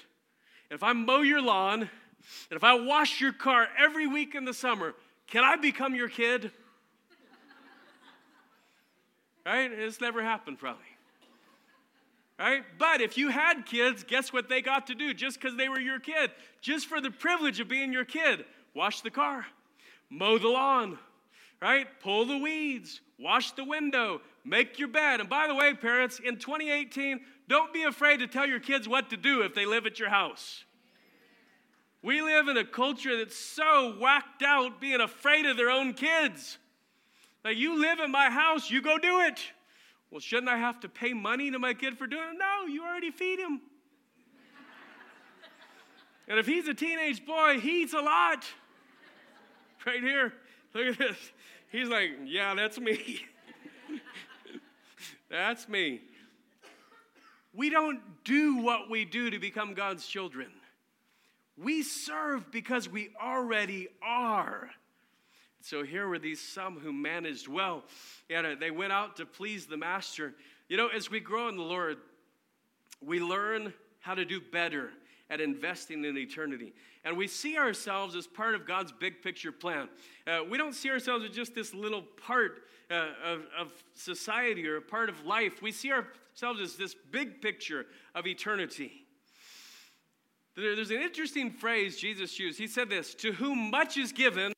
if 0.70 0.84
I 0.84 0.94
mow 0.94 1.22
your 1.22 1.42
lawn, 1.42 1.82
and 1.82 1.90
if 2.52 2.64
I 2.64 2.76
wash 2.76 3.20
your 3.20 3.34
car 3.34 3.68
every 3.78 4.06
week 4.06 4.36
in 4.36 4.46
the 4.46 4.54
summer, 4.54 4.94
can 5.28 5.44
I 5.44 5.56
become 5.56 5.96
your 5.96 6.10
kid? 6.10 6.52
right? 9.46 9.72
It's 9.72 10.02
never 10.02 10.22
happened, 10.22 10.60
probably. 10.60 10.84
Right? 12.40 12.64
But 12.78 13.02
if 13.02 13.18
you 13.18 13.30
had 13.30 13.66
kids, 13.66 14.04
guess 14.04 14.32
what 14.32 14.48
they 14.48 14.62
got 14.62 14.88
to 14.88 14.96
do 14.96 15.14
just 15.14 15.42
because 15.42 15.58
they 15.58 15.70
were 15.70 15.80
your 15.80 16.00
kid? 16.00 16.32
Just 16.62 16.88
for 16.88 17.02
the 17.02 17.10
privilege 17.10 17.60
of 17.60 17.68
being 17.68 17.92
your 17.92 18.06
kid, 18.06 18.46
wash 18.76 19.02
the 19.02 19.10
car, 19.10 19.48
mow 20.10 20.38
the 20.38 20.48
lawn, 20.48 21.00
right? 21.62 21.88
Pull 22.02 22.26
the 22.26 22.38
weeds, 22.38 23.02
wash 23.20 23.52
the 23.54 23.64
window, 23.64 24.22
make 24.46 24.78
your 24.78 24.88
bed. 24.88 25.20
And 25.20 25.28
by 25.28 25.48
the 25.48 25.56
way, 25.56 25.74
parents, 25.74 26.20
in 26.24 26.38
2018, 26.38 27.22
don't 27.48 27.74
be 27.74 27.84
afraid 27.84 28.18
to 28.20 28.28
tell 28.28 28.46
your 28.46 28.60
kids 28.60 28.88
what 28.88 29.10
to 29.10 29.18
do 29.18 29.42
if 29.42 29.56
they 29.56 29.66
live 29.66 29.88
at 29.88 30.00
your 30.00 30.10
house. 30.10 30.64
We 32.04 32.22
live 32.22 32.48
in 32.48 32.58
a 32.58 32.66
culture 32.66 33.18
that's 33.18 33.36
so 33.36 33.96
whacked 34.00 34.44
out 34.44 34.80
being 34.80 35.02
afraid 35.02 35.48
of 35.48 35.58
their 35.58 35.72
own 35.72 35.94
kids. 35.94 36.60
Now, 37.44 37.50
you 37.50 37.82
live 37.82 38.00
in 38.00 38.12
my 38.12 38.30
house, 38.30 38.70
you 38.70 38.82
go 38.82 39.00
do 39.00 39.22
it. 39.22 39.40
Well, 40.10 40.22
shouldn't 40.22 40.50
I 40.50 40.58
have 40.58 40.80
to 40.82 40.90
pay 40.90 41.14
money 41.14 41.52
to 41.52 41.60
my 41.60 41.74
kid 41.74 41.98
for 41.98 42.08
doing 42.08 42.30
it? 42.34 42.38
No, 42.38 42.66
you 42.66 42.84
already 42.84 43.12
feed 43.12 43.40
him. 43.40 43.62
and 46.28 46.40
if 46.40 46.46
he's 46.46 46.68
a 46.68 46.74
teenage 46.74 47.26
boy, 47.26 47.60
he 47.60 47.84
eats 47.84 47.94
a 47.94 48.00
lot. 48.00 48.46
Right 49.86 50.02
here, 50.02 50.34
look 50.74 50.88
at 50.88 50.98
this. 50.98 51.18
He's 51.72 51.88
like, 51.88 52.12
Yeah, 52.26 52.56
that's 52.56 52.80
me. 52.80 53.26
that's 55.30 55.70
me. 55.70 56.02
We 57.54 57.70
don't 57.70 58.02
do 58.24 58.58
what 58.58 58.90
we 58.90 59.06
do 59.06 59.30
to 59.30 59.40
become 59.40 59.74
God's 59.74 60.06
children. 60.06 60.52
We 61.58 61.82
serve 61.82 62.52
because 62.52 62.88
we 62.88 63.10
already 63.22 63.88
are. 64.02 64.70
So 65.68 65.84
here 65.84 66.08
were 66.08 66.18
these 66.18 66.40
some 66.40 66.80
who 66.80 66.94
managed 66.94 67.50
well. 67.50 67.84
And 68.30 68.58
they 68.58 68.72
went 68.72 68.94
out 68.94 69.18
to 69.18 69.26
please 69.26 69.66
the 69.66 69.76
master. 69.76 70.34
You 70.70 70.78
know, 70.78 70.88
as 70.88 71.12
we 71.12 71.20
grow 71.20 71.50
in 71.50 71.58
the 71.58 71.64
Lord, 71.64 71.98
we 73.06 73.20
learn 73.20 73.74
how 74.00 74.16
to 74.16 74.24
do 74.24 74.40
better 74.40 74.92
at 75.30 75.42
investing 75.42 76.06
in 76.06 76.18
eternity. 76.18 76.72
And 77.04 77.18
we 77.18 77.28
see 77.28 77.58
ourselves 77.58 78.16
as 78.16 78.28
part 78.28 78.56
of 78.56 78.66
God's 78.66 78.94
big 78.94 79.22
picture 79.22 79.52
plan. 79.52 79.90
Uh, 80.26 80.40
we 80.50 80.58
don't 80.58 80.74
see 80.74 80.90
ourselves 80.90 81.26
as 81.26 81.32
just 81.32 81.54
this 81.54 81.74
little 81.74 82.04
part 82.26 82.64
uh, 82.90 83.10
of, 83.26 83.42
of 83.60 83.74
society 83.94 84.66
or 84.70 84.78
a 84.78 84.82
part 84.82 85.10
of 85.10 85.26
life. 85.26 85.62
We 85.62 85.74
see 85.74 85.92
ourselves 85.92 86.62
as 86.62 86.78
this 86.78 86.96
big 87.12 87.42
picture 87.42 87.88
of 88.16 88.26
eternity. 88.26 89.04
There's 90.56 90.92
an 90.92 91.02
interesting 91.02 91.52
phrase 91.52 91.98
Jesus 91.98 92.40
used. 92.40 92.58
He 92.58 92.68
said 92.68 92.90
this 92.90 93.14
To 93.16 93.34
whom 93.34 93.70
much 93.70 93.98
is 93.98 94.14
given, 94.14 94.54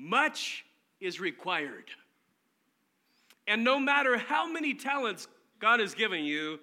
much 0.00 0.64
is 1.00 1.20
required. 1.20 1.90
And 3.46 3.64
no 3.64 3.78
matter 3.78 4.16
how 4.16 4.50
many 4.50 4.74
talents 4.74 5.28
God 5.58 5.80
has 5.80 5.94
given 5.94 6.24
you, 6.24 6.58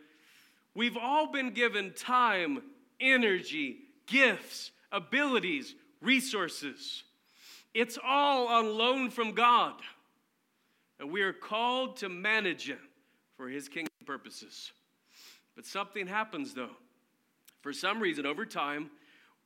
We've 0.78 0.96
all 0.96 1.26
been 1.32 1.54
given 1.54 1.92
time, 1.94 2.62
energy, 3.00 3.78
gifts, 4.06 4.70
abilities, 4.92 5.74
resources. 6.02 7.02
It's 7.74 7.98
all 8.06 8.48
on 8.48 8.78
loan 8.78 9.10
from 9.10 9.32
God. 9.32 9.74
And 11.00 11.10
we 11.10 11.24
are 11.24 11.34
called 11.34 11.98
to 11.98 12.10
manage 12.10 12.70
it 12.70 12.78
for 13.38 13.50
His 13.50 13.68
kingdom 13.68 13.90
purposes. 14.06 14.72
But 15.56 15.66
something 15.66 16.06
happens 16.06 16.54
though. 16.54 16.78
For 17.62 17.74
some 17.74 18.00
reason, 18.00 18.28
over 18.28 18.46
time, 18.46 18.92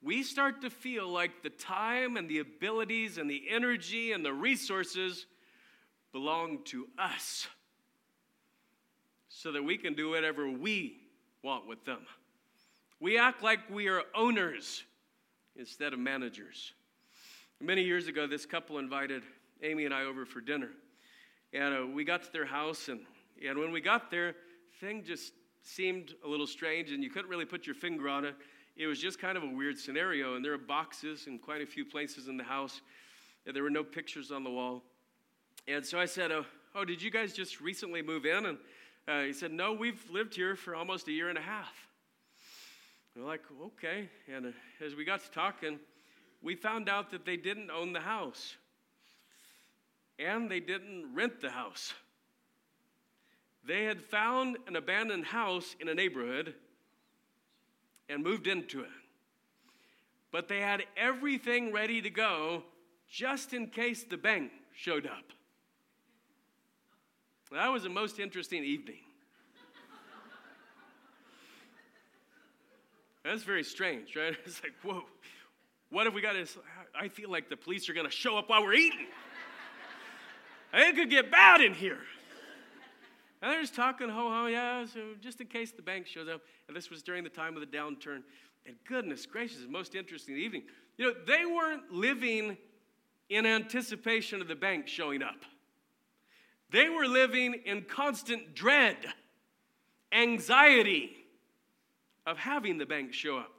we 0.03 0.23
start 0.23 0.61
to 0.61 0.69
feel 0.69 1.07
like 1.07 1.43
the 1.43 1.49
time 1.49 2.17
and 2.17 2.27
the 2.27 2.39
abilities 2.39 3.17
and 3.17 3.29
the 3.29 3.43
energy 3.49 4.11
and 4.11 4.25
the 4.25 4.33
resources 4.33 5.25
belong 6.11 6.59
to 6.65 6.87
us 6.97 7.47
so 9.29 9.51
that 9.51 9.63
we 9.63 9.77
can 9.77 9.93
do 9.93 10.09
whatever 10.09 10.49
we 10.49 10.97
want 11.43 11.67
with 11.67 11.85
them. 11.85 11.99
We 12.99 13.17
act 13.17 13.43
like 13.43 13.59
we 13.69 13.87
are 13.87 14.03
owners 14.15 14.83
instead 15.55 15.93
of 15.93 15.99
managers. 15.99 16.73
Many 17.59 17.83
years 17.83 18.07
ago, 18.07 18.27
this 18.27 18.45
couple 18.45 18.79
invited 18.79 19.23
Amy 19.63 19.85
and 19.85 19.93
I 19.93 20.03
over 20.03 20.25
for 20.25 20.41
dinner. 20.41 20.69
And 21.53 21.75
uh, 21.75 21.87
we 21.87 22.03
got 22.03 22.23
to 22.23 22.31
their 22.31 22.45
house, 22.45 22.87
and, 22.87 23.01
and 23.45 23.57
when 23.57 23.71
we 23.71 23.81
got 23.81 24.09
there, 24.09 24.35
thing 24.79 25.03
just 25.03 25.33
seemed 25.63 26.15
a 26.25 26.27
little 26.27 26.47
strange, 26.47 26.91
and 26.91 27.03
you 27.03 27.09
couldn't 27.09 27.29
really 27.29 27.45
put 27.45 27.67
your 27.67 27.75
finger 27.75 28.07
on 28.09 28.25
it. 28.25 28.35
It 28.75 28.87
was 28.87 28.99
just 28.99 29.19
kind 29.19 29.37
of 29.37 29.43
a 29.43 29.47
weird 29.47 29.77
scenario, 29.77 30.35
and 30.35 30.43
there 30.43 30.51
were 30.51 30.57
boxes 30.57 31.27
in 31.27 31.39
quite 31.39 31.61
a 31.61 31.65
few 31.65 31.85
places 31.85 32.27
in 32.27 32.37
the 32.37 32.43
house. 32.43 32.81
And 33.45 33.55
there 33.55 33.63
were 33.63 33.69
no 33.69 33.83
pictures 33.83 34.31
on 34.31 34.43
the 34.43 34.49
wall. 34.49 34.83
And 35.67 35.85
so 35.85 35.99
I 35.99 36.05
said, 36.05 36.31
oh, 36.31 36.45
oh, 36.75 36.85
did 36.85 37.01
you 37.01 37.11
guys 37.11 37.33
just 37.33 37.59
recently 37.59 38.01
move 38.01 38.25
in? 38.25 38.45
And 38.45 38.57
uh, 39.07 39.21
he 39.23 39.33
said, 39.33 39.51
No, 39.51 39.73
we've 39.73 40.03
lived 40.09 40.35
here 40.35 40.55
for 40.55 40.75
almost 40.75 41.07
a 41.07 41.11
year 41.11 41.29
and 41.29 41.37
a 41.37 41.41
half. 41.41 41.73
We're 43.15 43.25
like, 43.25 43.41
Okay. 43.61 44.09
And 44.33 44.47
uh, 44.47 44.85
as 44.85 44.95
we 44.95 45.05
got 45.05 45.23
to 45.23 45.31
talking, 45.31 45.79
we 46.41 46.55
found 46.55 46.89
out 46.89 47.11
that 47.11 47.25
they 47.25 47.37
didn't 47.37 47.71
own 47.71 47.93
the 47.93 47.99
house 47.99 48.55
and 50.19 50.49
they 50.49 50.59
didn't 50.59 51.13
rent 51.15 51.41
the 51.41 51.49
house. 51.49 51.93
They 53.65 53.83
had 53.83 54.01
found 54.01 54.57
an 54.67 54.75
abandoned 54.75 55.25
house 55.25 55.75
in 55.79 55.87
a 55.87 55.93
neighborhood 55.93 56.55
and 58.11 58.23
moved 58.23 58.47
into 58.47 58.81
it. 58.81 58.89
But 60.31 60.47
they 60.47 60.59
had 60.59 60.83
everything 60.95 61.71
ready 61.71 62.01
to 62.01 62.09
go 62.09 62.63
just 63.09 63.53
in 63.53 63.67
case 63.67 64.03
the 64.03 64.17
bank 64.17 64.51
showed 64.73 65.05
up. 65.05 65.23
That 67.51 67.67
was 67.67 67.83
the 67.83 67.89
most 67.89 68.19
interesting 68.19 68.63
evening. 68.63 68.99
That's 73.23 73.43
very 73.43 73.63
strange, 73.63 74.15
right? 74.15 74.35
It's 74.45 74.63
like, 74.63 74.73
whoa, 74.83 75.03
what 75.89 76.07
if 76.07 76.13
we 76.13 76.21
got 76.21 76.33
this? 76.33 76.57
I 76.99 77.09
feel 77.09 77.29
like 77.29 77.49
the 77.49 77.57
police 77.57 77.89
are 77.89 77.93
going 77.93 78.07
to 78.07 78.11
show 78.11 78.37
up 78.37 78.49
while 78.49 78.63
we're 78.63 78.73
eating. 78.73 79.07
it 80.73 80.95
could 80.95 81.09
get 81.09 81.29
bad 81.29 81.61
in 81.61 81.73
here. 81.73 81.99
And 83.41 83.51
they're 83.51 83.61
just 83.61 83.75
talking, 83.75 84.09
ho 84.09 84.29
ho, 84.29 84.45
yeah, 84.45 84.85
so 84.85 84.99
just 85.19 85.41
in 85.41 85.47
case 85.47 85.71
the 85.71 85.81
bank 85.81 86.05
shows 86.05 86.27
up. 86.29 86.41
And 86.67 86.77
this 86.77 86.89
was 86.89 87.01
during 87.01 87.23
the 87.23 87.29
time 87.29 87.55
of 87.55 87.61
the 87.61 87.77
downturn. 87.77 88.21
And 88.67 88.75
goodness 88.87 89.25
gracious, 89.25 89.61
most 89.67 89.95
interesting 89.95 90.37
evening. 90.37 90.63
You 90.97 91.07
know, 91.07 91.13
they 91.25 91.45
weren't 91.45 91.91
living 91.91 92.57
in 93.29 93.45
anticipation 93.45 94.41
of 94.41 94.47
the 94.47 94.55
bank 94.55 94.87
showing 94.87 95.23
up. 95.23 95.43
They 96.69 96.87
were 96.89 97.07
living 97.07 97.55
in 97.65 97.81
constant 97.81 98.53
dread, 98.53 98.97
anxiety 100.11 101.11
of 102.25 102.37
having 102.37 102.77
the 102.77 102.85
bank 102.85 103.13
show 103.13 103.37
up. 103.37 103.51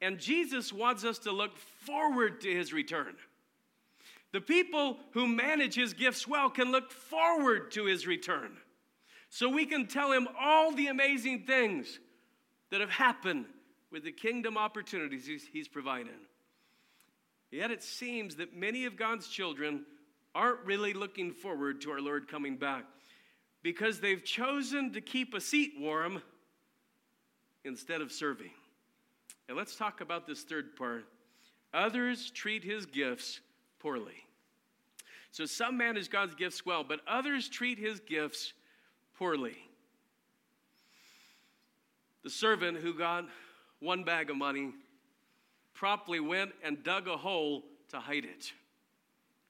And 0.00 0.18
Jesus 0.18 0.72
wants 0.72 1.04
us 1.04 1.18
to 1.20 1.32
look 1.32 1.56
forward 1.56 2.40
to 2.42 2.54
his 2.54 2.72
return. 2.72 3.14
The 4.32 4.40
people 4.40 4.98
who 5.12 5.26
manage 5.26 5.74
his 5.74 5.94
gifts 5.94 6.26
well 6.26 6.50
can 6.50 6.72
look 6.72 6.90
forward 6.90 7.70
to 7.72 7.84
his 7.84 8.06
return. 8.06 8.56
So 9.34 9.48
we 9.48 9.64
can 9.64 9.86
tell 9.86 10.12
him 10.12 10.28
all 10.38 10.72
the 10.72 10.88
amazing 10.88 11.44
things 11.44 11.98
that 12.68 12.82
have 12.82 12.90
happened 12.90 13.46
with 13.90 14.04
the 14.04 14.12
kingdom 14.12 14.58
opportunities 14.58 15.26
he's, 15.26 15.48
he's. 15.50 15.70
Yet 17.50 17.70
it 17.70 17.82
seems 17.82 18.36
that 18.36 18.54
many 18.54 18.84
of 18.84 18.98
God's 18.98 19.26
children 19.28 19.86
aren't 20.34 20.60
really 20.66 20.92
looking 20.92 21.32
forward 21.32 21.80
to 21.80 21.92
our 21.92 22.00
Lord 22.02 22.28
coming 22.28 22.58
back 22.58 22.84
because 23.62 24.00
they've 24.00 24.22
chosen 24.22 24.92
to 24.92 25.00
keep 25.00 25.32
a 25.32 25.40
seat 25.40 25.72
warm 25.80 26.20
instead 27.64 28.02
of 28.02 28.12
serving. 28.12 28.50
And 29.48 29.56
let's 29.56 29.76
talk 29.76 30.02
about 30.02 30.26
this 30.26 30.42
third 30.42 30.76
part. 30.76 31.06
Others 31.72 32.32
treat 32.32 32.62
his 32.62 32.84
gifts 32.84 33.40
poorly. 33.78 34.26
So 35.30 35.46
some 35.46 35.78
manage 35.78 36.10
God's 36.10 36.34
gifts 36.34 36.66
well, 36.66 36.84
but 36.84 37.00
others 37.08 37.48
treat 37.48 37.78
his 37.78 37.98
gifts 37.98 38.52
poorly. 39.18 39.56
The 42.22 42.30
servant 42.30 42.78
who 42.78 42.94
got 42.94 43.26
one 43.80 44.04
bag 44.04 44.30
of 44.30 44.36
money 44.36 44.72
promptly 45.74 46.20
went 46.20 46.52
and 46.62 46.82
dug 46.84 47.08
a 47.08 47.16
hole 47.16 47.64
to 47.90 47.98
hide 47.98 48.24
it. 48.24 48.52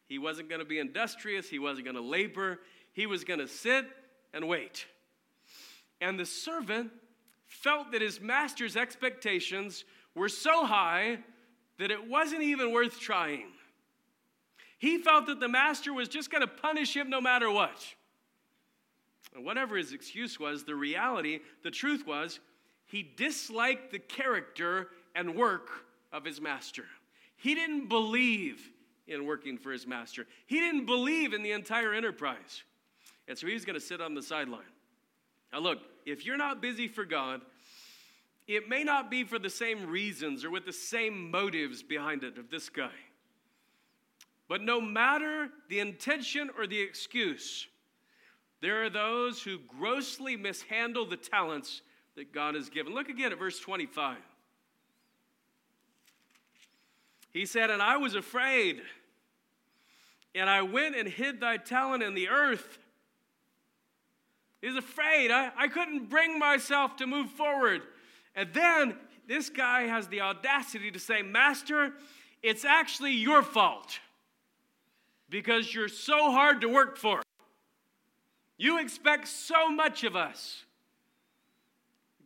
He 0.06 0.18
wasn't 0.18 0.48
going 0.48 0.60
to 0.60 0.66
be 0.66 0.78
industrious, 0.78 1.48
he 1.48 1.58
wasn't 1.58 1.84
going 1.84 1.96
to 1.96 2.02
labor, 2.02 2.60
he 2.92 3.06
was 3.06 3.24
going 3.24 3.40
to 3.40 3.48
sit 3.48 3.86
and 4.32 4.48
wait. 4.48 4.86
And 6.00 6.18
the 6.18 6.26
servant 6.26 6.90
felt 7.46 7.92
that 7.92 8.02
his 8.02 8.20
master's 8.20 8.76
expectations 8.76 9.84
were 10.14 10.28
so 10.28 10.64
high 10.64 11.18
that 11.78 11.90
it 11.90 12.08
wasn't 12.08 12.42
even 12.42 12.72
worth 12.72 12.98
trying. 12.98 13.46
He 14.78 14.98
felt 14.98 15.26
that 15.26 15.40
the 15.40 15.48
master 15.48 15.92
was 15.92 16.08
just 16.08 16.30
going 16.30 16.40
to 16.40 16.48
punish 16.48 16.96
him 16.96 17.08
no 17.08 17.20
matter 17.20 17.50
what. 17.50 17.84
And 19.34 19.44
whatever 19.44 19.76
his 19.76 19.92
excuse 19.92 20.38
was, 20.38 20.64
the 20.64 20.74
reality, 20.74 21.40
the 21.62 21.70
truth 21.70 22.06
was, 22.06 22.40
he 22.86 23.02
disliked 23.02 23.90
the 23.90 23.98
character 23.98 24.88
and 25.14 25.34
work 25.34 25.70
of 26.12 26.24
his 26.24 26.40
master. 26.40 26.84
He 27.36 27.54
didn't 27.54 27.88
believe 27.88 28.70
in 29.06 29.26
working 29.26 29.58
for 29.58 29.72
his 29.72 29.86
master. 29.86 30.26
He 30.46 30.60
didn't 30.60 30.86
believe 30.86 31.32
in 31.32 31.42
the 31.42 31.52
entire 31.52 31.94
enterprise. 31.94 32.62
And 33.28 33.36
so 33.36 33.46
he 33.46 33.54
was 33.54 33.64
going 33.64 33.78
to 33.78 33.84
sit 33.84 34.00
on 34.00 34.14
the 34.14 34.22
sideline. 34.22 34.60
Now, 35.52 35.60
look, 35.60 35.78
if 36.06 36.24
you're 36.24 36.36
not 36.36 36.60
busy 36.60 36.88
for 36.88 37.04
God, 37.04 37.40
it 38.46 38.68
may 38.68 38.84
not 38.84 39.10
be 39.10 39.24
for 39.24 39.38
the 39.38 39.50
same 39.50 39.88
reasons 39.88 40.44
or 40.44 40.50
with 40.50 40.66
the 40.66 40.72
same 40.72 41.30
motives 41.30 41.82
behind 41.82 42.24
it 42.24 42.38
of 42.38 42.50
this 42.50 42.68
guy. 42.68 42.90
But 44.48 44.62
no 44.62 44.80
matter 44.80 45.48
the 45.68 45.80
intention 45.80 46.50
or 46.58 46.66
the 46.66 46.80
excuse, 46.80 47.68
there 48.62 48.84
are 48.84 48.90
those 48.90 49.42
who 49.42 49.58
grossly 49.58 50.36
mishandle 50.36 51.04
the 51.04 51.16
talents 51.16 51.82
that 52.14 52.32
God 52.32 52.54
has 52.54 52.70
given. 52.70 52.94
Look 52.94 53.08
again 53.08 53.32
at 53.32 53.38
verse 53.38 53.58
25. 53.58 54.16
He 57.32 57.44
said, 57.44 57.70
And 57.70 57.82
I 57.82 57.96
was 57.96 58.14
afraid, 58.14 58.80
and 60.32 60.48
I 60.48 60.62
went 60.62 60.94
and 60.94 61.08
hid 61.08 61.40
thy 61.40 61.56
talent 61.56 62.04
in 62.04 62.14
the 62.14 62.28
earth. 62.28 62.78
He's 64.60 64.76
afraid. 64.76 65.32
I, 65.32 65.50
I 65.56 65.66
couldn't 65.66 66.08
bring 66.08 66.38
myself 66.38 66.96
to 66.98 67.06
move 67.06 67.30
forward. 67.30 67.82
And 68.36 68.50
then 68.54 68.94
this 69.26 69.50
guy 69.50 69.82
has 69.88 70.06
the 70.06 70.20
audacity 70.20 70.92
to 70.92 71.00
say, 71.00 71.22
Master, 71.22 71.94
it's 72.44 72.64
actually 72.64 73.12
your 73.12 73.42
fault 73.42 73.98
because 75.28 75.74
you're 75.74 75.88
so 75.88 76.30
hard 76.30 76.60
to 76.60 76.68
work 76.68 76.96
for. 76.96 77.22
You 78.58 78.78
expect 78.80 79.28
so 79.28 79.70
much 79.70 80.04
of 80.04 80.16
us. 80.16 80.64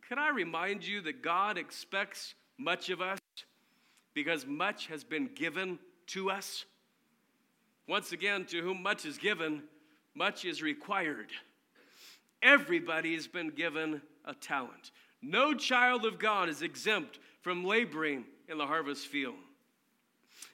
Can 0.07 0.19
I 0.19 0.29
remind 0.29 0.85
you 0.85 1.01
that 1.01 1.21
God 1.21 1.57
expects 1.57 2.35
much 2.57 2.89
of 2.89 3.01
us 3.01 3.19
because 4.13 4.45
much 4.45 4.87
has 4.87 5.03
been 5.03 5.29
given 5.35 5.79
to 6.07 6.31
us? 6.31 6.65
Once 7.87 8.11
again, 8.11 8.45
to 8.45 8.61
whom 8.61 8.81
much 8.81 9.05
is 9.05 9.17
given, 9.17 9.63
much 10.15 10.45
is 10.45 10.61
required. 10.61 11.31
Everybody 12.41 13.15
has 13.15 13.27
been 13.27 13.49
given 13.49 14.01
a 14.25 14.33
talent. 14.33 14.91
No 15.21 15.53
child 15.53 16.05
of 16.05 16.19
God 16.19 16.49
is 16.49 16.61
exempt 16.61 17.19
from 17.41 17.65
laboring 17.65 18.25
in 18.47 18.57
the 18.57 18.65
harvest 18.65 19.07
field. 19.07 19.35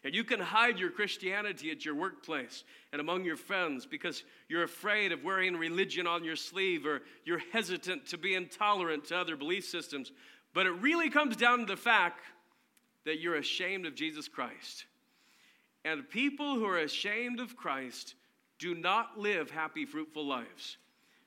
And 0.04 0.14
you 0.14 0.24
can 0.24 0.40
hide 0.40 0.80
your 0.80 0.90
Christianity 0.90 1.72
at 1.72 1.86
your 1.86 1.96
workplace 1.96 2.64
and 2.92 3.00
among 3.00 3.24
your 3.24 3.38
friends 3.38 3.86
because 3.86 4.24
you're 4.50 4.64
afraid 4.64 5.12
of 5.12 5.24
wearing 5.24 5.56
religion 5.56 6.08
on 6.08 6.24
your 6.24 6.36
sleeve 6.36 6.86
or 6.86 7.02
you're 7.26 7.42
hesitant 7.52 8.08
to 8.08 8.18
be 8.18 8.36
intolerant 8.36 9.06
to 9.06 9.18
other 9.18 9.38
belief 9.38 9.66
systems. 9.66 10.12
But 10.54 10.66
it 10.66 10.72
really 10.72 11.10
comes 11.10 11.36
down 11.36 11.60
to 11.60 11.66
the 11.66 11.78
fact 11.78 12.20
that 13.06 13.20
you're 13.20 13.36
ashamed 13.36 13.86
of 13.86 13.96
Jesus 13.96 14.28
Christ. 14.28 14.86
And 15.86 16.10
people 16.10 16.56
who 16.56 16.66
are 16.66 16.80
ashamed 16.80 17.40
of 17.40 17.56
Christ 17.56 18.16
do 18.60 18.76
not 18.76 19.18
live 19.18 19.52
happy, 19.52 19.86
fruitful 19.86 20.26
lives 20.26 20.78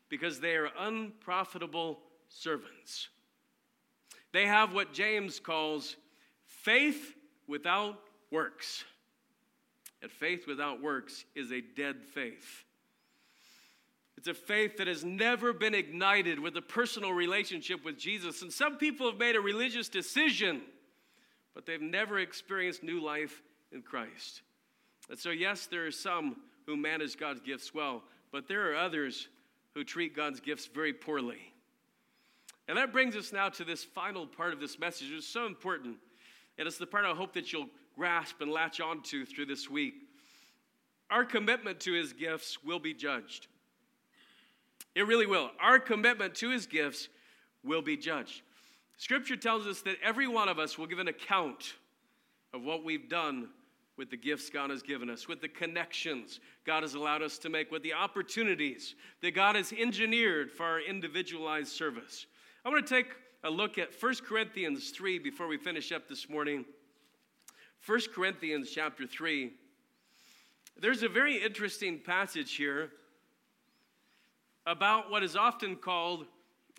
because 0.09 0.41
they 0.41 0.55
are 0.55 0.71
unprofitable 0.79 1.99
servants. 2.29 3.09
They 4.33 4.47
have 4.47 4.73
what 4.73 4.93
James 4.93 5.41
calls 5.41 5.97
faith 6.45 7.15
without 7.47 7.99
works. 8.31 8.85
And 10.03 10.11
faith 10.11 10.47
without 10.47 10.83
works 10.83 11.25
is 11.35 11.51
a 11.53 11.61
dead 11.61 12.05
faith. 12.15 12.65
It's 14.17 14.29
a 14.29 14.35
faith 14.35 14.79
that 14.79 14.87
has 14.87 15.05
never 15.05 15.53
been 15.53 15.75
ignited 15.75 16.39
with 16.41 16.57
a 16.57 16.63
personal 16.63 17.13
relationship 17.13 17.85
with 17.85 17.99
Jesus. 17.99 18.43
And 18.43 18.53
some 18.53 18.77
people 18.77 19.11
have 19.11 19.19
made 19.19 19.37
a 19.37 19.41
religious 19.41 19.89
decision, 19.89 20.63
but 21.55 21.67
they've 21.67 21.81
never 21.81 22.19
experienced 22.19 22.83
new 22.83 23.05
life 23.05 23.43
in 23.73 23.83
Christ. 23.83 24.43
And 25.11 25.19
so, 25.19 25.31
yes, 25.31 25.67
there 25.67 25.87
are 25.87 25.93
some 25.93 26.37
who 26.67 26.77
manage 26.77 27.19
God's 27.19 27.41
gifts 27.41 27.75
well, 27.75 28.03
but 28.33 28.49
there 28.49 28.71
are 28.73 28.77
others 28.77 29.29
who 29.75 29.85
treat 29.85 30.17
God's 30.17 30.41
gifts 30.41 30.67
very 30.67 30.93
poorly. 30.93 31.53
And 32.69 32.79
that 32.79 32.93
brings 32.93 33.15
us 33.15 33.33
now 33.33 33.49
to 33.51 33.65
this 33.65 33.85
final 33.85 34.27
part 34.27 34.53
of 34.53 34.61
this 34.61 34.79
message. 34.79 35.09
It's 35.13 35.27
so 35.27 35.47
important. 35.47 35.99
And 36.59 36.67
it's 36.67 36.79
the 36.79 36.87
part 36.87 37.05
I 37.05 37.13
hope 37.13 37.35
that 37.35 37.53
you'll 37.53 37.69
grasp 37.97 38.41
and 38.41 38.51
latch 38.51 38.81
onto 38.81 39.25
through 39.25 39.47
this 39.47 39.71
week. 39.71 39.95
Our 41.11 41.25
commitment 41.25 41.81
to 41.81 41.93
his 41.93 42.13
gifts 42.13 42.63
will 42.65 42.79
be 42.79 42.95
judged. 42.95 43.47
It 44.95 45.07
really 45.07 45.27
will. 45.27 45.51
Our 45.61 45.79
commitment 45.79 46.35
to 46.37 46.51
his 46.51 46.67
gifts 46.67 47.09
will 47.63 47.83
be 47.83 47.97
judged. 47.97 48.43
Scripture 48.97 49.37
tells 49.37 49.67
us 49.67 49.83
that 49.83 49.97
every 50.03 50.27
one 50.27 50.49
of 50.49 50.59
us 50.59 50.79
will 50.79 50.87
give 50.87 50.99
an 50.99 51.09
account 51.09 51.75
of 52.55 52.63
what 52.63 52.83
we've 52.83 53.09
done 53.09 53.49
with 53.97 54.11
the 54.11 54.17
gifts 54.17 54.51
God 54.51 54.71
has 54.71 54.83
given 54.83 55.09
us, 55.09 55.29
with 55.29 55.41
the 55.41 55.49
connections 55.49 56.41
God 56.65 56.83
has 56.83 56.95
allowed 56.95 57.23
us 57.23 57.39
to 57.39 57.49
make, 57.49 57.71
with 57.71 57.83
the 57.83 57.95
opportunities 57.95 58.95
that 59.23 59.35
God 59.35 59.57
has 59.57 59.73
engineered 59.73 60.51
for 60.51 60.65
our 60.65 60.81
individualized 60.81 61.73
service. 61.73 62.27
I 62.65 62.69
want 62.69 62.87
to 62.87 62.95
take 62.95 63.09
a 63.45 63.51
look 63.51 63.79
at 63.79 63.91
1 63.99 64.15
Corinthians 64.27 64.91
3 64.91 65.19
before 65.19 65.47
we 65.47 65.57
finish 65.57 65.93
up 65.93 66.09
this 66.09 66.29
morning. 66.29 66.65
1 67.87 68.01
Corinthians 68.13 68.71
chapter 68.73 69.07
3. 69.07 69.53
There's 70.81 71.05
a 71.05 71.09
very 71.09 71.37
interesting 71.37 72.01
passage 72.01 72.57
here 72.57 72.91
about 74.67 75.09
what 75.09 75.23
is 75.23 75.37
often 75.37 75.77
called 75.77 76.27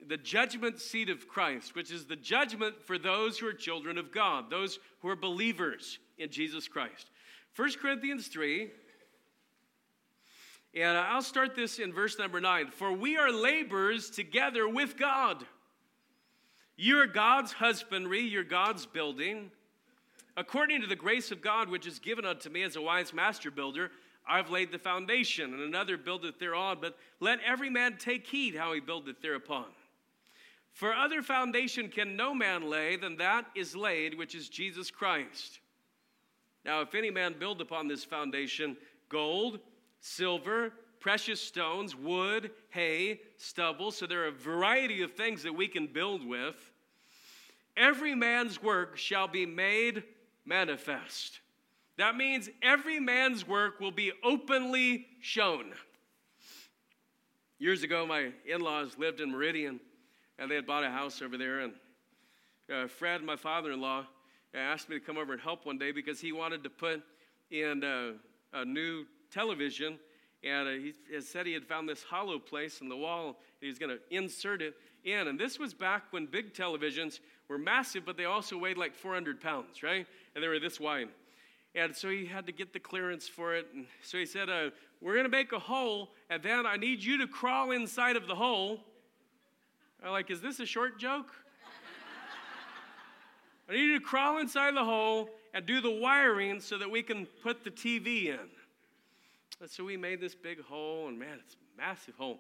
the 0.06 0.18
judgment 0.18 0.82
seat 0.82 1.10
of 1.10 1.26
Christ, 1.26 1.76
which 1.76 1.92
is 1.92 2.08
the 2.08 2.18
judgment 2.18 2.84
for 2.84 2.98
those 2.98 3.40
who 3.40 3.48
are 3.48 3.54
children 3.54 3.98
of 3.98 4.12
God, 4.12 4.50
those 4.50 4.80
who 5.00 5.08
are 5.08 5.16
believers 5.16 5.98
in 6.18 6.30
Jesus 6.30 6.68
Christ. 6.68 7.10
1 7.56 7.72
Corinthians 7.82 8.28
3, 8.28 8.70
and 10.76 10.98
I'll 10.98 11.22
start 11.22 11.56
this 11.56 11.80
in 11.80 11.94
verse 11.94 12.20
number 12.20 12.42
9. 12.42 12.68
For 12.72 12.92
we 12.92 13.16
are 13.16 13.32
laborers 13.32 14.10
together 14.10 14.68
with 14.68 14.98
God. 14.98 15.46
You're 16.76 17.08
God's 17.08 17.54
husbandry, 17.54 18.24
you're 18.24 18.44
God's 18.44 18.86
building. 18.86 19.52
According 20.38 20.82
to 20.82 20.88
the 20.88 20.96
grace 20.96 21.32
of 21.32 21.42
God 21.42 21.68
which 21.68 21.88
is 21.88 21.98
given 21.98 22.24
unto 22.24 22.50
me 22.52 22.62
as 22.62 22.76
a 22.76 22.82
wise 22.82 23.12
master 23.12 23.50
builder, 23.50 23.90
I've 24.30 24.52
laid 24.52 24.72
the 24.72 24.78
foundation, 24.78 25.52
and 25.52 25.64
another 25.64 25.98
buildeth 25.98 26.38
thereon, 26.38 26.78
but 26.80 26.96
let 27.20 27.40
every 27.44 27.72
man 27.72 27.98
take 27.98 28.28
heed 28.28 28.56
how 28.56 28.72
he 28.74 28.80
buildeth 28.80 29.20
thereupon. 29.20 29.66
For 30.74 30.94
other 30.94 31.24
foundation 31.24 31.90
can 31.90 32.16
no 32.16 32.36
man 32.36 32.70
lay 32.70 32.98
than 32.98 33.18
that 33.18 33.48
is 33.56 33.76
laid, 33.76 34.16
which 34.16 34.36
is 34.36 34.48
Jesus 34.48 34.92
Christ. 34.92 35.60
Now, 36.64 36.82
if 36.82 36.94
any 36.94 37.10
man 37.10 37.34
build 37.40 37.60
upon 37.60 37.88
this 37.88 38.04
foundation 38.04 38.78
gold, 39.10 39.60
silver, 40.02 40.72
precious 41.00 41.42
stones, 41.42 41.96
wood, 41.96 42.52
hay, 42.70 43.22
stubble, 43.38 43.90
so 43.90 44.06
there 44.06 44.26
are 44.26 44.28
a 44.28 44.32
variety 44.32 45.02
of 45.02 45.14
things 45.14 45.42
that 45.42 45.56
we 45.56 45.68
can 45.68 45.88
build 45.88 46.24
with, 46.24 46.72
every 47.76 48.14
man's 48.14 48.62
work 48.62 48.98
shall 48.98 49.28
be 49.28 49.48
made 49.48 50.04
manifest. 50.48 51.42
That 51.98 52.16
means 52.16 52.50
every 52.62 53.00
man's 53.00 53.48
work 53.48 53.80
will 53.80 53.92
be 53.92 54.12
openly 54.24 55.08
shown. 55.20 55.74
Years 57.60 57.84
ago, 57.84 58.06
my 58.06 58.32
in 58.46 58.62
laws 58.62 58.98
lived 58.98 59.20
in 59.20 59.32
Meridian, 59.32 59.80
and 60.38 60.50
they 60.50 60.56
had 60.56 60.68
bought 60.68 60.84
a 60.84 60.92
house 60.92 61.22
over 61.22 61.38
there. 61.38 61.62
And 61.62 61.74
uh, 62.72 62.88
Fred, 62.88 63.24
my 63.24 63.36
father 63.36 63.72
in 63.72 63.82
law, 63.82 64.06
asked 64.54 64.90
me 64.90 65.00
to 65.00 65.06
come 65.06 65.18
over 65.18 65.34
and 65.34 65.42
help 65.42 65.66
one 65.66 65.78
day 65.78 65.92
because 65.92 66.20
he 66.20 66.32
wanted 66.32 66.64
to 66.64 66.70
put 66.70 67.02
in 67.50 67.84
uh, 67.84 68.12
a 68.54 68.64
new 68.64 69.06
television. 69.32 69.98
And 70.44 70.68
uh, 70.68 70.72
he 70.72 70.94
said 71.22 71.46
he 71.46 71.54
had 71.54 71.66
found 71.66 71.90
this 71.90 72.04
hollow 72.04 72.40
place 72.40 72.82
in 72.82 72.90
the 72.90 72.96
wall, 72.96 73.28
and 73.28 73.36
he 73.62 73.68
was 73.68 73.80
going 73.80 73.98
to 73.98 74.16
insert 74.16 74.62
it 74.62 74.76
in. 75.04 75.28
And 75.28 75.40
this 75.40 75.58
was 75.58 75.74
back 75.74 76.04
when 76.12 76.26
big 76.26 76.54
televisions 76.54 77.20
were 77.48 77.58
massive, 77.58 78.06
but 78.06 78.18
they 78.18 78.26
also 78.26 78.58
weighed 78.58 78.78
like 78.78 78.94
400 78.94 79.42
pounds, 79.42 79.82
right? 79.82 80.06
And 80.36 80.44
they 80.44 80.48
were 80.48 80.60
this 80.60 80.80
wide. 80.80 81.10
And 81.76 81.96
so 81.96 82.10
he 82.10 82.26
had 82.26 82.46
to 82.48 82.52
get 82.52 82.74
the 82.74 82.80
clearance 82.80 83.28
for 83.28 83.56
it. 83.56 83.68
And 83.74 83.86
so 84.02 84.18
he 84.18 84.26
said, 84.26 84.50
uh, 84.50 84.70
We're 85.02 85.14
going 85.14 85.26
to 85.26 85.30
make 85.30 85.52
a 85.52 85.60
hole, 85.60 86.10
and 86.30 86.42
then 86.42 86.66
I 86.66 86.76
need 86.76 87.04
you 87.04 87.18
to 87.20 87.28
crawl 87.28 87.72
inside 87.72 88.16
of 88.16 88.28
the 88.28 88.36
hole. 88.36 88.80
I'm 90.04 90.12
like, 90.12 90.30
Is 90.30 90.42
this 90.42 90.60
a 90.60 90.66
short 90.66 91.00
joke? 91.00 91.32
I 93.70 93.74
need 93.74 93.86
you 93.86 94.00
to 94.00 94.06
crawl 94.06 94.40
inside 94.40 94.76
the 94.76 94.86
hole 94.86 95.30
and 95.54 95.66
do 95.66 95.82
the 95.82 95.92
wiring 95.92 96.60
so 96.60 96.78
that 96.78 96.90
we 96.90 97.02
can 97.02 97.26
put 97.44 97.64
the 97.64 97.72
TV 97.72 98.28
in. 98.28 98.40
And 99.60 99.70
so 99.70 99.84
we 99.84 99.98
made 99.98 100.22
this 100.22 100.36
big 100.36 100.62
hole, 100.62 101.08
and 101.08 101.18
man, 101.18 101.40
it's 101.44 101.56
a 101.56 101.82
massive 101.82 102.16
hole. 102.16 102.40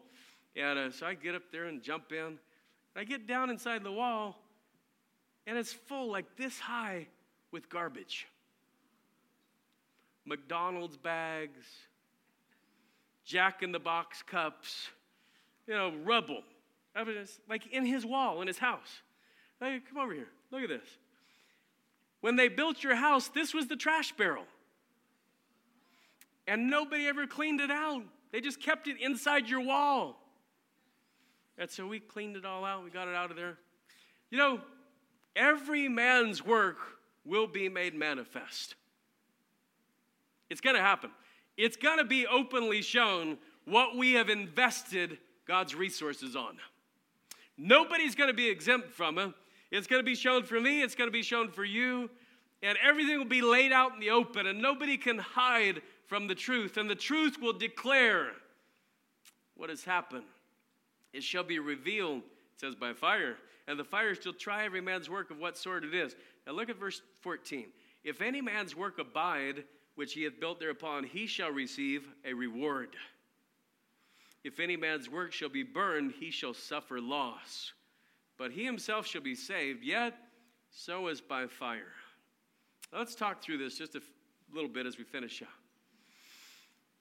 And 0.55 0.77
uh, 0.77 0.91
so 0.91 1.05
I 1.05 1.13
get 1.13 1.35
up 1.35 1.43
there 1.51 1.65
and 1.65 1.81
jump 1.81 2.11
in. 2.11 2.37
I 2.95 3.03
get 3.03 3.27
down 3.27 3.49
inside 3.49 3.83
the 3.83 3.91
wall, 3.91 4.39
and 5.45 5.57
it's 5.57 5.71
full, 5.71 6.11
like 6.11 6.25
this 6.35 6.59
high, 6.59 7.07
with 7.51 7.69
garbage. 7.69 8.27
McDonald's 10.25 10.97
bags, 10.97 11.65
Jack 13.23 13.61
in 13.61 13.71
the 13.71 13.79
Box 13.79 14.23
cups, 14.23 14.89
you 15.67 15.73
know, 15.73 15.93
rubble. 16.03 16.41
Evidence, 16.95 17.39
like 17.47 17.67
in 17.67 17.85
his 17.85 18.05
wall, 18.05 18.41
in 18.41 18.47
his 18.47 18.57
house. 18.57 19.01
Hey, 19.59 19.79
come 19.87 19.99
over 19.99 20.13
here. 20.13 20.29
Look 20.51 20.63
at 20.63 20.69
this. 20.69 20.87
When 22.21 22.35
they 22.35 22.47
built 22.47 22.83
your 22.83 22.95
house, 22.95 23.27
this 23.27 23.53
was 23.53 23.67
the 23.67 23.75
trash 23.75 24.11
barrel. 24.13 24.45
And 26.47 26.69
nobody 26.69 27.07
ever 27.07 27.27
cleaned 27.27 27.59
it 27.59 27.71
out. 27.71 28.03
They 28.31 28.41
just 28.41 28.61
kept 28.61 28.87
it 28.87 28.97
inside 29.01 29.49
your 29.49 29.61
wall. 29.61 30.21
And 31.57 31.69
so 31.69 31.87
we 31.87 31.99
cleaned 31.99 32.35
it 32.35 32.45
all 32.45 32.63
out. 32.63 32.83
We 32.83 32.89
got 32.89 33.07
it 33.07 33.15
out 33.15 33.31
of 33.31 33.37
there. 33.37 33.57
You 34.29 34.37
know, 34.37 34.61
every 35.35 35.87
man's 35.89 36.45
work 36.45 36.77
will 37.25 37.47
be 37.47 37.67
made 37.67 37.95
manifest. 37.95 38.75
It's 40.49 40.61
going 40.61 40.75
to 40.75 40.81
happen. 40.81 41.11
It's 41.57 41.75
going 41.75 41.97
to 41.97 42.05
be 42.05 42.25
openly 42.27 42.81
shown 42.81 43.37
what 43.65 43.97
we 43.97 44.13
have 44.13 44.29
invested 44.29 45.17
God's 45.45 45.75
resources 45.75 46.35
on. 46.35 46.57
Nobody's 47.57 48.15
going 48.15 48.29
to 48.29 48.35
be 48.35 48.47
exempt 48.49 48.91
from 48.91 49.17
it. 49.17 49.33
It's 49.71 49.87
going 49.87 49.99
to 49.99 50.05
be 50.05 50.15
shown 50.15 50.43
for 50.43 50.59
me, 50.61 50.81
it's 50.81 50.95
going 50.95 51.09
to 51.09 51.13
be 51.13 51.23
shown 51.23 51.51
for 51.51 51.65
you, 51.65 52.09
and 52.63 52.77
everything 52.81 53.17
will 53.17 53.25
be 53.25 53.41
laid 53.41 53.73
out 53.73 53.93
in 53.93 53.99
the 53.99 54.11
open, 54.11 54.47
and 54.47 54.61
nobody 54.61 54.97
can 54.97 55.17
hide 55.17 55.81
from 56.07 56.27
the 56.27 56.35
truth. 56.35 56.77
And 56.77 56.89
the 56.89 56.95
truth 56.95 57.37
will 57.39 57.53
declare 57.53 58.31
what 59.55 59.69
has 59.69 59.83
happened. 59.83 60.23
It 61.13 61.23
shall 61.23 61.43
be 61.43 61.59
revealed, 61.59 62.19
it 62.19 62.59
says, 62.59 62.75
by 62.75 62.93
fire, 62.93 63.37
and 63.67 63.77
the 63.77 63.83
fire 63.83 64.15
shall 64.15 64.33
try 64.33 64.65
every 64.65 64.81
man's 64.81 65.09
work 65.09 65.29
of 65.29 65.39
what 65.39 65.57
sort 65.57 65.83
it 65.83 65.93
is. 65.93 66.15
Now 66.45 66.53
look 66.53 66.69
at 66.69 66.79
verse 66.79 67.01
14. 67.21 67.67
If 68.03 68.21
any 68.21 68.41
man's 68.41 68.75
work 68.75 68.99
abide, 68.99 69.63
which 69.95 70.13
he 70.13 70.23
hath 70.23 70.39
built 70.39 70.59
thereupon, 70.59 71.03
he 71.03 71.27
shall 71.27 71.51
receive 71.51 72.07
a 72.23 72.33
reward. 72.33 72.95
If 74.43 74.59
any 74.59 74.77
man's 74.77 75.09
work 75.09 75.33
shall 75.33 75.49
be 75.49 75.63
burned, 75.63 76.13
he 76.19 76.31
shall 76.31 76.53
suffer 76.53 77.01
loss. 77.01 77.73
But 78.37 78.51
he 78.51 78.63
himself 78.63 79.07
shall 79.07 79.21
be 79.21 79.35
saved, 79.35 79.83
yet 79.83 80.13
so 80.69 81.07
as 81.07 81.19
by 81.19 81.47
fire. 81.47 81.93
Now 82.93 82.99
let's 82.99 83.15
talk 83.15 83.41
through 83.41 83.57
this 83.57 83.77
just 83.77 83.95
a 83.95 84.01
little 84.53 84.69
bit 84.69 84.85
as 84.85 84.97
we 84.97 85.03
finish 85.03 85.41
up. 85.41 85.49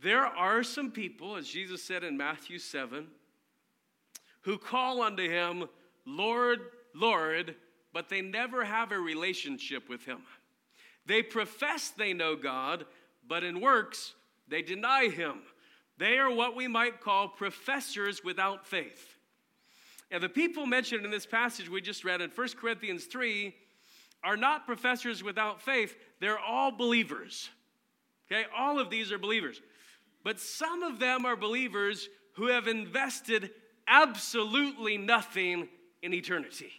There 0.00 0.26
are 0.26 0.62
some 0.62 0.90
people, 0.90 1.36
as 1.36 1.48
Jesus 1.48 1.82
said 1.82 2.04
in 2.04 2.16
Matthew 2.16 2.58
7, 2.58 3.06
who 4.42 4.58
call 4.58 5.02
unto 5.02 5.28
him, 5.28 5.64
Lord, 6.04 6.60
Lord, 6.94 7.54
but 7.92 8.08
they 8.08 8.20
never 8.20 8.64
have 8.64 8.92
a 8.92 8.98
relationship 8.98 9.88
with 9.88 10.04
him. 10.04 10.18
They 11.06 11.22
profess 11.22 11.90
they 11.90 12.12
know 12.12 12.36
God, 12.36 12.84
but 13.26 13.42
in 13.42 13.60
works 13.60 14.14
they 14.48 14.62
deny 14.62 15.08
him. 15.08 15.42
They 15.98 16.18
are 16.18 16.30
what 16.30 16.54
we 16.54 16.68
might 16.68 17.00
call 17.00 17.28
professors 17.28 18.22
without 18.22 18.66
faith. 18.66 19.16
And 20.10 20.22
the 20.22 20.28
people 20.28 20.66
mentioned 20.66 21.04
in 21.04 21.10
this 21.10 21.26
passage 21.26 21.68
we 21.68 21.80
just 21.80 22.04
read 22.04 22.20
in 22.20 22.30
1 22.30 22.48
Corinthians 22.60 23.06
3 23.06 23.54
are 24.22 24.36
not 24.36 24.66
professors 24.66 25.22
without 25.22 25.60
faith, 25.60 25.96
they're 26.20 26.38
all 26.38 26.70
believers. 26.70 27.48
Okay, 28.30 28.44
all 28.56 28.78
of 28.78 28.90
these 28.90 29.12
are 29.12 29.18
believers. 29.18 29.60
But 30.26 30.40
some 30.40 30.82
of 30.82 30.98
them 30.98 31.24
are 31.24 31.36
believers 31.36 32.08
who 32.32 32.48
have 32.48 32.66
invested 32.66 33.52
absolutely 33.86 34.98
nothing 34.98 35.68
in 36.02 36.12
eternity. 36.12 36.72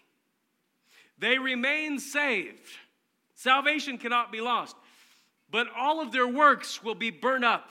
They 1.18 1.38
remain 1.38 1.98
saved 1.98 2.68
Salvation 3.36 3.98
cannot 3.98 4.34
be 4.34 4.42
lost, 4.42 4.76
but 5.50 5.68
all 5.74 6.02
of 6.02 6.12
their 6.12 6.28
works 6.28 6.84
will 6.84 6.94
be 6.94 7.10
burned 7.10 7.46
up 7.46 7.70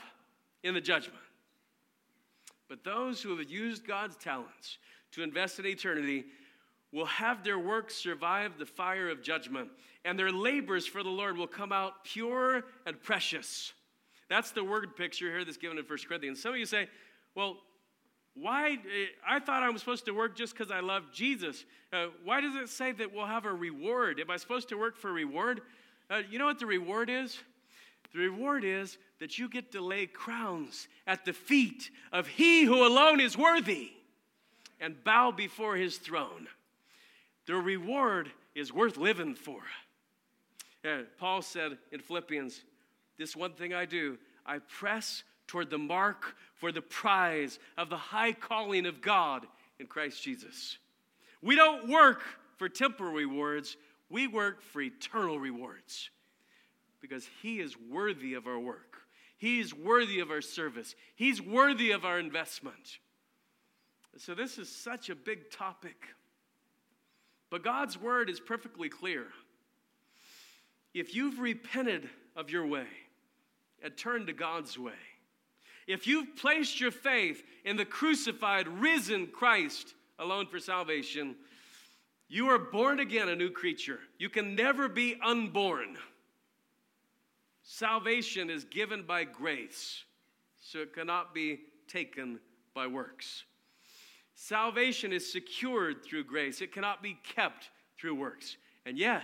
in 0.63 0.73
the 0.73 0.81
judgment. 0.81 1.19
But 2.67 2.83
those 2.83 3.21
who 3.21 3.37
have 3.37 3.47
used 3.47 3.85
God's 3.85 4.15
talents 4.15 4.79
to 5.11 5.21
invest 5.21 5.59
in 5.59 5.67
eternity 5.67 6.25
will 6.91 7.05
have 7.05 7.43
their 7.43 7.59
works 7.59 7.93
survive 7.93 8.57
the 8.57 8.65
fire 8.65 9.09
of 9.09 9.21
judgment, 9.21 9.69
and 10.05 10.17
their 10.17 10.31
labors 10.31 10.87
for 10.87 11.03
the 11.03 11.09
Lord 11.09 11.37
will 11.37 11.45
come 11.45 11.71
out 11.71 12.03
pure 12.03 12.63
and 12.87 12.99
precious. 13.03 13.73
That's 14.29 14.51
the 14.51 14.63
word 14.63 14.95
picture 14.95 15.29
here 15.29 15.45
that's 15.45 15.57
given 15.57 15.77
in 15.77 15.85
1 15.85 15.99
Corinthians. 16.07 16.41
Some 16.41 16.53
of 16.53 16.57
you 16.57 16.65
say, 16.65 16.87
well, 17.35 17.57
why? 18.35 18.77
I 19.27 19.39
thought 19.39 19.63
I 19.63 19.69
was 19.69 19.81
supposed 19.81 20.05
to 20.05 20.11
work 20.11 20.35
just 20.35 20.53
because 20.55 20.71
I 20.71 20.79
love 20.79 21.11
Jesus. 21.11 21.65
Uh, 21.91 22.07
why 22.23 22.41
does 22.41 22.55
it 22.55 22.69
say 22.69 22.91
that 22.91 23.13
we'll 23.13 23.25
have 23.25 23.45
a 23.45 23.53
reward? 23.53 24.19
Am 24.19 24.29
I 24.29 24.37
supposed 24.37 24.69
to 24.69 24.77
work 24.77 24.97
for 24.97 25.11
reward? 25.11 25.61
Uh, 26.09 26.21
you 26.29 26.37
know 26.37 26.45
what 26.45 26.59
the 26.59 26.65
reward 26.65 27.09
is? 27.09 27.39
The 28.13 28.19
reward 28.19 28.63
is 28.63 28.97
that 29.19 29.37
you 29.37 29.49
get 29.49 29.71
to 29.71 29.81
lay 29.81 30.05
crowns 30.05 30.87
at 31.05 31.25
the 31.25 31.33
feet 31.33 31.89
of 32.11 32.27
He 32.27 32.63
who 32.63 32.85
alone 32.85 33.19
is 33.19 33.37
worthy 33.37 33.91
and 34.79 35.03
bow 35.03 35.31
before 35.31 35.75
His 35.75 35.97
throne. 35.97 36.47
The 37.47 37.55
reward 37.55 38.31
is 38.55 38.71
worth 38.71 38.97
living 38.97 39.35
for. 39.35 39.61
Uh, 40.85 41.03
Paul 41.17 41.41
said 41.41 41.77
in 41.91 41.99
Philippians, 41.99 42.61
This 43.17 43.35
one 43.35 43.53
thing 43.53 43.73
I 43.73 43.85
do, 43.85 44.17
I 44.45 44.59
press 44.59 45.23
toward 45.47 45.69
the 45.69 45.77
mark 45.77 46.35
for 46.55 46.71
the 46.71 46.81
prize 46.81 47.59
of 47.77 47.89
the 47.89 47.97
high 47.97 48.33
calling 48.33 48.85
of 48.85 49.01
God 49.01 49.47
in 49.79 49.87
Christ 49.87 50.21
Jesus. 50.21 50.77
We 51.41 51.55
don't 51.55 51.87
work 51.87 52.21
for 52.57 52.69
temporal 52.69 53.13
rewards, 53.13 53.77
we 54.09 54.27
work 54.27 54.61
for 54.61 54.81
eternal 54.81 55.39
rewards 55.39 56.09
because 57.01 57.27
He 57.41 57.59
is 57.59 57.75
worthy 57.89 58.33
of 58.33 58.47
our 58.47 58.59
work. 58.59 58.97
He's 59.37 59.73
worthy 59.73 60.19
of 60.19 60.31
our 60.31 60.41
service. 60.41 60.95
He's 61.15 61.41
worthy 61.41 61.91
of 61.91 62.05
our 62.05 62.19
investment. 62.19 62.99
So, 64.17 64.33
this 64.33 64.57
is 64.57 64.67
such 64.67 65.11
a 65.11 65.15
big 65.15 65.51
topic. 65.51 66.03
But 67.51 67.63
God's 67.63 68.01
word 68.01 68.31
is 68.31 68.39
perfectly 68.39 68.89
clear. 68.89 69.27
If 70.93 71.13
you've 71.13 71.39
repented 71.39 72.09
of 72.35 72.49
your 72.49 72.65
way 72.65 72.87
and 73.83 73.95
turned 73.95 74.27
to 74.27 74.33
God's 74.33 74.77
way, 74.77 74.93
if 75.87 76.05
you've 76.05 76.35
placed 76.35 76.81
your 76.81 76.91
faith 76.91 77.43
in 77.63 77.77
the 77.77 77.85
crucified, 77.85 78.67
risen 78.67 79.27
Christ 79.27 79.93
alone 80.19 80.47
for 80.47 80.59
salvation, 80.59 81.35
you 82.27 82.49
are 82.49 82.59
born 82.59 82.99
again 82.99 83.29
a 83.29 83.35
new 83.35 83.49
creature. 83.49 83.99
You 84.17 84.29
can 84.29 84.55
never 84.55 84.89
be 84.89 85.17
unborn. 85.23 85.97
Salvation 87.63 88.49
is 88.49 88.65
given 88.65 89.03
by 89.03 89.23
grace 89.23 90.03
so 90.59 90.79
it 90.79 90.93
cannot 90.93 91.33
be 91.33 91.61
taken 91.87 92.39
by 92.73 92.87
works. 92.87 93.45
Salvation 94.35 95.13
is 95.13 95.31
secured 95.31 96.03
through 96.03 96.25
grace, 96.25 96.61
it 96.61 96.73
cannot 96.73 97.01
be 97.01 97.17
kept 97.23 97.69
through 97.97 98.15
works. 98.15 98.57
And 98.85 98.97
yet, 98.97 99.23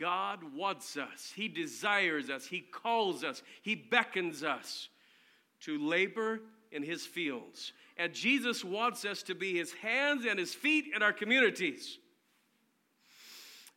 God 0.00 0.40
wants 0.56 0.96
us, 0.96 1.30
He 1.36 1.46
desires 1.46 2.30
us, 2.30 2.46
He 2.46 2.60
calls 2.60 3.22
us, 3.22 3.42
He 3.62 3.74
beckons 3.74 4.42
us 4.42 4.88
to 5.60 5.78
labor 5.78 6.40
in 6.72 6.82
His 6.82 7.04
fields. 7.04 7.72
And 7.98 8.14
Jesus 8.14 8.64
wants 8.64 9.04
us 9.04 9.22
to 9.24 9.34
be 9.34 9.54
His 9.54 9.74
hands 9.74 10.24
and 10.24 10.38
His 10.38 10.54
feet 10.54 10.86
in 10.94 11.02
our 11.02 11.12
communities. 11.12 11.98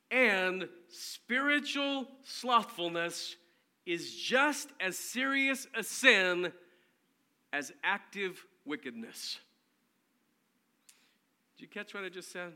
And 0.09 0.69
spiritual 0.88 2.07
slothfulness 2.24 3.36
is 3.86 4.15
just 4.15 4.69
as 4.80 4.97
serious 4.97 5.67
a 5.76 5.84
sin 5.84 6.53
as 7.51 7.74
active 7.84 8.45
wickedness. 8.63 9.39
Did 11.57 11.63
you 11.63 11.67
catch 11.67 11.93
what 11.93 12.05
I 12.05 12.09
just 12.09 12.32
said? 12.32 12.53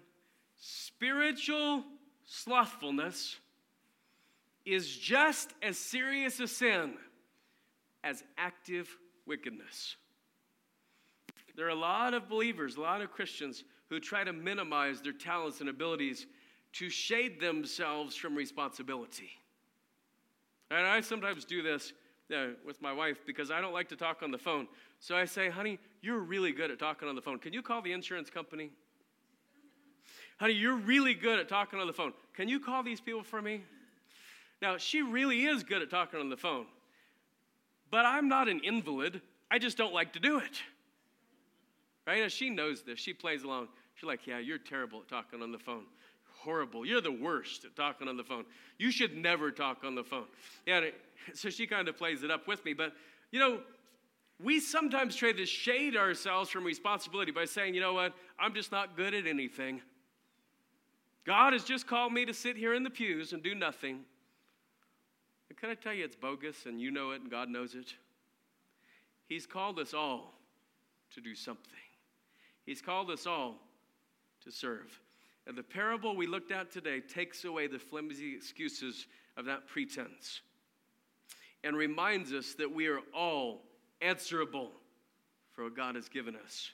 Spiritual 0.55 1.83
slothfulness 2.25 3.37
is 4.67 4.97
just 4.97 5.53
as 5.61 5.77
serious 5.77 6.39
a 6.41 6.47
sin 6.47 6.95
as 8.03 8.23
active 8.37 8.89
wickedness. 9.25 9.95
There 11.55 11.65
are 11.65 11.69
a 11.69 11.75
lot 11.75 12.13
of 12.13 12.27
believers, 12.27 12.75
a 12.75 12.81
lot 12.81 13.01
of 13.01 13.11
Christians 13.11 13.63
who 13.89 13.99
try 13.99 14.23
to 14.23 14.33
minimize 14.33 15.01
their 15.01 15.13
talents 15.13 15.61
and 15.61 15.69
abilities 15.69 16.27
to 16.73 16.89
shade 16.89 17.39
themselves 17.39 18.15
from 18.15 18.35
responsibility. 18.35 19.29
And 20.69 20.85
I 20.85 20.99
sometimes 20.99 21.45
do 21.45 21.61
this 21.61 21.93
uh, 22.35 22.47
with 22.65 22.81
my 22.81 22.91
wife 22.91 23.19
because 23.25 23.51
I 23.51 23.61
don't 23.61 23.73
like 23.73 23.87
to 23.89 23.95
talk 23.95 24.21
on 24.21 24.31
the 24.31 24.37
phone. 24.37 24.67
So 24.99 25.15
I 25.15 25.23
say, 25.23 25.49
honey, 25.49 25.79
you're 26.01 26.19
really 26.19 26.51
good 26.51 26.71
at 26.71 26.77
talking 26.77 27.07
on 27.07 27.15
the 27.15 27.21
phone. 27.21 27.39
Can 27.39 27.53
you 27.53 27.61
call 27.61 27.81
the 27.81 27.93
insurance 27.93 28.29
company? 28.29 28.69
honey, 30.39 30.53
you're 30.53 30.75
really 30.75 31.13
good 31.13 31.39
at 31.39 31.47
talking 31.47 31.79
on 31.79 31.87
the 31.87 31.93
phone. 31.93 32.11
Can 32.35 32.49
you 32.49 32.59
call 32.59 32.83
these 32.83 32.99
people 32.99 33.23
for 33.23 33.41
me? 33.41 33.61
Now, 34.61 34.77
she 34.77 35.01
really 35.01 35.45
is 35.45 35.63
good 35.63 35.81
at 35.81 35.89
talking 35.89 36.19
on 36.19 36.29
the 36.29 36.37
phone, 36.37 36.65
but 37.91 38.05
I'm 38.05 38.27
not 38.27 38.47
an 38.47 38.61
invalid. 38.63 39.21
I 39.51 39.59
just 39.59 39.77
don't 39.77 39.93
like 39.93 40.13
to 40.13 40.19
do 40.19 40.39
it. 40.39 40.61
Right? 42.05 42.23
And 42.23 42.31
she 42.31 42.49
knows 42.49 42.83
this. 42.83 42.99
She 42.99 43.13
plays 43.13 43.43
along. 43.43 43.67
She's 43.95 44.07
like, 44.07 44.25
Yeah, 44.25 44.39
you're 44.39 44.57
terrible 44.57 45.01
at 45.01 45.07
talking 45.07 45.41
on 45.41 45.51
the 45.51 45.59
phone. 45.59 45.83
Horrible. 46.39 46.85
You're 46.85 47.01
the 47.01 47.11
worst 47.11 47.65
at 47.65 47.75
talking 47.75 48.07
on 48.07 48.15
the 48.15 48.23
phone. 48.23 48.45
You 48.77 48.91
should 48.91 49.17
never 49.17 49.51
talk 49.51 49.83
on 49.83 49.95
the 49.95 50.03
phone. 50.03 50.25
Yeah, 50.65 50.81
so 51.33 51.49
she 51.49 51.67
kind 51.67 51.87
of 51.87 51.97
plays 51.97 52.23
it 52.23 52.31
up 52.31 52.47
with 52.47 52.63
me. 52.63 52.73
But, 52.73 52.93
you 53.31 53.39
know, 53.39 53.59
we 54.41 54.59
sometimes 54.59 55.15
try 55.15 55.31
to 55.31 55.45
shade 55.45 55.97
ourselves 55.97 56.49
from 56.49 56.63
responsibility 56.63 57.31
by 57.31 57.45
saying, 57.45 57.73
you 57.73 57.81
know 57.81 57.93
what, 57.93 58.13
I'm 58.39 58.53
just 58.53 58.71
not 58.71 58.95
good 58.95 59.13
at 59.13 59.25
anything. 59.25 59.81
God 61.25 61.53
has 61.53 61.63
just 61.63 61.87
called 61.87 62.13
me 62.13 62.23
to 62.25 62.33
sit 62.33 62.55
here 62.55 62.73
in 62.73 62.83
the 62.83 62.89
pews 62.89 63.33
and 63.33 63.43
do 63.43 63.55
nothing. 63.55 64.05
Can 65.59 65.69
I 65.69 65.73
tell 65.73 65.93
you 65.93 66.05
it's 66.05 66.15
bogus 66.15 66.65
and 66.65 66.79
you 66.79 66.91
know 66.91 67.11
it 67.11 67.21
and 67.21 67.31
God 67.31 67.49
knows 67.49 67.73
it? 67.73 67.93
He's 69.27 69.45
called 69.45 69.79
us 69.79 69.93
all 69.93 70.33
to 71.13 71.21
do 71.21 71.35
something. 71.35 71.73
He's 72.65 72.81
called 72.81 73.09
us 73.09 73.25
all 73.25 73.55
to 74.43 74.51
serve. 74.51 75.01
And 75.47 75.57
the 75.57 75.63
parable 75.63 76.15
we 76.15 76.27
looked 76.27 76.51
at 76.51 76.71
today 76.71 76.99
takes 76.99 77.43
away 77.43 77.67
the 77.67 77.79
flimsy 77.79 78.35
excuses 78.35 79.07
of 79.35 79.45
that 79.45 79.67
pretense 79.67 80.41
and 81.63 81.75
reminds 81.75 82.33
us 82.33 82.53
that 82.55 82.73
we 82.73 82.87
are 82.87 82.99
all 83.15 83.63
answerable 84.01 84.71
for 85.53 85.63
what 85.63 85.75
God 85.75 85.95
has 85.95 86.07
given 86.07 86.35
us. 86.35 86.71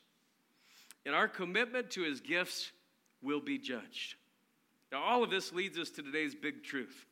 And 1.06 1.16
our 1.16 1.28
commitment 1.28 1.92
to 1.92 2.04
his 2.04 2.20
gifts 2.20 2.72
will 3.22 3.40
be 3.40 3.58
judged. 3.58 4.16
Now, 4.92 5.04
all 5.04 5.24
of 5.24 5.30
this 5.30 5.54
leads 5.54 5.78
us 5.78 5.90
to 5.92 6.02
today's 6.02 6.36
big 6.36 6.64
truth. 6.64 7.06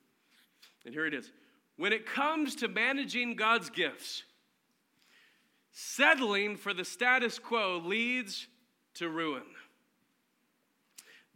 And 0.85 0.93
here 0.93 1.05
it 1.05 1.13
is. 1.13 1.31
When 1.81 1.93
it 1.93 2.05
comes 2.05 2.57
to 2.57 2.67
managing 2.67 3.35
God's 3.35 3.71
gifts, 3.71 4.21
settling 5.71 6.55
for 6.55 6.75
the 6.75 6.85
status 6.85 7.39
quo 7.39 7.81
leads 7.83 8.45
to 8.93 9.09
ruin. 9.09 9.41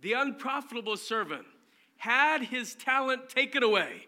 The 0.01 0.13
unprofitable 0.13 0.97
servant 0.97 1.47
had 1.97 2.43
his 2.43 2.75
talent 2.75 3.27
taken 3.27 3.63
away. 3.63 4.05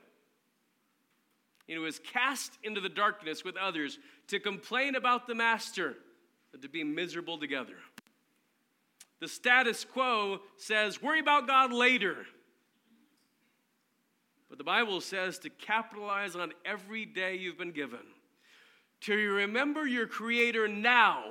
He 1.65 1.79
was 1.79 1.97
cast 1.97 2.51
into 2.61 2.81
the 2.81 2.87
darkness 2.87 3.43
with 3.43 3.57
others 3.57 3.97
to 4.27 4.39
complain 4.39 4.93
about 4.93 5.25
the 5.25 5.33
master 5.33 5.95
and 6.53 6.61
to 6.61 6.69
be 6.69 6.83
miserable 6.83 7.39
together. 7.39 7.77
The 9.21 9.27
status 9.27 9.83
quo 9.83 10.41
says, 10.57 11.01
worry 11.01 11.19
about 11.19 11.47
God 11.47 11.73
later. 11.73 12.27
But 14.49 14.57
the 14.57 14.63
Bible 14.63 15.01
says 15.01 15.39
to 15.39 15.49
capitalize 15.49 16.35
on 16.35 16.53
every 16.65 17.05
day 17.05 17.35
you've 17.35 17.57
been 17.57 17.71
given, 17.71 17.99
to 19.01 19.15
remember 19.15 19.85
your 19.85 20.07
Creator 20.07 20.67
now 20.67 21.23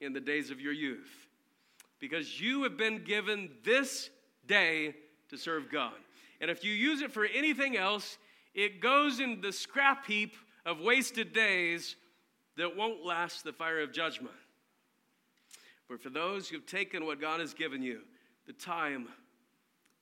in 0.00 0.12
the 0.12 0.20
days 0.20 0.50
of 0.50 0.60
your 0.60 0.72
youth, 0.72 1.26
because 2.00 2.40
you 2.40 2.64
have 2.64 2.76
been 2.76 3.04
given 3.04 3.50
this 3.64 4.10
day 4.46 4.94
to 5.28 5.36
serve 5.36 5.70
God. 5.70 5.94
And 6.40 6.50
if 6.50 6.64
you 6.64 6.72
use 6.72 7.02
it 7.02 7.12
for 7.12 7.24
anything 7.24 7.76
else, 7.76 8.18
it 8.52 8.80
goes 8.80 9.20
in 9.20 9.40
the 9.40 9.52
scrap 9.52 10.06
heap 10.06 10.34
of 10.66 10.80
wasted 10.80 11.32
days 11.32 11.96
that 12.56 12.76
won't 12.76 13.04
last 13.04 13.44
the 13.44 13.52
fire 13.52 13.80
of 13.80 13.92
judgment. 13.92 14.34
But 15.88 16.02
for 16.02 16.10
those 16.10 16.48
who've 16.48 16.66
taken 16.66 17.06
what 17.06 17.20
God 17.20 17.40
has 17.40 17.54
given 17.54 17.82
you, 17.82 18.00
the 18.46 18.52
time, 18.52 19.08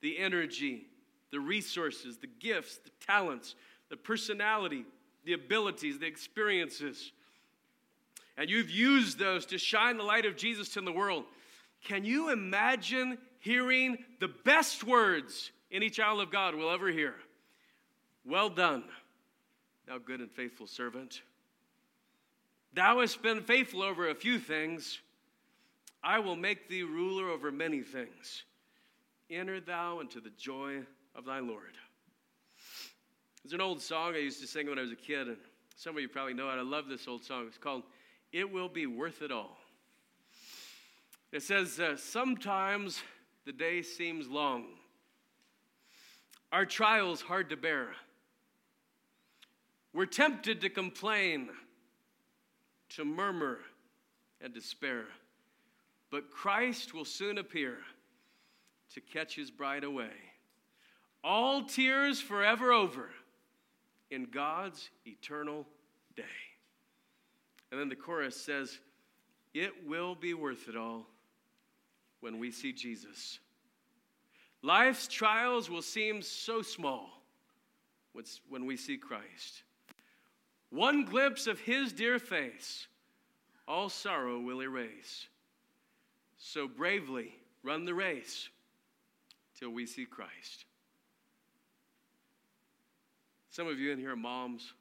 the 0.00 0.18
energy, 0.18 0.86
the 1.30 1.40
resources, 1.40 2.18
the 2.18 2.26
gifts, 2.26 2.78
the 2.78 2.90
talents, 3.04 3.54
the 3.88 3.96
personality, 3.96 4.84
the 5.24 5.32
abilities, 5.32 5.98
the 5.98 6.06
experiences, 6.06 7.12
and 8.36 8.48
you've 8.48 8.70
used 8.70 9.18
those 9.18 9.44
to 9.46 9.58
shine 9.58 9.98
the 9.98 10.02
light 10.02 10.24
of 10.24 10.36
Jesus 10.36 10.76
in 10.76 10.84
the 10.84 10.92
world, 10.92 11.24
can 11.84 12.04
you 12.04 12.30
imagine 12.30 13.18
hearing 13.38 13.98
the 14.18 14.28
best 14.28 14.84
words 14.84 15.50
any 15.70 15.90
child 15.90 16.20
of 16.20 16.30
God 16.30 16.54
will 16.54 16.70
ever 16.70 16.88
hear? 16.88 17.14
Well 18.24 18.48
done, 18.48 18.84
thou 19.86 19.98
good 19.98 20.20
and 20.20 20.30
faithful 20.30 20.66
servant. 20.66 21.20
Thou 22.72 23.00
hast 23.00 23.22
been 23.22 23.42
faithful 23.42 23.82
over 23.82 24.08
a 24.08 24.14
few 24.14 24.38
things 24.38 25.00
I 26.02 26.18
will 26.18 26.36
make 26.36 26.68
thee 26.68 26.82
ruler 26.82 27.28
over 27.28 27.52
many 27.52 27.82
things. 27.82 28.44
Enter 29.28 29.60
thou 29.60 30.00
into 30.00 30.20
the 30.20 30.30
joy 30.30 30.80
of 31.14 31.24
thy 31.24 31.40
Lord. 31.40 31.76
There's 33.42 33.52
an 33.52 33.60
old 33.60 33.80
song 33.80 34.14
I 34.14 34.18
used 34.18 34.40
to 34.40 34.46
sing 34.46 34.68
when 34.68 34.78
I 34.78 34.82
was 34.82 34.92
a 34.92 34.96
kid, 34.96 35.28
and 35.28 35.36
some 35.76 35.96
of 35.96 36.02
you 36.02 36.08
probably 36.08 36.34
know 36.34 36.48
it. 36.50 36.54
I 36.54 36.62
love 36.62 36.88
this 36.88 37.08
old 37.08 37.24
song. 37.24 37.46
It's 37.46 37.58
called 37.58 37.82
It 38.32 38.50
Will 38.50 38.68
Be 38.68 38.86
Worth 38.86 39.22
It 39.22 39.32
All. 39.32 39.56
It 41.32 41.42
says, 41.42 41.80
uh, 41.80 41.96
Sometimes 41.96 43.02
the 43.46 43.52
day 43.52 43.82
seems 43.82 44.28
long, 44.28 44.66
our 46.52 46.66
trials 46.66 47.22
hard 47.22 47.50
to 47.50 47.56
bear. 47.56 47.88
We're 49.92 50.06
tempted 50.06 50.60
to 50.60 50.68
complain, 50.68 51.48
to 52.90 53.04
murmur, 53.04 53.60
and 54.40 54.52
despair. 54.52 55.06
But 56.10 56.30
Christ 56.30 56.92
will 56.92 57.04
soon 57.04 57.38
appear 57.38 57.78
to 58.94 59.00
catch 59.00 59.34
his 59.34 59.50
bride 59.50 59.84
away. 59.84 60.10
All 61.22 61.64
tears 61.64 62.20
forever 62.20 62.72
over 62.72 63.10
in 64.10 64.24
God's 64.24 64.90
eternal 65.06 65.66
day. 66.16 66.22
And 67.70 67.80
then 67.80 67.88
the 67.88 67.96
chorus 67.96 68.36
says, 68.36 68.78
It 69.54 69.86
will 69.86 70.14
be 70.14 70.34
worth 70.34 70.68
it 70.68 70.76
all 70.76 71.06
when 72.20 72.38
we 72.38 72.50
see 72.50 72.72
Jesus. 72.72 73.38
Life's 74.62 75.08
trials 75.08 75.70
will 75.70 75.82
seem 75.82 76.22
so 76.22 76.62
small 76.62 77.22
when 78.48 78.66
we 78.66 78.76
see 78.76 78.96
Christ. 78.96 79.62
One 80.70 81.04
glimpse 81.04 81.46
of 81.46 81.60
his 81.60 81.92
dear 81.92 82.18
face, 82.18 82.86
all 83.66 83.88
sorrow 83.88 84.38
will 84.38 84.62
erase. 84.62 85.26
So 86.38 86.68
bravely 86.68 87.34
run 87.62 87.84
the 87.84 87.94
race 87.94 88.48
till 89.58 89.70
we 89.70 89.86
see 89.86 90.04
Christ. 90.04 90.64
Some 93.50 93.66
of 93.66 93.80
you 93.80 93.90
in 93.90 93.98
here 93.98 94.12
are 94.12 94.16
moms. 94.16 94.72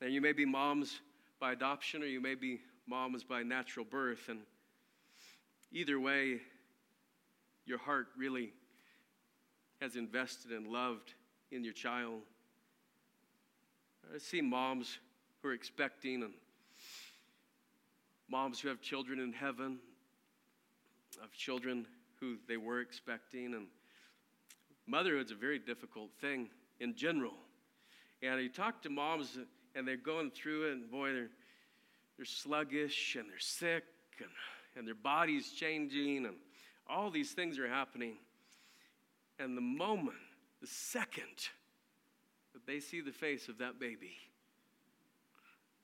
And 0.00 0.12
you 0.12 0.20
may 0.20 0.32
be 0.32 0.44
moms 0.44 1.00
by 1.38 1.52
adoption 1.52 2.02
or 2.02 2.06
you 2.06 2.20
may 2.20 2.34
be 2.34 2.60
moms 2.88 3.22
by 3.22 3.44
natural 3.44 3.86
birth. 3.88 4.28
And 4.28 4.40
either 5.70 6.00
way, 6.00 6.40
your 7.64 7.78
heart 7.78 8.08
really 8.18 8.52
has 9.80 9.94
invested 9.94 10.50
and 10.50 10.66
loved 10.66 11.14
in 11.52 11.62
your 11.62 11.72
child. 11.72 12.22
I 14.12 14.18
see 14.18 14.40
moms 14.40 14.98
who 15.40 15.50
are 15.50 15.52
expecting 15.52 16.24
and 16.24 16.32
moms 18.28 18.58
who 18.58 18.68
have 18.68 18.80
children 18.80 19.20
in 19.20 19.32
heaven, 19.32 19.78
of 21.22 21.32
children 21.32 21.86
who 22.18 22.36
they 22.48 22.56
were 22.56 22.80
expecting. 22.80 23.54
And 23.54 23.68
motherhood's 24.90 25.32
a 25.32 25.36
very 25.36 25.58
difficult 25.58 26.10
thing 26.20 26.48
in 26.80 26.94
general. 26.94 27.34
And 28.22 28.40
you 28.42 28.48
talk 28.48 28.82
to 28.82 28.90
moms 28.90 29.38
and 29.74 29.86
they're 29.86 29.96
going 29.96 30.30
through 30.30 30.68
it, 30.68 30.72
and 30.72 30.90
boy, 30.90 31.12
they're, 31.12 31.30
they're 32.16 32.26
sluggish 32.26 33.16
and 33.18 33.28
they're 33.30 33.38
sick 33.38 33.84
and, 34.18 34.28
and 34.76 34.86
their 34.86 34.94
body's 34.94 35.50
changing 35.52 36.26
and 36.26 36.34
all 36.88 37.10
these 37.10 37.32
things 37.32 37.58
are 37.58 37.68
happening. 37.68 38.16
And 39.38 39.56
the 39.56 39.62
moment, 39.62 40.16
the 40.60 40.66
second 40.66 41.48
that 42.52 42.66
they 42.66 42.80
see 42.80 43.00
the 43.00 43.12
face 43.12 43.48
of 43.48 43.58
that 43.58 43.78
baby, 43.78 44.16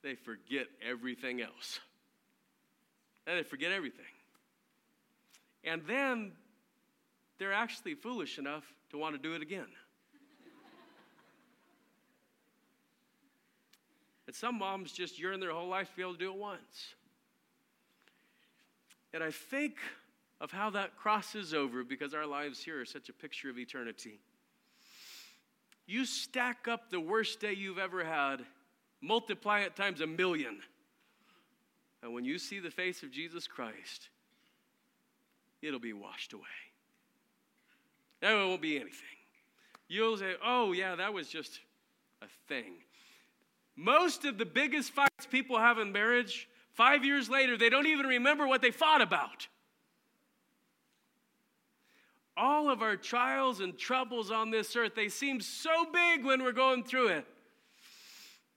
they 0.02 0.14
forget 0.14 0.66
everything 0.86 1.40
else. 1.40 1.80
And 3.26 3.38
they 3.38 3.42
forget 3.42 3.72
everything. 3.72 4.04
And 5.64 5.82
then 5.86 6.32
they're 7.39 7.53
actually 7.53 7.95
foolish 7.95 8.39
enough 8.39 8.64
to 8.91 8.99
want 8.99 9.14
to 9.14 9.20
do 9.20 9.34
it 9.34 9.43
again. 9.43 9.66
and 14.26 14.34
some 14.34 14.59
moms 14.59 14.93
just 14.93 15.18
yearn 15.18 15.41
their 15.41 15.53
whole 15.53 15.68
life 15.68 15.91
to 15.91 15.97
be 15.97 16.03
able 16.03 16.12
to 16.12 16.18
do 16.18 16.32
it 16.32 16.39
once. 16.39 16.95
And 19.12 19.22
I 19.22 19.30
think 19.30 19.76
of 20.41 20.51
how 20.51 20.70
that 20.70 20.97
crosses 20.97 21.55
over 21.55 21.84
because 21.84 22.12
our 22.12 22.26
lives 22.26 22.62
here 22.62 22.80
are 22.80 22.84
such 22.84 23.09
a 23.09 23.12
picture 23.12 23.49
of 23.49 23.59
eternity. 23.59 24.20
You 25.87 26.05
stack 26.05 26.68
up 26.68 26.91
the 26.91 27.01
worst 27.01 27.41
day 27.41 27.53
you've 27.53 27.78
ever 27.78 28.05
had, 28.05 28.45
multiply 29.01 29.61
it 29.61 29.76
times 29.76 30.01
a 30.01 30.07
million. 30.07 30.59
And 32.03 32.12
when 32.12 32.24
you 32.24 32.39
see 32.39 32.59
the 32.59 32.70
face 32.70 33.03
of 33.03 33.11
Jesus 33.11 33.47
Christ, 33.47 34.09
it'll 35.62 35.80
be 35.80 35.93
washed 35.93 36.32
away. 36.32 36.43
There 38.20 38.36
won't 38.36 38.62
be 38.62 38.76
anything. 38.76 39.02
You'll 39.88 40.16
say, 40.16 40.34
oh, 40.44 40.72
yeah, 40.72 40.96
that 40.96 41.12
was 41.12 41.28
just 41.28 41.60
a 42.22 42.26
thing. 42.48 42.74
Most 43.76 44.24
of 44.24 44.38
the 44.38 44.46
biggest 44.46 44.92
fights 44.92 45.26
people 45.30 45.58
have 45.58 45.78
in 45.78 45.92
marriage, 45.92 46.48
five 46.72 47.04
years 47.04 47.28
later, 47.28 47.56
they 47.56 47.68
don't 47.68 47.86
even 47.86 48.06
remember 48.06 48.46
what 48.46 48.62
they 48.62 48.70
fought 48.70 49.02
about. 49.02 49.46
All 52.36 52.68
of 52.68 52.82
our 52.82 52.96
trials 52.96 53.60
and 53.60 53.78
troubles 53.78 54.30
on 54.30 54.50
this 54.50 54.74
earth, 54.76 54.94
they 54.94 55.08
seem 55.08 55.40
so 55.40 55.86
big 55.92 56.24
when 56.24 56.42
we're 56.42 56.52
going 56.52 56.84
through 56.84 57.08
it. 57.08 57.26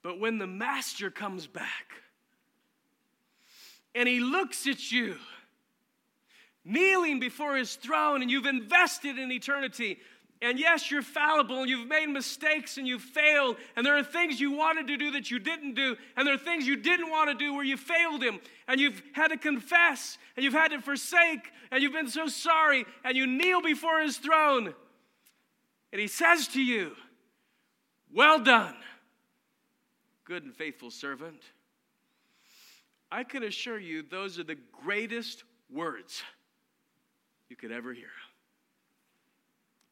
But 0.01 0.20
when 0.20 0.38
the 0.38 0.47
Master 0.47 1.10
comes 1.10 1.47
back 1.47 2.01
and 3.93 4.07
he 4.07 4.20
looks 4.20 4.68
at 4.68 4.91
you, 4.91 5.18
kneeling 6.70 7.20
before 7.20 7.56
his 7.56 7.76
throne, 7.76 8.22
and 8.22 8.30
you've 8.32 8.46
invested 8.46 9.18
in 9.18 9.32
eternity, 9.32 10.00
and 10.42 10.58
yes, 10.58 10.90
you're 10.90 11.02
fallible 11.02 11.60
and 11.60 11.70
you've 11.70 11.88
made 11.88 12.08
mistakes 12.08 12.78
and 12.78 12.88
you've 12.88 13.02
failed. 13.02 13.58
And 13.76 13.86
there 13.86 13.98
are 13.98 14.04
things 14.04 14.40
you 14.40 14.52
wanted 14.52 14.88
to 14.88 14.96
do 14.96 15.12
that 15.12 15.30
you 15.30 15.38
didn't 15.38 15.74
do. 15.74 15.98
And 16.16 16.26
there 16.26 16.34
are 16.34 16.38
things 16.38 16.66
you 16.66 16.78
didn't 16.78 17.10
want 17.10 17.30
to 17.30 17.36
do 17.36 17.54
where 17.54 17.66
you 17.66 17.76
failed 17.76 18.24
Him. 18.24 18.40
And 18.68 18.80
you've 18.80 19.02
had 19.12 19.30
to 19.30 19.38
confess 19.38 20.18
and 20.38 20.44
you've 20.44 20.54
had 20.54 20.72
to 20.72 20.80
forsake 20.80 21.52
and 21.72 21.84
you've 21.84 21.92
been 21.92 22.10
so 22.10 22.28
sorry. 22.28 22.86
And 23.04 23.18
you 23.18 23.28
kneel 23.28 23.62
before 23.62 24.00
His 24.00 24.18
throne. 24.18 24.74
And 25.92 26.00
He 26.00 26.08
says 26.08 26.48
to 26.50 26.62
you, 26.62 26.96
Well 28.14 28.40
done, 28.40 28.76
good 30.24 30.46
and 30.46 30.56
faithful 30.56 30.90
servant. 30.90 31.42
I 33.12 33.26
can 33.26 33.44
assure 33.44 33.80
you, 33.80 34.04
those 34.04 34.40
are 34.40 34.44
the 34.44 34.58
greatest 34.84 35.44
words 35.70 36.24
you 37.50 37.56
could 37.56 37.72
ever 37.72 37.93
hear. 37.93 38.12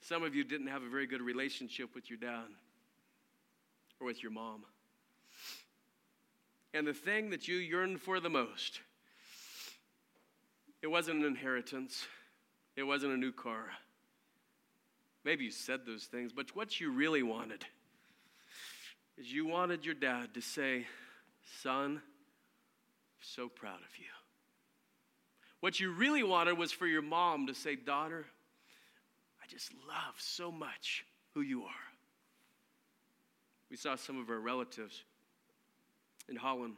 Some 0.01 0.23
of 0.23 0.35
you 0.35 0.43
didn't 0.43 0.67
have 0.67 0.83
a 0.83 0.89
very 0.89 1.07
good 1.07 1.21
relationship 1.21 1.93
with 1.93 2.09
your 2.09 2.19
dad 2.19 2.45
or 3.99 4.07
with 4.07 4.21
your 4.21 4.31
mom. 4.31 4.63
And 6.73 6.85
the 6.85 6.93
thing 6.93 7.31
that 7.31 7.47
you 7.47 7.55
yearned 7.55 8.01
for 8.01 8.19
the 8.19 8.29
most, 8.29 8.81
it 10.81 10.87
wasn't 10.87 11.19
an 11.19 11.25
inheritance, 11.25 12.05
it 12.75 12.83
wasn't 12.83 13.13
a 13.13 13.17
new 13.17 13.31
car. 13.31 13.65
Maybe 15.25 15.45
you 15.45 15.51
said 15.51 15.81
those 15.85 16.05
things, 16.05 16.31
but 16.31 16.55
what 16.55 16.79
you 16.79 16.91
really 16.91 17.23
wanted 17.23 17.65
is 19.17 19.31
you 19.33 19.45
wanted 19.45 19.85
your 19.85 19.95
dad 19.95 20.33
to 20.35 20.41
say, 20.41 20.85
Son, 21.61 21.95
I'm 21.95 22.01
so 23.19 23.49
proud 23.49 23.79
of 23.79 23.97
you. 23.97 24.05
What 25.59 25.79
you 25.79 25.91
really 25.91 26.23
wanted 26.23 26.57
was 26.57 26.71
for 26.71 26.85
your 26.87 27.01
mom 27.01 27.47
to 27.47 27.55
say, 27.55 27.75
Daughter, 27.75 28.25
I 29.41 29.47
just 29.49 29.71
love 29.87 30.15
so 30.17 30.51
much 30.51 31.05
who 31.33 31.41
you 31.41 31.63
are. 31.63 31.87
We 33.69 33.77
saw 33.77 33.95
some 33.95 34.19
of 34.19 34.29
our 34.29 34.39
relatives 34.39 35.03
in 36.29 36.35
Holland 36.35 36.75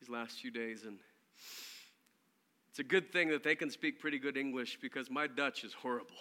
these 0.00 0.08
last 0.08 0.40
few 0.40 0.50
days, 0.50 0.84
and 0.84 0.98
it's 2.68 2.78
a 2.78 2.84
good 2.84 3.12
thing 3.12 3.28
that 3.30 3.42
they 3.42 3.54
can 3.54 3.70
speak 3.70 4.00
pretty 4.00 4.18
good 4.18 4.36
English 4.36 4.78
because 4.80 5.10
my 5.10 5.26
Dutch 5.26 5.64
is 5.64 5.72
horrible. 5.72 6.14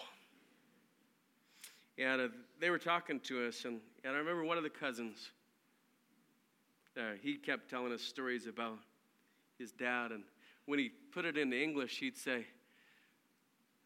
And 1.98 2.22
uh, 2.22 2.28
they 2.62 2.70
were 2.70 2.80
talking 2.80 3.20
to 3.22 3.48
us, 3.48 3.66
and, 3.66 3.82
and 4.04 4.16
I 4.16 4.20
remember 4.20 4.46
one 4.46 4.58
of 4.58 4.64
the 4.64 4.70
cousins, 4.70 5.32
uh, 6.98 7.14
he 7.22 7.36
kept 7.36 7.70
telling 7.70 7.92
us 7.92 8.02
stories 8.02 8.48
about 8.48 8.78
his 9.58 9.72
dad. 9.72 10.12
And 10.12 10.24
when 10.70 10.78
he 10.78 10.92
put 11.12 11.26
it 11.26 11.36
into 11.36 11.60
English, 11.60 11.98
he'd 11.98 12.16
say, 12.16 12.46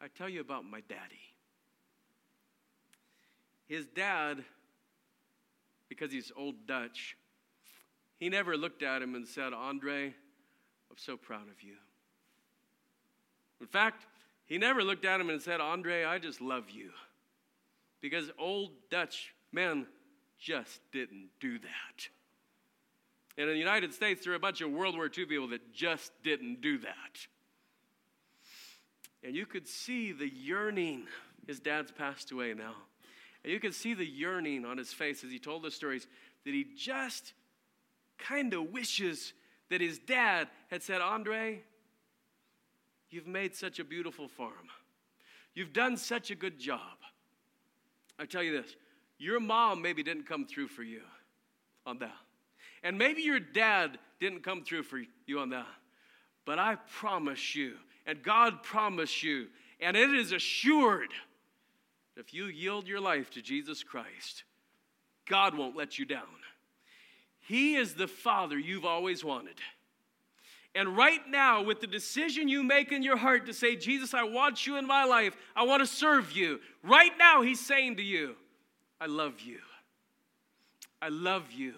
I 0.02 0.08
tell 0.08 0.28
you 0.28 0.42
about 0.42 0.66
my 0.66 0.82
daddy. 0.86 1.32
His 3.66 3.86
dad, 3.86 4.44
because 5.88 6.12
he's 6.12 6.30
old 6.36 6.66
Dutch, 6.66 7.16
he 8.18 8.28
never 8.28 8.54
looked 8.54 8.82
at 8.82 9.00
him 9.00 9.14
and 9.14 9.26
said, 9.26 9.54
Andre, 9.54 10.08
I'm 10.08 10.98
so 10.98 11.16
proud 11.16 11.48
of 11.48 11.62
you. 11.62 11.76
In 13.62 13.66
fact, 13.66 14.04
he 14.44 14.58
never 14.58 14.84
looked 14.84 15.06
at 15.06 15.18
him 15.18 15.30
and 15.30 15.40
said, 15.40 15.62
Andre, 15.62 16.04
I 16.04 16.18
just 16.18 16.42
love 16.42 16.68
you. 16.68 16.90
Because 18.02 18.30
old 18.38 18.72
Dutch 18.90 19.32
men 19.52 19.86
just 20.38 20.82
didn't 20.92 21.30
do 21.40 21.58
that. 21.60 22.08
And 23.36 23.48
in 23.48 23.54
the 23.54 23.58
United 23.58 23.92
States, 23.92 24.24
there 24.24 24.32
are 24.32 24.36
a 24.36 24.40
bunch 24.40 24.60
of 24.60 24.70
World 24.70 24.94
War 24.96 25.06
II 25.06 25.26
people 25.26 25.48
that 25.48 25.72
just 25.72 26.12
didn't 26.22 26.60
do 26.60 26.78
that. 26.78 27.26
And 29.24 29.34
you 29.34 29.46
could 29.46 29.66
see 29.66 30.12
the 30.12 30.28
yearning. 30.28 31.06
His 31.46 31.58
dad's 31.58 31.90
passed 31.90 32.30
away 32.30 32.54
now. 32.54 32.74
And 33.42 33.52
you 33.52 33.58
could 33.58 33.74
see 33.74 33.94
the 33.94 34.06
yearning 34.06 34.64
on 34.64 34.78
his 34.78 34.92
face 34.92 35.24
as 35.24 35.30
he 35.30 35.38
told 35.38 35.62
the 35.62 35.70
stories 35.70 36.06
that 36.44 36.54
he 36.54 36.66
just 36.76 37.32
kind 38.18 38.54
of 38.54 38.70
wishes 38.70 39.32
that 39.70 39.80
his 39.80 39.98
dad 39.98 40.48
had 40.70 40.82
said, 40.82 41.00
Andre, 41.00 41.62
you've 43.10 43.26
made 43.26 43.54
such 43.54 43.78
a 43.78 43.84
beautiful 43.84 44.28
farm. 44.28 44.68
You've 45.54 45.72
done 45.72 45.96
such 45.96 46.30
a 46.30 46.34
good 46.34 46.58
job. 46.58 46.80
I 48.18 48.26
tell 48.26 48.42
you 48.42 48.52
this 48.60 48.76
your 49.18 49.40
mom 49.40 49.80
maybe 49.80 50.02
didn't 50.02 50.26
come 50.26 50.44
through 50.44 50.68
for 50.68 50.82
you 50.82 51.00
on 51.86 51.98
that. 51.98 52.12
And 52.84 52.98
maybe 52.98 53.22
your 53.22 53.40
dad 53.40 53.98
didn't 54.20 54.44
come 54.44 54.62
through 54.62 54.84
for 54.84 55.00
you 55.26 55.40
on 55.40 55.50
that. 55.50 55.66
But 56.44 56.58
I 56.58 56.76
promise 56.76 57.56
you, 57.56 57.74
and 58.06 58.22
God 58.22 58.62
promised 58.62 59.22
you, 59.22 59.46
and 59.80 59.96
it 59.96 60.14
is 60.14 60.30
assured 60.30 61.12
if 62.16 62.32
you 62.32 62.44
yield 62.44 62.86
your 62.86 63.00
life 63.00 63.30
to 63.30 63.42
Jesus 63.42 63.82
Christ, 63.82 64.44
God 65.26 65.56
won't 65.56 65.76
let 65.76 65.98
you 65.98 66.04
down. 66.04 66.22
He 67.40 67.76
is 67.76 67.94
the 67.94 68.06
Father 68.06 68.58
you've 68.58 68.84
always 68.84 69.24
wanted. 69.24 69.56
And 70.74 70.96
right 70.96 71.20
now, 71.28 71.62
with 71.62 71.80
the 71.80 71.86
decision 71.86 72.48
you 72.48 72.62
make 72.62 72.92
in 72.92 73.02
your 73.02 73.16
heart 73.16 73.46
to 73.46 73.54
say, 73.54 73.76
Jesus, 73.76 74.12
I 74.12 74.24
want 74.24 74.66
you 74.66 74.76
in 74.76 74.86
my 74.86 75.04
life, 75.04 75.36
I 75.56 75.64
want 75.64 75.80
to 75.80 75.86
serve 75.86 76.32
you, 76.32 76.60
right 76.82 77.12
now, 77.18 77.42
He's 77.42 77.64
saying 77.64 77.96
to 77.96 78.02
you, 78.02 78.34
I 79.00 79.06
love 79.06 79.40
you. 79.40 79.58
I 81.00 81.08
love 81.08 81.50
you. 81.52 81.74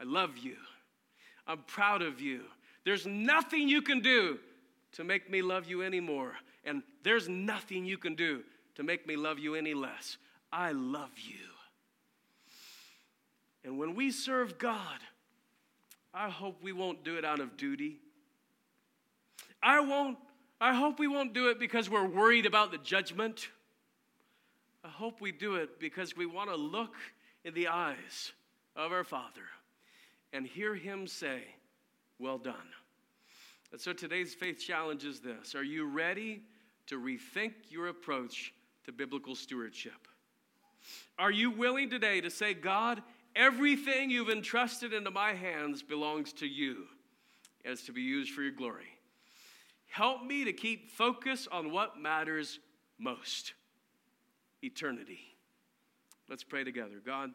I 0.00 0.04
love 0.04 0.38
you. 0.38 0.56
I'm 1.46 1.58
proud 1.66 2.02
of 2.02 2.20
you. 2.20 2.42
There's 2.84 3.06
nothing 3.06 3.68
you 3.68 3.82
can 3.82 4.00
do 4.00 4.38
to 4.92 5.04
make 5.04 5.30
me 5.30 5.42
love 5.42 5.68
you 5.68 5.82
anymore. 5.82 6.32
And 6.64 6.82
there's 7.02 7.28
nothing 7.28 7.84
you 7.84 7.98
can 7.98 8.14
do 8.14 8.42
to 8.76 8.82
make 8.82 9.06
me 9.06 9.16
love 9.16 9.38
you 9.38 9.54
any 9.54 9.74
less. 9.74 10.16
I 10.52 10.72
love 10.72 11.12
you. 11.16 11.46
And 13.64 13.78
when 13.78 13.94
we 13.94 14.10
serve 14.10 14.58
God, 14.58 14.98
I 16.14 16.30
hope 16.30 16.62
we 16.62 16.72
won't 16.72 17.04
do 17.04 17.18
it 17.18 17.24
out 17.24 17.40
of 17.40 17.56
duty. 17.56 17.98
I 19.62 19.80
won't 19.80 20.18
I 20.62 20.74
hope 20.74 20.98
we 20.98 21.08
won't 21.08 21.32
do 21.32 21.48
it 21.48 21.58
because 21.58 21.88
we're 21.88 22.06
worried 22.06 22.44
about 22.44 22.70
the 22.70 22.76
judgment. 22.76 23.48
I 24.84 24.88
hope 24.88 25.22
we 25.22 25.32
do 25.32 25.54
it 25.54 25.80
because 25.80 26.14
we 26.14 26.26
want 26.26 26.50
to 26.50 26.56
look 26.56 26.94
in 27.44 27.54
the 27.54 27.68
eyes 27.68 28.32
of 28.76 28.92
our 28.92 29.04
Father 29.04 29.48
and 30.32 30.46
hear 30.46 30.74
Him 30.74 31.06
say, 31.06 31.42
Well 32.18 32.38
done. 32.38 32.54
And 33.72 33.80
so 33.80 33.92
today's 33.92 34.34
faith 34.34 34.58
challenge 34.58 35.04
is 35.04 35.20
this 35.20 35.54
Are 35.54 35.64
you 35.64 35.86
ready 35.86 36.42
to 36.86 37.00
rethink 37.00 37.52
your 37.68 37.88
approach 37.88 38.52
to 38.84 38.92
biblical 38.92 39.34
stewardship? 39.34 40.08
Are 41.18 41.30
you 41.30 41.50
willing 41.50 41.90
today 41.90 42.20
to 42.20 42.30
say, 42.30 42.54
God, 42.54 43.02
everything 43.36 44.10
you've 44.10 44.30
entrusted 44.30 44.92
into 44.92 45.10
my 45.10 45.34
hands 45.34 45.82
belongs 45.82 46.32
to 46.34 46.46
you 46.46 46.86
as 47.64 47.82
to 47.82 47.92
be 47.92 48.00
used 48.00 48.32
for 48.32 48.42
your 48.42 48.52
glory? 48.52 48.88
Help 49.90 50.24
me 50.24 50.44
to 50.44 50.52
keep 50.52 50.90
focus 50.90 51.46
on 51.50 51.72
what 51.72 52.00
matters 52.00 52.58
most 52.98 53.54
eternity. 54.62 55.20
Let's 56.28 56.44
pray 56.44 56.64
together. 56.64 57.02
God, 57.04 57.30